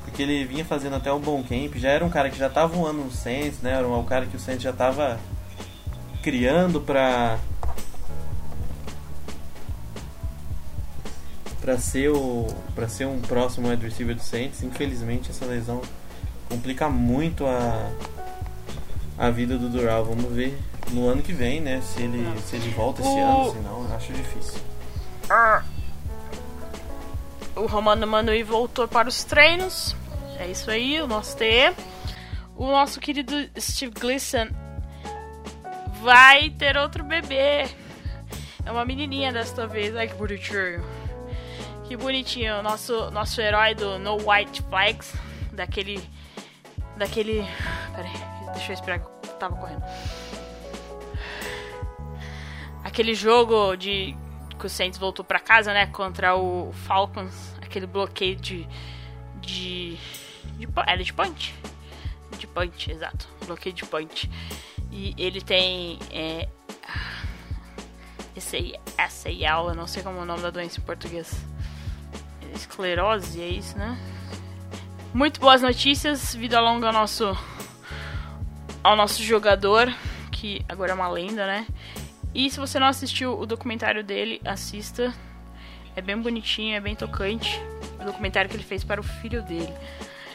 Porque 0.04 0.24
ele 0.24 0.44
vinha 0.44 0.66
fazendo 0.66 0.96
até 0.96 1.14
um 1.14 1.20
bom 1.20 1.44
camp, 1.44 1.76
já 1.76 1.90
era 1.90 2.04
um 2.04 2.10
cara 2.10 2.30
que 2.32 2.38
já 2.38 2.48
estava 2.48 2.68
voando 2.76 3.04
no 3.04 3.12
Saints, 3.12 3.62
né? 3.62 3.74
Era 3.74 3.88
um 3.88 4.04
cara 4.04 4.26
que 4.26 4.36
o 4.36 4.40
Saints 4.40 4.64
já 4.64 4.72
estava 4.72 5.20
criando 6.24 6.82
para 6.82 7.38
para 11.64 11.78
ser 11.78 12.10
o 12.10 12.46
para 12.76 12.90
ser 12.90 13.06
um 13.06 13.22
próximo 13.22 13.70
wide 13.70 13.86
receiver 13.86 14.14
do 14.14 14.22
Saints. 14.22 14.62
Infelizmente 14.64 15.32
essa 15.32 15.46
lesão 15.46 15.82
complica 16.50 16.90
muito 16.90 17.46
a 17.46 17.90
a 19.18 19.30
vida 19.30 19.58
do 19.58 19.70
Dural. 19.70 20.04
Vamos 20.04 20.30
ver 20.34 20.60
no 20.92 21.08
ano 21.08 21.22
que 21.22 21.32
vem, 21.32 21.62
né? 21.62 21.82
Se 21.82 22.02
ele 22.02 22.42
se 22.42 22.58
ele 22.58 22.70
volta 22.72 23.02
esse 23.02 23.10
o... 23.10 23.18
ano, 23.18 23.52
senão 23.54 23.96
acho 23.96 24.12
difícil. 24.12 24.60
Ah. 25.30 25.64
O 27.56 27.66
Romano 27.66 28.06
Manui 28.06 28.44
voltou 28.44 28.86
para 28.86 29.08
os 29.08 29.24
treinos. 29.24 29.96
É 30.40 30.48
isso 30.48 30.70
aí, 30.70 31.00
o 31.02 31.08
nosso 31.08 31.38
TE. 31.38 31.74
O 32.58 32.66
nosso 32.68 33.00
querido 33.00 33.34
Steve 33.58 33.94
Gleason 33.98 34.48
vai 36.02 36.50
ter 36.50 36.76
outro 36.76 37.06
bebê. 37.06 37.70
É 38.66 38.72
uma 38.72 38.84
menininha 38.84 39.32
desta 39.32 39.66
vez. 39.66 39.96
Ai 39.96 40.10
que 40.10 40.16
bonitinho. 40.16 40.84
Que 41.94 41.98
bonitinho, 41.98 42.64
nosso, 42.64 43.12
nosso 43.12 43.40
herói 43.40 43.76
do 43.76 44.00
No 44.00 44.18
White 44.28 44.64
Flags, 44.64 45.14
daquele. 45.52 46.04
Daquele. 46.98 47.46
Pera 47.96 48.08
aí, 48.08 48.54
deixa 48.56 48.72
eu 48.72 48.74
esperar 48.74 48.98
que 48.98 49.30
tava 49.38 49.56
correndo. 49.56 49.84
Aquele 52.84 53.14
jogo 53.14 53.76
de. 53.76 54.18
que 54.58 54.66
o 54.66 54.70
Saints 54.72 54.98
voltou 54.98 55.24
pra 55.24 55.40
casa, 55.40 55.72
né? 55.72 55.86
Contra 55.86 56.36
o 56.36 56.74
Falcons. 56.74 57.56
Aquele 57.62 57.86
bloqueio 57.86 58.38
de. 58.38 58.68
de. 59.40 59.96
de 60.58 60.68
era 60.88 61.04
de 61.04 61.14
punch? 61.14 61.54
De 62.40 62.48
punch, 62.48 62.90
exato. 62.90 63.30
Bloqueio 63.46 63.76
de 63.76 63.86
punch. 63.86 64.32
E 64.92 65.14
ele 65.16 65.42
tem. 65.42 66.00
É, 66.10 66.50
esse 68.36 68.74
SAL, 68.98 69.70
eu 69.70 69.76
não 69.76 69.86
sei 69.86 70.02
como 70.02 70.18
é 70.18 70.22
o 70.24 70.26
nome 70.26 70.42
da 70.42 70.50
doença 70.50 70.80
em 70.80 70.84
português 70.84 71.53
esclerose, 72.54 73.42
é 73.42 73.48
isso, 73.48 73.78
né? 73.78 73.98
Muito 75.14 75.40
boas 75.40 75.62
notícias, 75.62 76.34
vida 76.34 76.60
longa 76.60 76.88
ao 76.88 76.94
nosso 76.94 77.38
ao 78.84 78.96
nosso 78.96 79.24
jogador, 79.24 79.94
que 80.32 80.64
agora 80.68 80.92
é 80.92 80.96
uma 80.96 81.08
lenda, 81.08 81.46
né? 81.46 81.66
E 82.36 82.50
se 82.50 82.60
você 82.60 82.80
não 82.80 82.88
assistiu 82.88 83.40
o 83.40 83.46
documentário 83.46 84.04
dele, 84.04 84.42
assista. 84.44 85.14
É 85.96 86.02
bem 86.02 86.18
bonitinho, 86.18 86.76
é 86.76 86.80
bem 86.80 86.96
tocante. 86.96 87.62
O 88.02 88.06
documentário 88.06 88.50
que 88.50 88.56
ele 88.56 88.64
fez 88.64 88.84
para 88.84 89.00
o 89.00 89.04
filho 89.04 89.44
dele. 89.44 89.72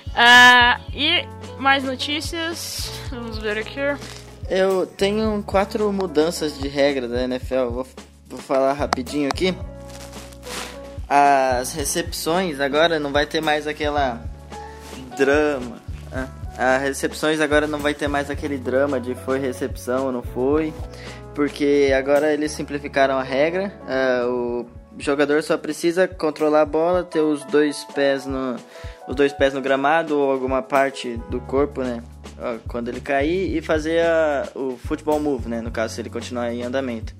Uh, 0.08 0.80
e 0.94 1.26
mais 1.58 1.82
notícias. 1.82 2.90
Vamos 3.10 3.38
ver 3.38 3.58
aqui. 3.58 3.80
Eu 4.48 4.86
tenho 4.86 5.42
quatro 5.42 5.92
mudanças 5.92 6.56
de 6.56 6.68
regra 6.68 7.08
da 7.08 7.24
NFL. 7.24 7.68
Vou, 7.70 7.86
vou 8.28 8.38
falar 8.38 8.72
rapidinho 8.72 9.28
aqui 9.28 9.54
as 11.08 11.72
recepções 11.72 12.60
agora 12.60 12.98
não 13.00 13.10
vai 13.10 13.26
ter 13.26 13.40
mais 13.40 13.66
aquela 13.66 14.20
drama. 15.16 15.78
Né? 16.10 16.28
As 16.56 16.82
recepções 16.82 17.40
agora 17.40 17.66
não 17.66 17.78
vai 17.78 17.94
ter 17.94 18.08
mais 18.08 18.30
aquele 18.30 18.58
drama 18.58 19.00
de 19.00 19.14
foi 19.14 19.38
recepção 19.38 20.06
ou 20.06 20.12
não 20.12 20.22
foi, 20.22 20.74
porque 21.34 21.92
agora 21.96 22.32
eles 22.32 22.52
simplificaram 22.52 23.16
a 23.16 23.22
regra. 23.22 23.72
Uh, 23.84 24.62
o 24.62 24.66
jogador 24.98 25.42
só 25.42 25.56
precisa 25.56 26.08
controlar 26.08 26.62
a 26.62 26.66
bola, 26.66 27.04
ter 27.04 27.20
os 27.20 27.44
dois 27.44 27.84
pés 27.94 28.26
no 28.26 28.56
os 29.06 29.14
dois 29.14 29.32
pés 29.32 29.54
no 29.54 29.62
gramado 29.62 30.18
ou 30.18 30.30
alguma 30.30 30.60
parte 30.60 31.16
do 31.30 31.40
corpo, 31.40 31.82
né? 31.82 32.02
Quando 32.68 32.88
ele 32.88 33.00
cair 33.00 33.56
e 33.56 33.62
fazer 33.62 34.02
a, 34.02 34.46
o 34.54 34.76
football 34.76 35.18
move, 35.18 35.48
né? 35.48 35.62
No 35.62 35.70
caso, 35.70 35.94
se 35.94 36.00
ele 36.00 36.10
continuar 36.10 36.52
em 36.52 36.62
andamento. 36.62 37.14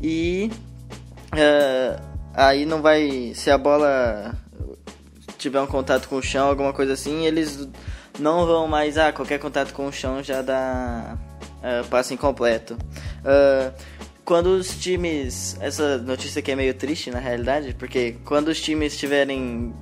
E 0.00 0.50
uh, 1.34 2.09
aí 2.40 2.64
não 2.64 2.80
vai. 2.80 3.32
Se 3.34 3.50
a 3.50 3.58
bola 3.58 4.34
tiver 5.38 5.60
um 5.60 5.66
contato 5.66 6.08
com 6.08 6.16
o 6.16 6.22
chão, 6.22 6.48
alguma 6.48 6.72
coisa 6.72 6.94
assim, 6.94 7.26
eles 7.26 7.68
não 8.18 8.46
vão 8.46 8.66
mais. 8.66 8.96
Ah, 8.96 9.12
qualquer 9.12 9.38
contato 9.38 9.72
com 9.72 9.86
o 9.86 9.92
chão 9.92 10.22
já 10.22 10.42
dá 10.42 11.18
uh, 11.58 11.86
passe 11.88 12.14
incompleto. 12.14 12.74
Uh, 12.74 13.72
quando 14.24 14.46
os 14.46 14.78
times. 14.78 15.56
Essa 15.60 15.98
notícia 15.98 16.40
aqui 16.40 16.52
é 16.52 16.56
meio 16.56 16.74
triste 16.74 17.10
na 17.10 17.18
realidade, 17.18 17.74
porque 17.74 18.16
quando 18.24 18.48
os 18.48 18.60
times 18.60 18.96
tiverem. 18.96 19.74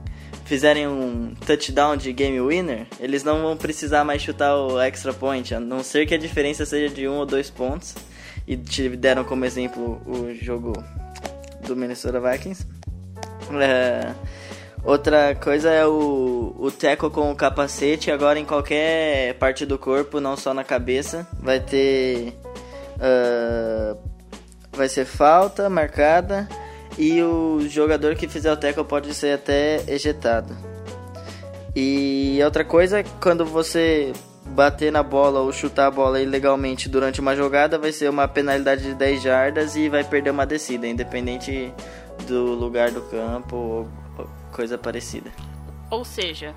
Fizerem 0.44 0.88
um 0.88 1.34
touchdown 1.46 1.94
de 1.94 2.10
game 2.10 2.40
winner, 2.40 2.86
eles 2.98 3.22
não 3.22 3.42
vão 3.42 3.54
precisar 3.54 4.02
mais 4.02 4.22
chutar 4.22 4.56
o 4.56 4.80
extra 4.80 5.12
point, 5.12 5.54
a 5.54 5.60
não 5.60 5.82
ser 5.82 6.06
que 6.06 6.14
a 6.14 6.18
diferença 6.18 6.64
seja 6.64 6.88
de 6.88 7.06
um 7.06 7.18
ou 7.18 7.26
dois 7.26 7.50
pontos. 7.50 7.94
E 8.46 8.56
te 8.56 8.88
deram 8.88 9.24
como 9.24 9.44
exemplo 9.44 10.00
o 10.06 10.34
jogo 10.34 10.72
do 11.68 11.76
Minnesota 11.76 12.20
Vikings. 12.20 12.66
É, 13.60 14.12
outra 14.82 15.34
coisa 15.34 15.70
é 15.70 15.86
o, 15.86 16.54
o 16.58 16.70
teco 16.70 17.10
com 17.10 17.30
o 17.30 17.36
capacete, 17.36 18.10
agora 18.10 18.38
em 18.38 18.44
qualquer 18.44 19.34
parte 19.34 19.64
do 19.64 19.78
corpo, 19.78 20.20
não 20.20 20.36
só 20.36 20.52
na 20.52 20.64
cabeça. 20.64 21.26
Vai 21.40 21.60
ter. 21.60 22.34
Uh, 22.96 23.96
vai 24.72 24.88
ser 24.88 25.04
falta 25.04 25.68
marcada 25.68 26.48
e 26.96 27.22
o 27.22 27.60
jogador 27.68 28.16
que 28.16 28.26
fizer 28.26 28.52
o 28.52 28.56
teco 28.56 28.84
pode 28.84 29.14
ser 29.14 29.34
até 29.34 29.82
ejetado. 29.86 30.56
E 31.74 32.40
outra 32.44 32.64
coisa, 32.64 33.04
quando 33.20 33.44
você 33.44 34.12
bater 34.58 34.90
na 34.90 35.04
bola 35.04 35.38
ou 35.38 35.52
chutar 35.52 35.86
a 35.86 35.90
bola 35.90 36.20
ilegalmente 36.20 36.88
durante 36.88 37.20
uma 37.20 37.36
jogada 37.36 37.78
vai 37.78 37.92
ser 37.92 38.10
uma 38.10 38.26
penalidade 38.26 38.82
de 38.82 38.92
10 38.92 39.22
jardas 39.22 39.76
e 39.76 39.88
vai 39.88 40.02
perder 40.02 40.30
uma 40.30 40.44
descida, 40.44 40.84
independente 40.84 41.72
do 42.26 42.54
lugar 42.54 42.90
do 42.90 43.02
campo 43.02 43.56
ou 43.56 44.28
coisa 44.50 44.76
parecida. 44.76 45.30
Ou 45.88 46.04
seja, 46.04 46.56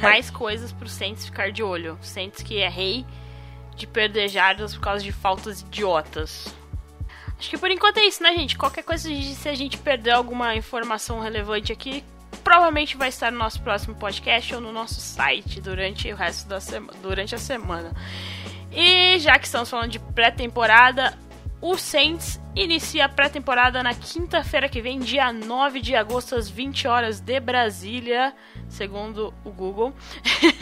mais 0.00 0.30
coisas 0.30 0.70
pro 0.70 0.88
Saints 0.88 1.24
ficar 1.24 1.50
de 1.50 1.64
olho. 1.64 1.98
Saints 2.00 2.44
que 2.44 2.58
é 2.58 2.68
rei 2.68 3.04
de 3.74 3.88
perder 3.88 4.28
jardas 4.28 4.72
por 4.72 4.82
causa 4.82 5.02
de 5.02 5.10
faltas 5.10 5.62
idiotas. 5.62 6.54
Acho 7.36 7.50
que 7.50 7.58
por 7.58 7.72
enquanto 7.72 7.98
é 7.98 8.04
isso, 8.04 8.22
né, 8.22 8.36
gente? 8.36 8.56
Qualquer 8.56 8.84
coisa, 8.84 9.08
se 9.08 9.48
a 9.48 9.54
gente 9.54 9.78
perder 9.78 10.12
alguma 10.12 10.54
informação 10.54 11.18
relevante 11.18 11.72
aqui, 11.72 12.04
provavelmente 12.46 12.96
vai 12.96 13.08
estar 13.08 13.32
no 13.32 13.38
nosso 13.38 13.60
próximo 13.60 13.96
podcast 13.96 14.54
ou 14.54 14.60
no 14.60 14.70
nosso 14.70 15.00
site 15.00 15.60
durante 15.60 16.12
o 16.12 16.14
resto 16.14 16.48
da 16.48 16.60
semana, 16.60 16.96
durante 17.02 17.34
a 17.34 17.38
semana. 17.38 17.90
E 18.70 19.18
já 19.18 19.36
que 19.36 19.46
estamos 19.46 19.68
falando 19.68 19.90
de 19.90 19.98
pré-temporada, 19.98 21.18
o 21.60 21.76
Saints 21.76 22.40
inicia 22.54 23.06
a 23.06 23.08
pré-temporada 23.08 23.82
na 23.82 23.92
quinta-feira 23.94 24.68
que 24.68 24.80
vem, 24.80 25.00
dia 25.00 25.32
9 25.32 25.80
de 25.80 25.96
agosto, 25.96 26.36
às 26.36 26.48
20 26.48 26.86
horas 26.86 27.18
de 27.18 27.40
Brasília, 27.40 28.32
segundo 28.68 29.34
o 29.44 29.50
Google, 29.50 29.92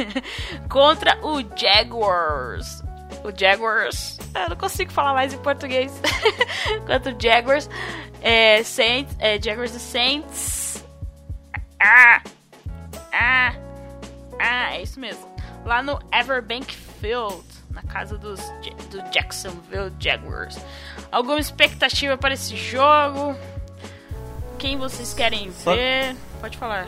contra 0.70 1.18
o 1.22 1.42
Jaguars. 1.54 2.82
O 3.22 3.38
Jaguars, 3.38 4.18
eu 4.34 4.48
não 4.48 4.56
consigo 4.56 4.90
falar 4.90 5.12
mais 5.12 5.34
em 5.34 5.38
português. 5.38 5.92
contra 6.88 7.14
o 7.14 7.20
Jaguars, 7.20 7.68
é, 8.22 8.62
Saints, 8.62 9.14
é, 9.18 9.38
Jaguars 9.38 9.74
e 9.74 9.80
Saints 9.80 10.63
ah! 11.84 12.22
Ah! 13.12 13.54
Ah, 14.40 14.74
é 14.74 14.82
isso 14.82 14.98
mesmo. 14.98 15.28
Lá 15.64 15.82
no 15.82 15.98
Everbank 16.12 16.74
Field, 17.00 17.44
na 17.70 17.82
casa 17.82 18.16
dos, 18.16 18.40
do 18.90 19.02
Jacksonville 19.10 19.92
Jaguars. 19.98 20.58
Alguma 21.12 21.38
expectativa 21.38 22.16
para 22.16 22.34
esse 22.34 22.56
jogo? 22.56 23.36
Quem 24.58 24.78
vocês 24.78 25.12
querem 25.12 25.52
Só... 25.52 25.74
ver? 25.74 26.16
Pode 26.40 26.56
falar. 26.56 26.86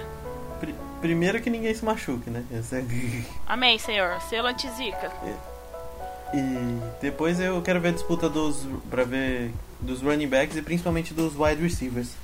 Pr 0.61 0.70
primeiro 1.01 1.40
que 1.42 1.51
ninguém 1.51 1.74
se 1.74 1.84
machuque, 1.84 2.30
né? 2.30 2.42
É... 2.51 2.61
Amém, 3.47 3.78
Senhor. 3.78 4.18
Selo 4.22 4.49
antizica. 4.49 5.12
E... 6.32 6.38
e 6.38 6.80
depois 7.03 7.38
eu 7.38 7.61
quero 7.61 7.80
ver 7.80 7.88
a 7.88 7.92
disputa 7.92 8.28
dos 8.28 8.66
para 8.88 9.05
ver 9.05 9.53
dos 9.80 10.01
running 10.01 10.28
backs 10.28 10.57
e 10.57 10.62
principalmente 10.62 11.12
dos 11.12 11.38
wide 11.38 11.62
receivers. 11.62 12.14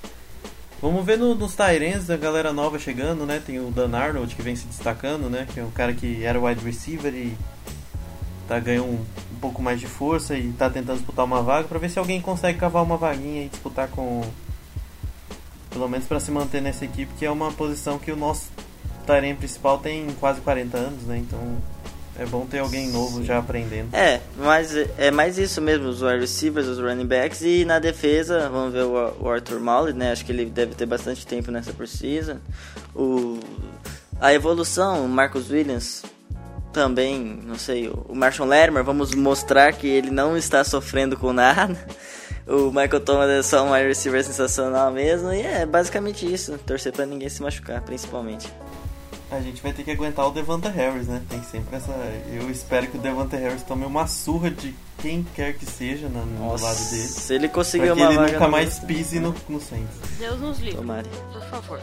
Vamos 0.83 1.07
ver 1.07 1.17
no, 1.17 1.37
nos 1.37 1.55
Tyrants, 1.55 2.11
a 2.11 2.17
galera 2.17 2.53
nova 2.53 2.77
chegando, 2.77 3.25
né? 3.25 3.41
Tem 3.47 3.61
o 3.61 3.71
Dan 3.71 3.97
Arnold 3.97 4.35
que 4.35 4.43
vem 4.43 4.57
se 4.57 4.67
destacando, 4.67 5.31
né? 5.31 5.47
Que 5.55 5.61
é 5.61 5.63
um 5.63 5.71
cara 5.71 5.95
que 5.95 6.25
era 6.25 6.41
wide 6.41 6.65
receiver 6.65 7.15
e 7.15 7.39
tá 8.49 8.59
ganhando 8.59 8.87
um, 8.87 8.95
um 8.95 9.39
pouco 9.41 9.63
mais 9.63 9.79
de 9.79 9.87
força 9.87 10.37
e 10.37 10.53
tá 10.55 10.69
tentando 10.69 10.97
disputar 10.97 11.25
uma 11.25 11.41
vaga 11.41 11.69
para 11.69 11.79
ver 11.79 11.89
se 11.89 12.01
alguém 12.01 12.21
consegue 12.21 12.59
cavar 12.59 12.83
uma 12.83 12.97
vaguinha 12.97 13.45
e 13.45 13.49
disputar 13.49 13.87
com 13.91 14.23
pelo 15.71 15.89
menos 15.89 16.05
para 16.09 16.19
se 16.19 16.33
manter 16.33 16.61
nessa 16.61 16.85
equipe, 16.85 17.15
que 17.17 17.25
é 17.25 17.31
uma 17.31 17.53
posição 17.53 17.97
que 17.97 18.11
o 18.11 18.17
nosso 18.17 18.51
Tyrant 19.07 19.37
principal 19.37 19.79
tem 19.79 20.09
quase 20.19 20.41
40 20.41 20.77
anos, 20.77 21.03
né? 21.05 21.17
Então 21.17 21.59
é 22.19 22.27
bom 22.27 22.47
ter 22.47 22.59
alguém 22.59 22.91
novo 22.91 23.19
Sim. 23.19 23.25
já 23.25 23.39
aprendendo. 23.39 23.95
É, 23.95 24.21
mas 24.37 24.75
é 24.99 25.11
mais 25.11 25.39
isso 25.39 25.61
mesmo, 25.61 25.89
os 25.89 26.03
wide 26.03 26.21
receivers, 26.21 26.67
os 26.67 26.79
running 26.79 27.07
backs 27.07 27.43
e 27.43 27.65
na 27.65 27.79
defesa, 27.79 28.49
vamos 28.49 28.73
ver 28.73 28.85
o, 28.85 29.17
o 29.21 29.29
Arthur 29.29 29.61
Malley, 29.61 29.95
né? 29.95 30.13
Acho 30.13 30.25
que 30.25 30.33
ele 30.33 30.47
deve 30.47 30.75
ter 30.75 30.87
bastante 30.87 31.27
tempo 31.27 31.51
nessa 31.51 31.73
precisa. 31.73 32.41
O 32.95 33.39
a 34.21 34.33
evolução, 34.33 35.05
o 35.05 35.09
Marcus 35.09 35.51
Williams 35.51 36.05
também, 36.73 37.41
não 37.45 37.59
sei, 37.59 37.89
o 37.89 38.15
Marshall 38.15 38.49
Latimer, 38.49 38.85
vamos 38.85 39.15
mostrar 39.15 39.73
que 39.73 39.87
ele 39.87 40.11
não 40.11 40.37
está 40.37 40.63
sofrendo 40.63 41.17
com 41.17 41.33
nada. 41.33 41.77
O 42.47 42.67
Michael 42.73 43.01
Thomas 43.01 43.31
é 43.31 43.43
só 43.43 43.65
um 43.65 43.73
wide 43.73 43.87
receiver 43.87 44.23
sensacional 44.25 44.91
mesmo. 44.91 45.33
E 45.33 45.43
é 45.43 45.65
basicamente 45.65 46.31
isso. 46.31 46.59
Torcer 46.67 46.93
pra 46.93 47.07
ninguém 47.07 47.29
se 47.29 47.41
machucar, 47.41 47.81
principalmente. 47.83 48.53
A 49.33 49.41
gente 49.41 49.63
vai 49.63 49.73
ter 49.73 49.83
que 49.83 49.91
aguentar 49.91 50.27
o 50.27 50.31
Devonta 50.31 50.69
Harris, 50.69 51.09
né? 51.09 51.23
Tem 51.27 51.43
sempre 51.43 51.77
essa. 51.77 51.91
Eu 52.31 52.51
espero 52.51 52.87
que 52.87 52.99
o 52.99 53.01
Devonta 53.01 53.35
Harris 53.35 53.63
tome 53.63 53.87
uma 53.87 54.07
surra 54.07 54.51
de 54.51 54.75
quem 54.99 55.23
quer 55.35 55.55
que 55.55 55.65
seja 55.65 56.07
no, 56.07 56.27
no 56.27 56.51
Nossa, 56.51 56.65
lado 56.65 56.91
dele. 56.91 57.09
Se 57.09 57.35
ele 57.35 57.49
conseguir 57.49 57.93
uma 57.93 57.97
que 57.97 58.03
ele 58.03 58.33
nunca 58.33 58.49
mais 58.49 58.79
pise 58.79 59.19
no, 59.19 59.35
no 59.49 59.59
Saints. 59.59 59.97
Deus 60.19 60.39
nos 60.39 60.59
livre. 60.59 60.77
Tomara. 60.77 61.09
Por 61.33 61.43
favor. 61.45 61.81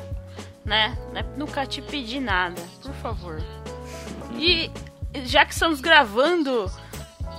Né? 0.64 0.96
É 1.16 1.26
nunca 1.36 1.66
te 1.66 1.82
pedi 1.82 2.20
nada. 2.20 2.62
Por 2.84 2.94
favor. 2.96 3.42
E 4.36 4.70
já 5.26 5.44
que 5.44 5.54
estamos 5.54 5.82
gravando 5.82 6.72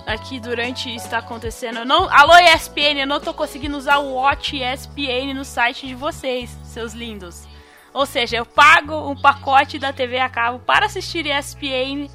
aqui 0.06 0.40
durante 0.40 0.92
está 0.92 1.18
acontecendo, 1.18 1.78
eu 1.78 1.84
não, 1.84 2.10
alô 2.10 2.36
ESPN, 2.36 2.98
eu 2.98 3.06
não 3.06 3.20
tô 3.20 3.32
conseguindo 3.32 3.76
usar 3.76 3.98
o 3.98 4.14
Watch 4.14 4.60
ESPN 4.60 5.32
no 5.34 5.44
site 5.44 5.86
de 5.86 5.94
vocês, 5.94 6.50
seus 6.64 6.94
lindos. 6.94 7.48
Ou 7.92 8.06
seja, 8.06 8.36
eu 8.36 8.46
pago 8.46 9.10
um 9.10 9.20
pacote 9.20 9.78
da 9.78 9.92
TV 9.92 10.18
a 10.18 10.28
cabo 10.28 10.60
para 10.60 10.86
assistir 10.86 11.26
ESPN 11.26 12.08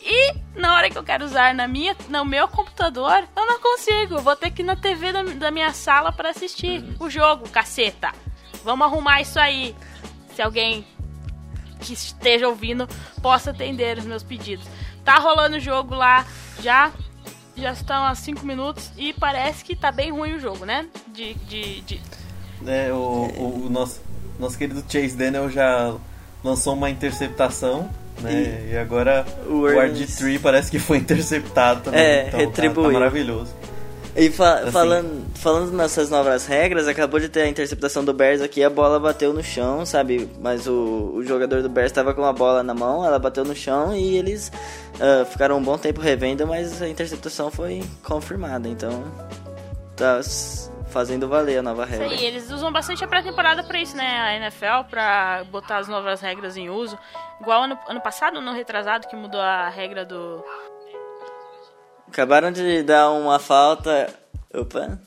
e 0.00 0.34
na 0.54 0.74
hora 0.74 0.88
que 0.88 0.96
eu 0.96 1.02
quero 1.02 1.24
usar 1.24 1.54
na 1.54 1.66
minha, 1.66 1.96
no 2.08 2.24
meu 2.24 2.48
computador, 2.48 3.28
eu 3.36 3.46
não 3.46 3.60
consigo. 3.60 4.14
Eu 4.14 4.22
vou 4.22 4.36
ter 4.36 4.50
que 4.50 4.62
ir 4.62 4.64
na 4.64 4.76
TV 4.76 5.12
da, 5.12 5.22
da 5.22 5.50
minha 5.50 5.72
sala 5.72 6.12
para 6.12 6.30
assistir 6.30 6.82
uhum. 6.82 6.96
o 7.00 7.10
jogo, 7.10 7.48
caceta. 7.48 8.12
Vamos 8.64 8.86
arrumar 8.86 9.20
isso 9.20 9.38
aí. 9.38 9.74
Se 10.34 10.40
alguém 10.40 10.86
que 11.80 11.92
esteja 11.92 12.48
ouvindo 12.48 12.88
possa 13.20 13.50
atender 13.50 13.98
os 13.98 14.04
meus 14.04 14.22
pedidos. 14.22 14.66
Tá 15.04 15.18
rolando 15.18 15.56
o 15.56 15.60
jogo 15.60 15.94
lá 15.94 16.26
já. 16.60 16.92
Já 17.56 17.72
estão 17.72 18.04
há 18.04 18.14
5 18.14 18.46
minutos 18.46 18.92
e 18.96 19.12
parece 19.12 19.64
que 19.64 19.74
tá 19.74 19.90
bem 19.90 20.12
ruim 20.12 20.34
o 20.34 20.40
jogo, 20.40 20.64
né? 20.64 20.88
De. 21.08 21.34
de, 21.34 21.80
de... 21.80 22.00
É, 22.64 22.92
o, 22.92 22.96
o, 22.96 23.66
o 23.66 23.70
nosso, 23.70 24.00
nosso 24.38 24.56
querido 24.56 24.82
Chase 24.88 25.16
Daniel 25.16 25.50
já 25.50 25.94
lançou 26.42 26.74
uma 26.74 26.90
interceptação. 26.90 27.88
Né? 28.20 28.66
E, 28.70 28.72
e 28.72 28.76
agora 28.76 29.24
o, 29.46 29.60
o 29.60 29.66
RG3 29.66 30.40
parece 30.40 30.70
que 30.70 30.78
foi 30.78 30.98
interceptado 30.98 31.82
também. 31.82 32.00
É, 32.00 32.28
então, 32.28 32.40
retribuiu. 32.40 32.86
Tá, 32.86 32.92
tá 32.92 32.98
maravilhoso. 32.98 33.54
E 34.18 34.30
fa 34.30 34.54
assim. 34.54 34.72
falando, 34.72 35.26
falando 35.36 35.72
nessas 35.72 36.10
novas 36.10 36.44
regras, 36.44 36.88
acabou 36.88 37.20
de 37.20 37.28
ter 37.28 37.42
a 37.42 37.48
interceptação 37.48 38.04
do 38.04 38.12
Bears 38.12 38.40
aqui, 38.40 38.64
a 38.64 38.68
bola 38.68 38.98
bateu 38.98 39.32
no 39.32 39.44
chão, 39.44 39.86
sabe? 39.86 40.28
Mas 40.40 40.66
o, 40.66 41.12
o 41.14 41.24
jogador 41.24 41.62
do 41.62 41.68
Bears 41.68 41.92
estava 41.92 42.12
com 42.12 42.24
a 42.24 42.32
bola 42.32 42.64
na 42.64 42.74
mão, 42.74 43.04
ela 43.04 43.18
bateu 43.20 43.44
no 43.44 43.54
chão 43.54 43.94
e 43.94 44.16
eles 44.16 44.50
uh, 44.96 45.24
ficaram 45.26 45.58
um 45.58 45.62
bom 45.62 45.78
tempo 45.78 46.00
revendo, 46.00 46.44
mas 46.48 46.82
a 46.82 46.88
interceptação 46.88 47.48
foi 47.48 47.80
confirmada, 48.02 48.68
então 48.68 49.04
tá 49.94 50.20
fazendo 50.88 51.28
valer 51.28 51.58
a 51.58 51.62
nova 51.62 51.84
regra. 51.84 52.14
Eles 52.14 52.50
usam 52.50 52.72
bastante 52.72 53.04
a 53.04 53.08
pré-temporada 53.08 53.62
para 53.62 53.80
isso, 53.80 53.96
né? 53.96 54.18
A 54.20 54.34
NFL, 54.36 54.88
para 54.90 55.44
botar 55.50 55.78
as 55.78 55.88
novas 55.88 56.20
regras 56.20 56.56
em 56.56 56.70
uso. 56.70 56.98
Igual 57.40 57.64
ano, 57.64 57.78
ano 57.88 58.00
passado, 58.00 58.40
no 58.40 58.52
retrasado, 58.52 59.06
que 59.06 59.16
mudou 59.16 59.40
a 59.40 59.68
regra 59.68 60.04
do 60.04 60.44
Acabaram 62.08 62.50
de 62.50 62.82
dar 62.82 63.10
uma 63.10 63.38
falta. 63.38 64.08
Opa! 64.52 64.98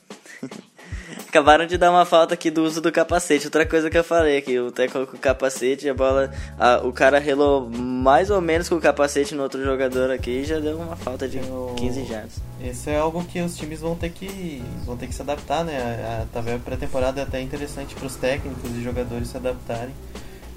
Acabaram 1.32 1.64
de 1.64 1.78
dar 1.78 1.90
uma 1.90 2.04
falta 2.04 2.34
aqui 2.34 2.50
do 2.50 2.62
uso 2.62 2.78
do 2.78 2.92
capacete. 2.92 3.46
Outra 3.46 3.64
coisa 3.64 3.88
que 3.88 3.96
eu 3.96 4.04
falei 4.04 4.36
aqui, 4.36 4.58
o 4.58 4.70
Teco 4.70 5.06
com 5.06 5.16
o 5.16 5.18
capacete, 5.18 5.88
a 5.88 5.94
bola. 5.94 6.30
A, 6.58 6.86
o 6.86 6.92
cara 6.92 7.18
relou 7.18 7.70
mais 7.70 8.28
ou 8.28 8.38
menos 8.42 8.68
com 8.68 8.74
o 8.74 8.80
capacete 8.82 9.34
no 9.34 9.42
outro 9.42 9.64
jogador 9.64 10.10
aqui 10.10 10.30
e 10.30 10.44
já 10.44 10.58
deu 10.58 10.76
uma 10.76 10.94
falta 10.94 11.26
de 11.26 11.38
eu, 11.38 11.74
15 11.78 12.04
jardas. 12.04 12.34
Isso 12.60 12.90
é 12.90 12.98
algo 12.98 13.24
que 13.24 13.40
os 13.40 13.56
times 13.56 13.80
vão 13.80 13.96
ter 13.96 14.10
que. 14.10 14.62
vão 14.84 14.94
ter 14.94 15.06
que 15.06 15.14
se 15.14 15.22
adaptar, 15.22 15.64
né? 15.64 15.78
A, 15.78 16.22
a 16.24 16.26
tabela 16.26 16.60
pré-temporada 16.62 17.22
é 17.22 17.24
até 17.24 17.40
interessante 17.40 17.94
para 17.94 18.06
os 18.06 18.16
técnicos 18.16 18.70
e 18.70 18.82
jogadores 18.82 19.28
se 19.28 19.36
adaptarem. 19.38 19.94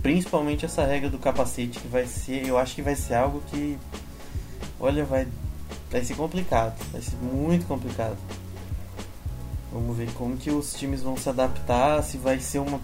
Principalmente 0.02 0.66
essa 0.66 0.84
regra 0.84 1.10
do 1.10 1.18
capacete, 1.18 1.80
que 1.80 1.88
vai 1.88 2.06
ser. 2.06 2.46
Eu 2.46 2.58
acho 2.58 2.76
que 2.76 2.82
vai 2.82 2.98
ser 2.98 3.14
algo 3.14 3.42
que. 3.50 3.78
Olha, 4.78 5.06
vai 5.06 5.26
vai 5.90 6.04
ser 6.04 6.16
complicado, 6.16 6.76
vai 6.92 7.02
ser 7.02 7.16
muito 7.16 7.66
complicado. 7.66 8.18
Vamos 9.76 9.98
ver 9.98 10.10
como 10.14 10.38
que 10.38 10.50
os 10.50 10.74
times 10.74 11.04
vão 11.04 11.18
se 11.18 11.28
adaptar, 11.28 12.02
se 12.02 12.18
vai 12.18 12.40
ser 12.40 12.60
uma 12.60 12.80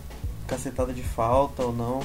cacetada 0.46 0.92
de 0.92 1.02
falta 1.02 1.64
ou 1.64 1.72
não. 1.72 2.02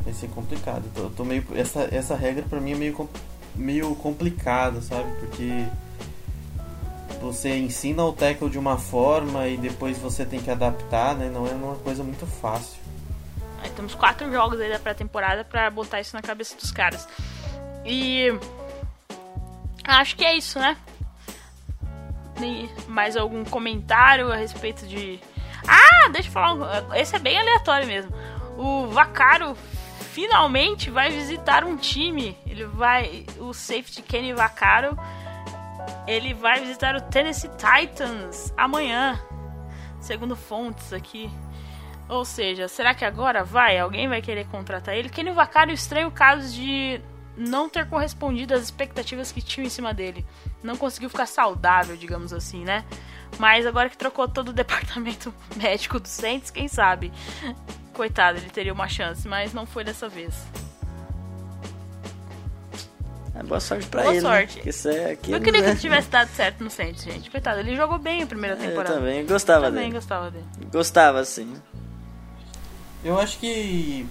Vai 0.00 0.14
ser 0.14 0.28
complicado. 0.28 0.84
Eu 0.96 1.10
tô 1.10 1.22
meio 1.22 1.44
essa 1.54 1.86
essa 1.92 2.16
regra 2.16 2.46
para 2.48 2.60
mim 2.60 2.72
é 2.72 2.76
meio 2.76 3.10
meio 3.54 3.94
complicada, 3.96 4.80
sabe? 4.80 5.12
Porque 5.20 5.66
você 7.20 7.58
ensina 7.58 8.02
o 8.02 8.12
tackle 8.14 8.48
de 8.48 8.58
uma 8.58 8.78
forma 8.78 9.46
e 9.46 9.58
depois 9.58 9.98
você 9.98 10.24
tem 10.24 10.40
que 10.40 10.50
adaptar, 10.50 11.14
né? 11.14 11.28
Não 11.28 11.46
é 11.46 11.50
uma 11.50 11.76
coisa 11.76 12.02
muito 12.02 12.26
fácil. 12.26 12.78
Aí 13.62 13.68
temos 13.72 13.94
quatro 13.94 14.32
jogos 14.32 14.58
aí 14.60 14.70
da 14.70 14.78
pré-temporada 14.78 15.44
para 15.44 15.68
botar 15.70 16.00
isso 16.00 16.16
na 16.16 16.22
cabeça 16.22 16.56
dos 16.56 16.70
caras. 16.70 17.06
E 17.84 18.32
Acho 19.88 20.16
que 20.16 20.24
é 20.24 20.36
isso, 20.36 20.58
né? 20.58 20.76
Mais 22.86 23.16
algum 23.16 23.44
comentário 23.44 24.32
a 24.32 24.36
respeito 24.36 24.86
de. 24.86 25.20
Ah, 25.66 26.08
deixa 26.10 26.28
eu 26.28 26.32
falar. 26.32 26.96
Esse 26.96 27.16
é 27.16 27.18
bem 27.18 27.38
aleatório 27.38 27.86
mesmo. 27.86 28.12
O 28.56 28.86
Vacaro 28.88 29.54
finalmente 30.12 30.90
vai 30.90 31.10
visitar 31.10 31.64
um 31.64 31.76
time. 31.76 32.36
Ele 32.46 32.64
vai. 32.64 33.26
O 33.38 33.52
safety 33.52 34.02
Kenny 34.02 34.32
Vacaro. 34.32 34.98
Ele 36.06 36.34
vai 36.34 36.60
visitar 36.60 36.96
o 36.96 37.00
Tennessee 37.00 37.50
Titans 37.50 38.52
amanhã. 38.56 39.20
Segundo 40.00 40.34
fontes 40.36 40.92
aqui. 40.92 41.30
Ou 42.08 42.24
seja, 42.24 42.68
será 42.68 42.94
que 42.94 43.04
agora 43.04 43.44
vai? 43.44 43.78
Alguém 43.78 44.08
vai 44.08 44.22
querer 44.22 44.46
contratar 44.46 44.94
ele? 44.94 45.10
Kenny 45.10 45.30
Vacaro 45.30 45.70
estranho 45.70 46.10
caso 46.10 46.54
de 46.54 47.00
não 47.38 47.68
ter 47.68 47.88
correspondido 47.88 48.52
às 48.52 48.62
expectativas 48.62 49.30
que 49.30 49.40
tinham 49.40 49.66
em 49.66 49.70
cima 49.70 49.94
dele. 49.94 50.26
Não 50.62 50.76
conseguiu 50.76 51.08
ficar 51.08 51.26
saudável, 51.26 51.96
digamos 51.96 52.32
assim, 52.32 52.64
né? 52.64 52.84
Mas 53.38 53.66
agora 53.66 53.88
que 53.88 53.96
trocou 53.96 54.28
todo 54.28 54.48
o 54.48 54.52
departamento 54.54 55.32
médico 55.56 56.00
do 56.00 56.08
Saints, 56.08 56.50
quem 56.50 56.68
sabe? 56.68 57.12
Coitado, 57.92 58.38
ele 58.38 58.50
teria 58.50 58.72
uma 58.72 58.88
chance, 58.88 59.26
mas 59.26 59.52
não 59.52 59.66
foi 59.66 59.84
dessa 59.84 60.08
vez. 60.08 60.34
É, 63.34 63.42
boa 63.42 63.60
sorte 63.60 63.86
pra 63.86 64.02
boa 64.02 64.14
ele. 64.14 64.20
Boa 64.20 64.32
sorte. 64.34 64.56
Né? 64.56 64.62
Isso 64.66 64.88
é 64.88 65.12
aquilo, 65.12 65.36
eu 65.36 65.40
queria 65.40 65.62
né? 65.62 65.74
que 65.74 65.80
tivesse 65.80 66.08
dado 66.08 66.28
certo 66.34 66.64
no 66.64 66.70
Saints, 66.70 67.04
gente. 67.04 67.30
Coitado, 67.30 67.60
ele 67.60 67.76
jogou 67.76 67.98
bem 67.98 68.22
a 68.22 68.26
primeira 68.26 68.56
temporada. 68.56 68.94
Eu 68.94 68.98
também 68.98 69.26
gostava 69.26 69.66
eu 69.66 69.70
também 69.70 69.84
dele. 69.84 69.94
gostava 69.94 70.30
dele. 70.30 70.46
Gostava, 70.72 71.24
sim. 71.24 71.54
Eu 73.04 73.18
acho 73.18 73.38
que. 73.38 74.06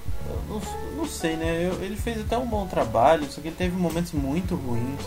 Não, 0.48 0.62
não 0.96 1.06
sei, 1.06 1.36
né? 1.36 1.68
Eu, 1.68 1.84
ele 1.84 1.96
fez 1.96 2.22
até 2.22 2.38
um 2.38 2.48
bom 2.48 2.66
trabalho, 2.68 3.30
só 3.30 3.42
que 3.42 3.50
ele 3.50 3.56
teve 3.56 3.76
momentos 3.76 4.12
muito 4.14 4.56
ruins. 4.56 5.02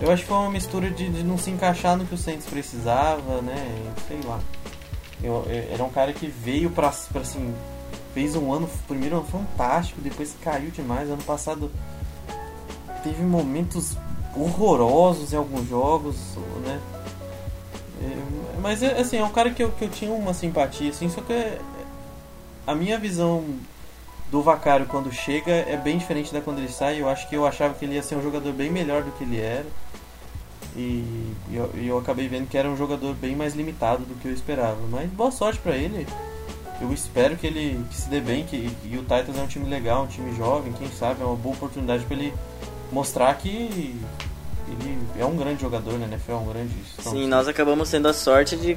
Eu 0.00 0.12
acho 0.12 0.22
que 0.22 0.28
foi 0.28 0.36
uma 0.36 0.50
mistura 0.50 0.90
de, 0.90 1.08
de 1.08 1.24
não 1.24 1.36
se 1.36 1.50
encaixar 1.50 1.96
no 1.96 2.06
que 2.06 2.14
o 2.14 2.18
Saints 2.18 2.46
precisava, 2.46 3.40
né? 3.42 3.92
Sei 4.06 4.20
lá. 4.24 4.38
Eu, 5.22 5.44
eu, 5.48 5.72
era 5.72 5.82
um 5.82 5.90
cara 5.90 6.12
que 6.12 6.26
veio 6.26 6.70
pra, 6.70 6.92
pra 7.12 7.22
assim. 7.22 7.54
Fez 8.14 8.34
um 8.34 8.52
ano, 8.52 8.68
primeiro 8.86 9.16
ano 9.16 9.26
fantástico, 9.26 10.00
depois 10.00 10.34
caiu 10.42 10.70
demais. 10.70 11.08
Ano 11.08 11.22
passado 11.22 11.70
teve 13.02 13.22
momentos 13.22 13.96
horrorosos 14.36 15.32
em 15.32 15.36
alguns 15.36 15.68
jogos, 15.68 16.16
né? 16.64 16.80
É, 18.00 18.60
mas 18.60 18.82
assim, 18.82 19.18
é 19.18 19.24
um 19.24 19.30
cara 19.30 19.50
que 19.50 19.62
eu, 19.62 19.70
que 19.72 19.84
eu 19.84 19.88
tinha 19.88 20.12
uma 20.12 20.32
simpatia, 20.32 20.90
assim, 20.90 21.08
só 21.08 21.20
que 21.20 21.32
a 22.68 22.74
minha 22.74 22.98
visão 22.98 23.42
do 24.30 24.42
Vacário 24.42 24.84
quando 24.84 25.10
chega 25.10 25.50
é 25.50 25.74
bem 25.74 25.96
diferente 25.96 26.30
da 26.30 26.42
quando 26.42 26.58
ele 26.58 26.68
sai. 26.68 27.00
Eu 27.00 27.08
acho 27.08 27.26
que 27.26 27.34
eu 27.34 27.46
achava 27.46 27.72
que 27.72 27.82
ele 27.86 27.94
ia 27.94 28.02
ser 28.02 28.14
um 28.16 28.22
jogador 28.22 28.52
bem 28.52 28.70
melhor 28.70 29.02
do 29.02 29.10
que 29.12 29.24
ele 29.24 29.40
era. 29.40 29.64
E 30.76 31.32
eu, 31.50 31.70
eu 31.74 31.96
acabei 31.96 32.28
vendo 32.28 32.46
que 32.46 32.58
era 32.58 32.68
um 32.68 32.76
jogador 32.76 33.14
bem 33.14 33.34
mais 33.34 33.54
limitado 33.54 34.04
do 34.04 34.14
que 34.16 34.28
eu 34.28 34.34
esperava. 34.34 34.76
Mas 34.90 35.10
boa 35.10 35.30
sorte 35.30 35.58
para 35.60 35.74
ele. 35.74 36.06
eu 36.82 36.92
espero 36.92 37.38
que 37.38 37.46
ele 37.46 37.82
que 37.88 37.96
se 37.96 38.10
dê 38.10 38.20
bem, 38.20 38.44
que 38.44 38.70
e 38.84 38.98
o 38.98 39.00
Titans 39.00 39.38
é 39.38 39.40
um 39.40 39.46
time 39.46 39.66
legal, 39.66 40.04
um 40.04 40.06
time 40.06 40.36
jovem, 40.36 40.70
quem 40.74 40.90
sabe 40.90 41.22
é 41.22 41.24
uma 41.24 41.36
boa 41.36 41.54
oportunidade 41.54 42.04
para 42.04 42.16
ele 42.16 42.34
mostrar 42.92 43.34
que 43.38 43.98
ele 44.72 44.98
é 45.18 45.24
um 45.24 45.36
grande 45.36 45.62
jogador, 45.62 45.94
né? 45.94 46.06
NFL 46.06 46.32
é 46.32 46.34
um 46.34 46.46
grande. 46.46 46.74
Sim, 47.00 47.26
nós 47.26 47.48
acabamos 47.48 47.90
tendo 47.90 48.08
a 48.08 48.12
sorte 48.12 48.56
de 48.56 48.76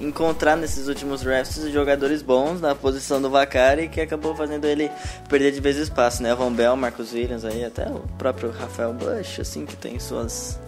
encontrar 0.00 0.56
nesses 0.56 0.88
últimos 0.88 1.22
drafts 1.22 1.70
jogadores 1.72 2.22
bons 2.22 2.60
na 2.60 2.74
posição 2.74 3.20
do 3.20 3.30
Vacari 3.30 3.88
que 3.88 4.00
acabou 4.00 4.34
fazendo 4.34 4.64
ele 4.64 4.90
perder 5.28 5.52
de 5.52 5.60
vez 5.60 5.76
espaço, 5.76 6.22
né? 6.22 6.34
Von 6.34 6.52
Bell, 6.52 6.76
Marcos 6.76 7.12
Williams 7.12 7.44
aí, 7.44 7.64
até 7.64 7.88
o 7.88 8.00
próprio 8.18 8.50
Rafael 8.50 8.92
Bush, 8.92 9.40
assim, 9.40 9.64
que 9.64 9.76
tem 9.76 9.98
suas 9.98 10.58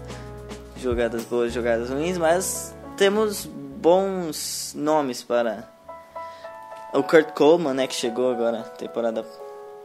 jogadas 0.77 1.25
boas, 1.25 1.53
jogadas 1.53 1.91
ruins, 1.91 2.16
mas 2.16 2.75
temos 2.97 3.47
bons 3.47 4.73
nomes 4.77 5.23
para 5.23 5.68
o 6.93 7.03
Kurt 7.03 7.33
Coleman, 7.33 7.75
né, 7.75 7.87
que 7.87 7.95
chegou 7.95 8.31
agora, 8.31 8.62
temporada 8.79 9.25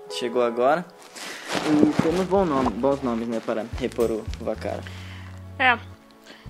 chegou 0.09 0.41
agora. 0.41 0.85
E 1.67 2.01
temos 2.01 2.27
bom 2.27 2.45
nome, 2.45 2.69
bons 2.69 3.01
nomes, 3.01 3.27
né, 3.27 3.41
para 3.43 3.65
repor 3.79 4.11
o 4.11 4.25
Vacara. 4.39 4.83
É, 5.57 5.77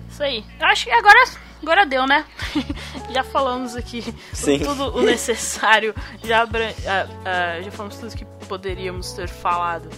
isso 0.08 0.22
aí. 0.22 0.44
Eu 0.58 0.66
acho 0.66 0.84
que 0.84 0.90
agora, 0.90 1.24
agora 1.62 1.86
deu, 1.86 2.06
né? 2.06 2.24
já 3.12 3.22
falamos 3.22 3.76
aqui 3.76 4.02
Sim. 4.32 4.58
tudo 4.58 4.96
o 4.96 5.02
necessário, 5.02 5.94
já, 6.22 6.44
uh, 6.44 6.48
uh, 6.48 7.62
já 7.62 7.70
falamos 7.70 7.96
tudo 7.96 8.16
que 8.16 8.24
poderíamos 8.46 9.12
ter 9.12 9.28
falado. 9.28 9.88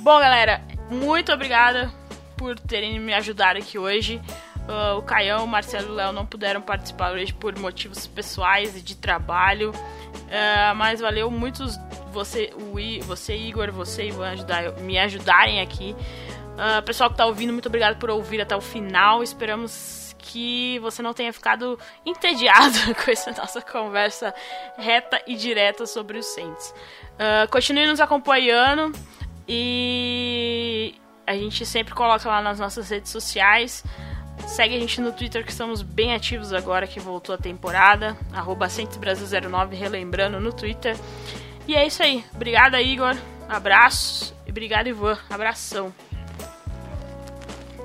Bom, 0.00 0.18
galera, 0.18 0.62
muito 0.90 1.32
obrigada 1.32 1.92
por 2.36 2.58
terem 2.58 2.98
me 3.00 3.12
ajudado 3.12 3.58
aqui 3.58 3.78
hoje. 3.78 4.20
Uh, 4.68 4.98
o 4.98 5.02
Caião, 5.02 5.44
o 5.44 5.48
Marcelo 5.48 5.88
e 5.88 5.90
o 5.90 5.94
Léo 5.94 6.12
não 6.12 6.26
puderam 6.26 6.60
participar 6.60 7.12
hoje 7.12 7.32
por 7.32 7.58
motivos 7.58 8.06
pessoais 8.06 8.76
e 8.76 8.82
de 8.82 8.94
trabalho. 8.96 9.72
Uh, 9.72 10.74
mas 10.76 11.00
valeu 11.00 11.30
muito 11.30 11.64
você, 12.12 12.52
o 12.56 12.78
I, 12.78 13.00
você, 13.00 13.36
Igor, 13.36 13.70
você 13.72 14.08
e 14.08 14.22
ajudar, 14.24 14.72
me 14.80 14.98
ajudarem 14.98 15.60
aqui. 15.60 15.94
Uh, 16.54 16.82
pessoal 16.82 17.08
que 17.08 17.14
está 17.14 17.26
ouvindo, 17.26 17.52
muito 17.52 17.66
obrigado 17.66 17.98
por 17.98 18.10
ouvir 18.10 18.40
até 18.40 18.56
o 18.56 18.60
final. 18.60 19.22
Esperamos 19.22 20.14
que 20.18 20.78
você 20.80 21.00
não 21.00 21.14
tenha 21.14 21.32
ficado 21.32 21.78
entediado 22.04 22.76
com 23.02 23.10
essa 23.10 23.30
nossa 23.32 23.62
conversa 23.62 24.34
reta 24.76 25.22
e 25.26 25.36
direta 25.36 25.86
sobre 25.86 26.18
os 26.18 26.26
Saints. 26.26 26.74
Uh, 27.14 27.50
continue 27.50 27.86
nos 27.86 28.00
acompanhando 28.00 28.92
e 29.46 30.94
a 31.26 31.34
gente 31.34 31.64
sempre 31.64 31.94
coloca 31.94 32.28
lá 32.28 32.42
nas 32.42 32.58
nossas 32.58 32.90
redes 32.90 33.10
sociais. 33.10 33.84
Segue 34.46 34.76
a 34.76 34.80
gente 34.80 35.00
no 35.00 35.12
Twitter 35.12 35.44
que 35.44 35.50
estamos 35.50 35.82
bem 35.82 36.14
ativos 36.14 36.52
agora 36.52 36.86
que 36.86 37.00
voltou 37.00 37.34
a 37.34 37.38
temporada. 37.38 38.16
Arroba 38.32 38.66
Brasil09, 38.66 39.74
relembrando 39.74 40.40
no 40.40 40.52
Twitter. 40.52 40.96
E 41.68 41.76
é 41.76 41.86
isso 41.86 42.02
aí. 42.02 42.24
Obrigada, 42.34 42.80
Igor. 42.80 43.14
Abraço. 43.46 44.34
E 44.46 44.50
obrigado, 44.50 44.86
Ivan. 44.86 45.18
Abração. 45.28 45.94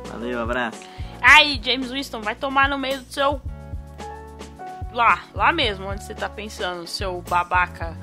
Valeu, 0.05 0.41
abraço. 0.41 0.79
Aí, 1.21 1.59
James 1.61 1.91
Winston, 1.91 2.21
vai 2.21 2.33
tomar 2.33 2.69
no 2.69 2.77
meio 2.77 2.99
do 3.01 3.11
seu. 3.11 3.41
Lá, 4.93 5.23
lá 5.33 5.51
mesmo, 5.51 5.87
onde 5.87 6.01
você 6.01 6.15
tá 6.15 6.29
pensando, 6.29 6.87
seu 6.87 7.21
babaca 7.23 7.97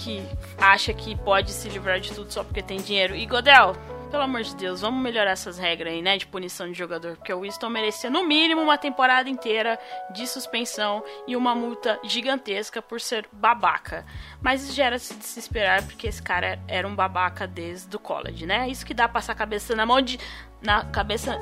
que 0.00 0.26
acha 0.58 0.92
que 0.92 1.14
pode 1.16 1.52
se 1.52 1.68
livrar 1.68 2.00
de 2.00 2.12
tudo 2.12 2.32
só 2.32 2.42
porque 2.42 2.62
tem 2.62 2.78
dinheiro. 2.80 3.14
E 3.14 3.24
Godel, 3.24 3.76
pelo 4.08 4.22
amor 4.22 4.42
de 4.42 4.54
Deus, 4.56 4.80
vamos 4.80 5.02
melhorar 5.02 5.32
essas 5.32 5.58
regras 5.58 5.92
aí, 5.92 6.02
né? 6.02 6.16
De 6.16 6.26
punição 6.26 6.70
de 6.70 6.76
jogador. 6.76 7.16
Porque 7.16 7.32
o 7.32 7.40
Winston 7.42 7.68
merecia 7.68 8.10
no 8.10 8.24
mínimo 8.26 8.60
uma 8.60 8.78
temporada 8.78 9.28
inteira 9.28 9.78
de 10.12 10.26
suspensão 10.26 11.02
e 11.26 11.36
uma 11.36 11.54
multa 11.54 11.98
gigantesca 12.04 12.82
por 12.82 13.00
ser 13.00 13.28
babaca. 13.30 14.04
Mas 14.40 14.64
isso 14.64 14.72
já 14.72 14.86
era 14.86 14.96
de 14.96 15.04
se 15.04 15.38
esperar, 15.38 15.82
porque 15.82 16.06
esse 16.06 16.22
cara 16.22 16.58
era 16.66 16.86
um 16.86 16.94
babaca 16.94 17.46
desde 17.46 17.94
o 17.94 17.98
college, 17.98 18.46
né? 18.46 18.68
Isso 18.68 18.84
que 18.84 18.94
dá 18.94 19.08
passar 19.08 19.32
a 19.32 19.36
cabeça 19.36 19.74
na 19.76 19.86
mão 19.86 20.00
de. 20.00 20.18
Na 20.62 20.84
cabeça. 20.86 21.38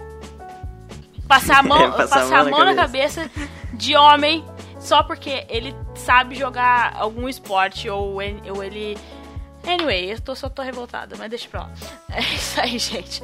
Passar 1.29 1.59
a 1.59 1.63
mão, 1.63 1.93
passar, 1.93 2.21
passar 2.21 2.41
a 2.41 2.45
mão, 2.45 2.65
na, 2.65 2.75
cabeça. 2.75 3.23
na 3.23 3.29
cabeça 3.29 3.57
de 3.73 3.97
homem 3.97 4.45
só 4.79 5.03
porque 5.03 5.45
ele 5.49 5.75
sabe 5.95 6.35
jogar 6.35 6.95
algum 6.97 7.29
esporte 7.29 7.89
ou, 7.89 8.15
ou 8.15 8.63
ele 8.63 8.97
Anyway, 9.67 10.13
eu 10.13 10.21
tô, 10.21 10.35
só 10.35 10.49
tô 10.49 10.63
revoltada, 10.63 11.17
mas 11.17 11.29
deixa 11.29 11.49
pra 11.49 11.63
lá. 11.63 11.71
É 12.09 12.21
isso 12.21 12.61
aí, 12.61 12.79
gente. 12.79 13.23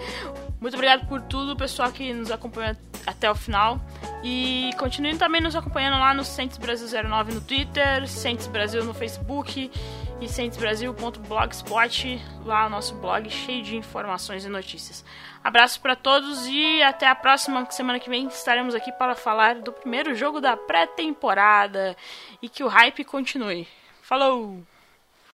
Muito 0.60 0.74
obrigado 0.74 1.06
por 1.06 1.20
tudo, 1.22 1.56
pessoal 1.56 1.90
que 1.90 2.12
nos 2.12 2.30
acompanha 2.30 2.76
até 3.06 3.30
o 3.30 3.34
final. 3.34 3.80
E 4.22 4.70
continuem 4.76 5.16
também 5.16 5.40
nos 5.40 5.56
acompanhando 5.56 5.98
lá 5.98 6.12
no 6.12 6.24
Centes 6.24 6.58
Brasil 6.58 6.86
09 7.02 7.32
no 7.32 7.40
Twitter, 7.40 8.06
Centes 8.06 8.46
Brasil 8.46 8.84
no 8.84 8.92
Facebook 8.92 9.70
e 10.20 10.28
centesbrasil.blogspot, 10.28 12.22
lá 12.44 12.66
o 12.66 12.70
nosso 12.70 12.94
blog 12.94 13.28
cheio 13.28 13.62
de 13.62 13.76
informações 13.76 14.44
e 14.44 14.48
notícias. 14.48 15.04
Abraço 15.42 15.80
para 15.80 15.96
todos 15.96 16.46
e 16.46 16.80
até 16.82 17.08
a 17.08 17.14
próxima 17.14 17.68
semana 17.70 17.98
que 17.98 18.08
vem 18.08 18.28
estaremos 18.28 18.74
aqui 18.74 18.92
para 18.92 19.16
falar 19.16 19.56
do 19.56 19.72
primeiro 19.72 20.14
jogo 20.14 20.40
da 20.40 20.56
pré-temporada 20.56 21.96
e 22.40 22.48
que 22.48 22.62
o 22.62 22.68
hype 22.68 23.02
continue. 23.04 23.66
Falou! 24.00 24.62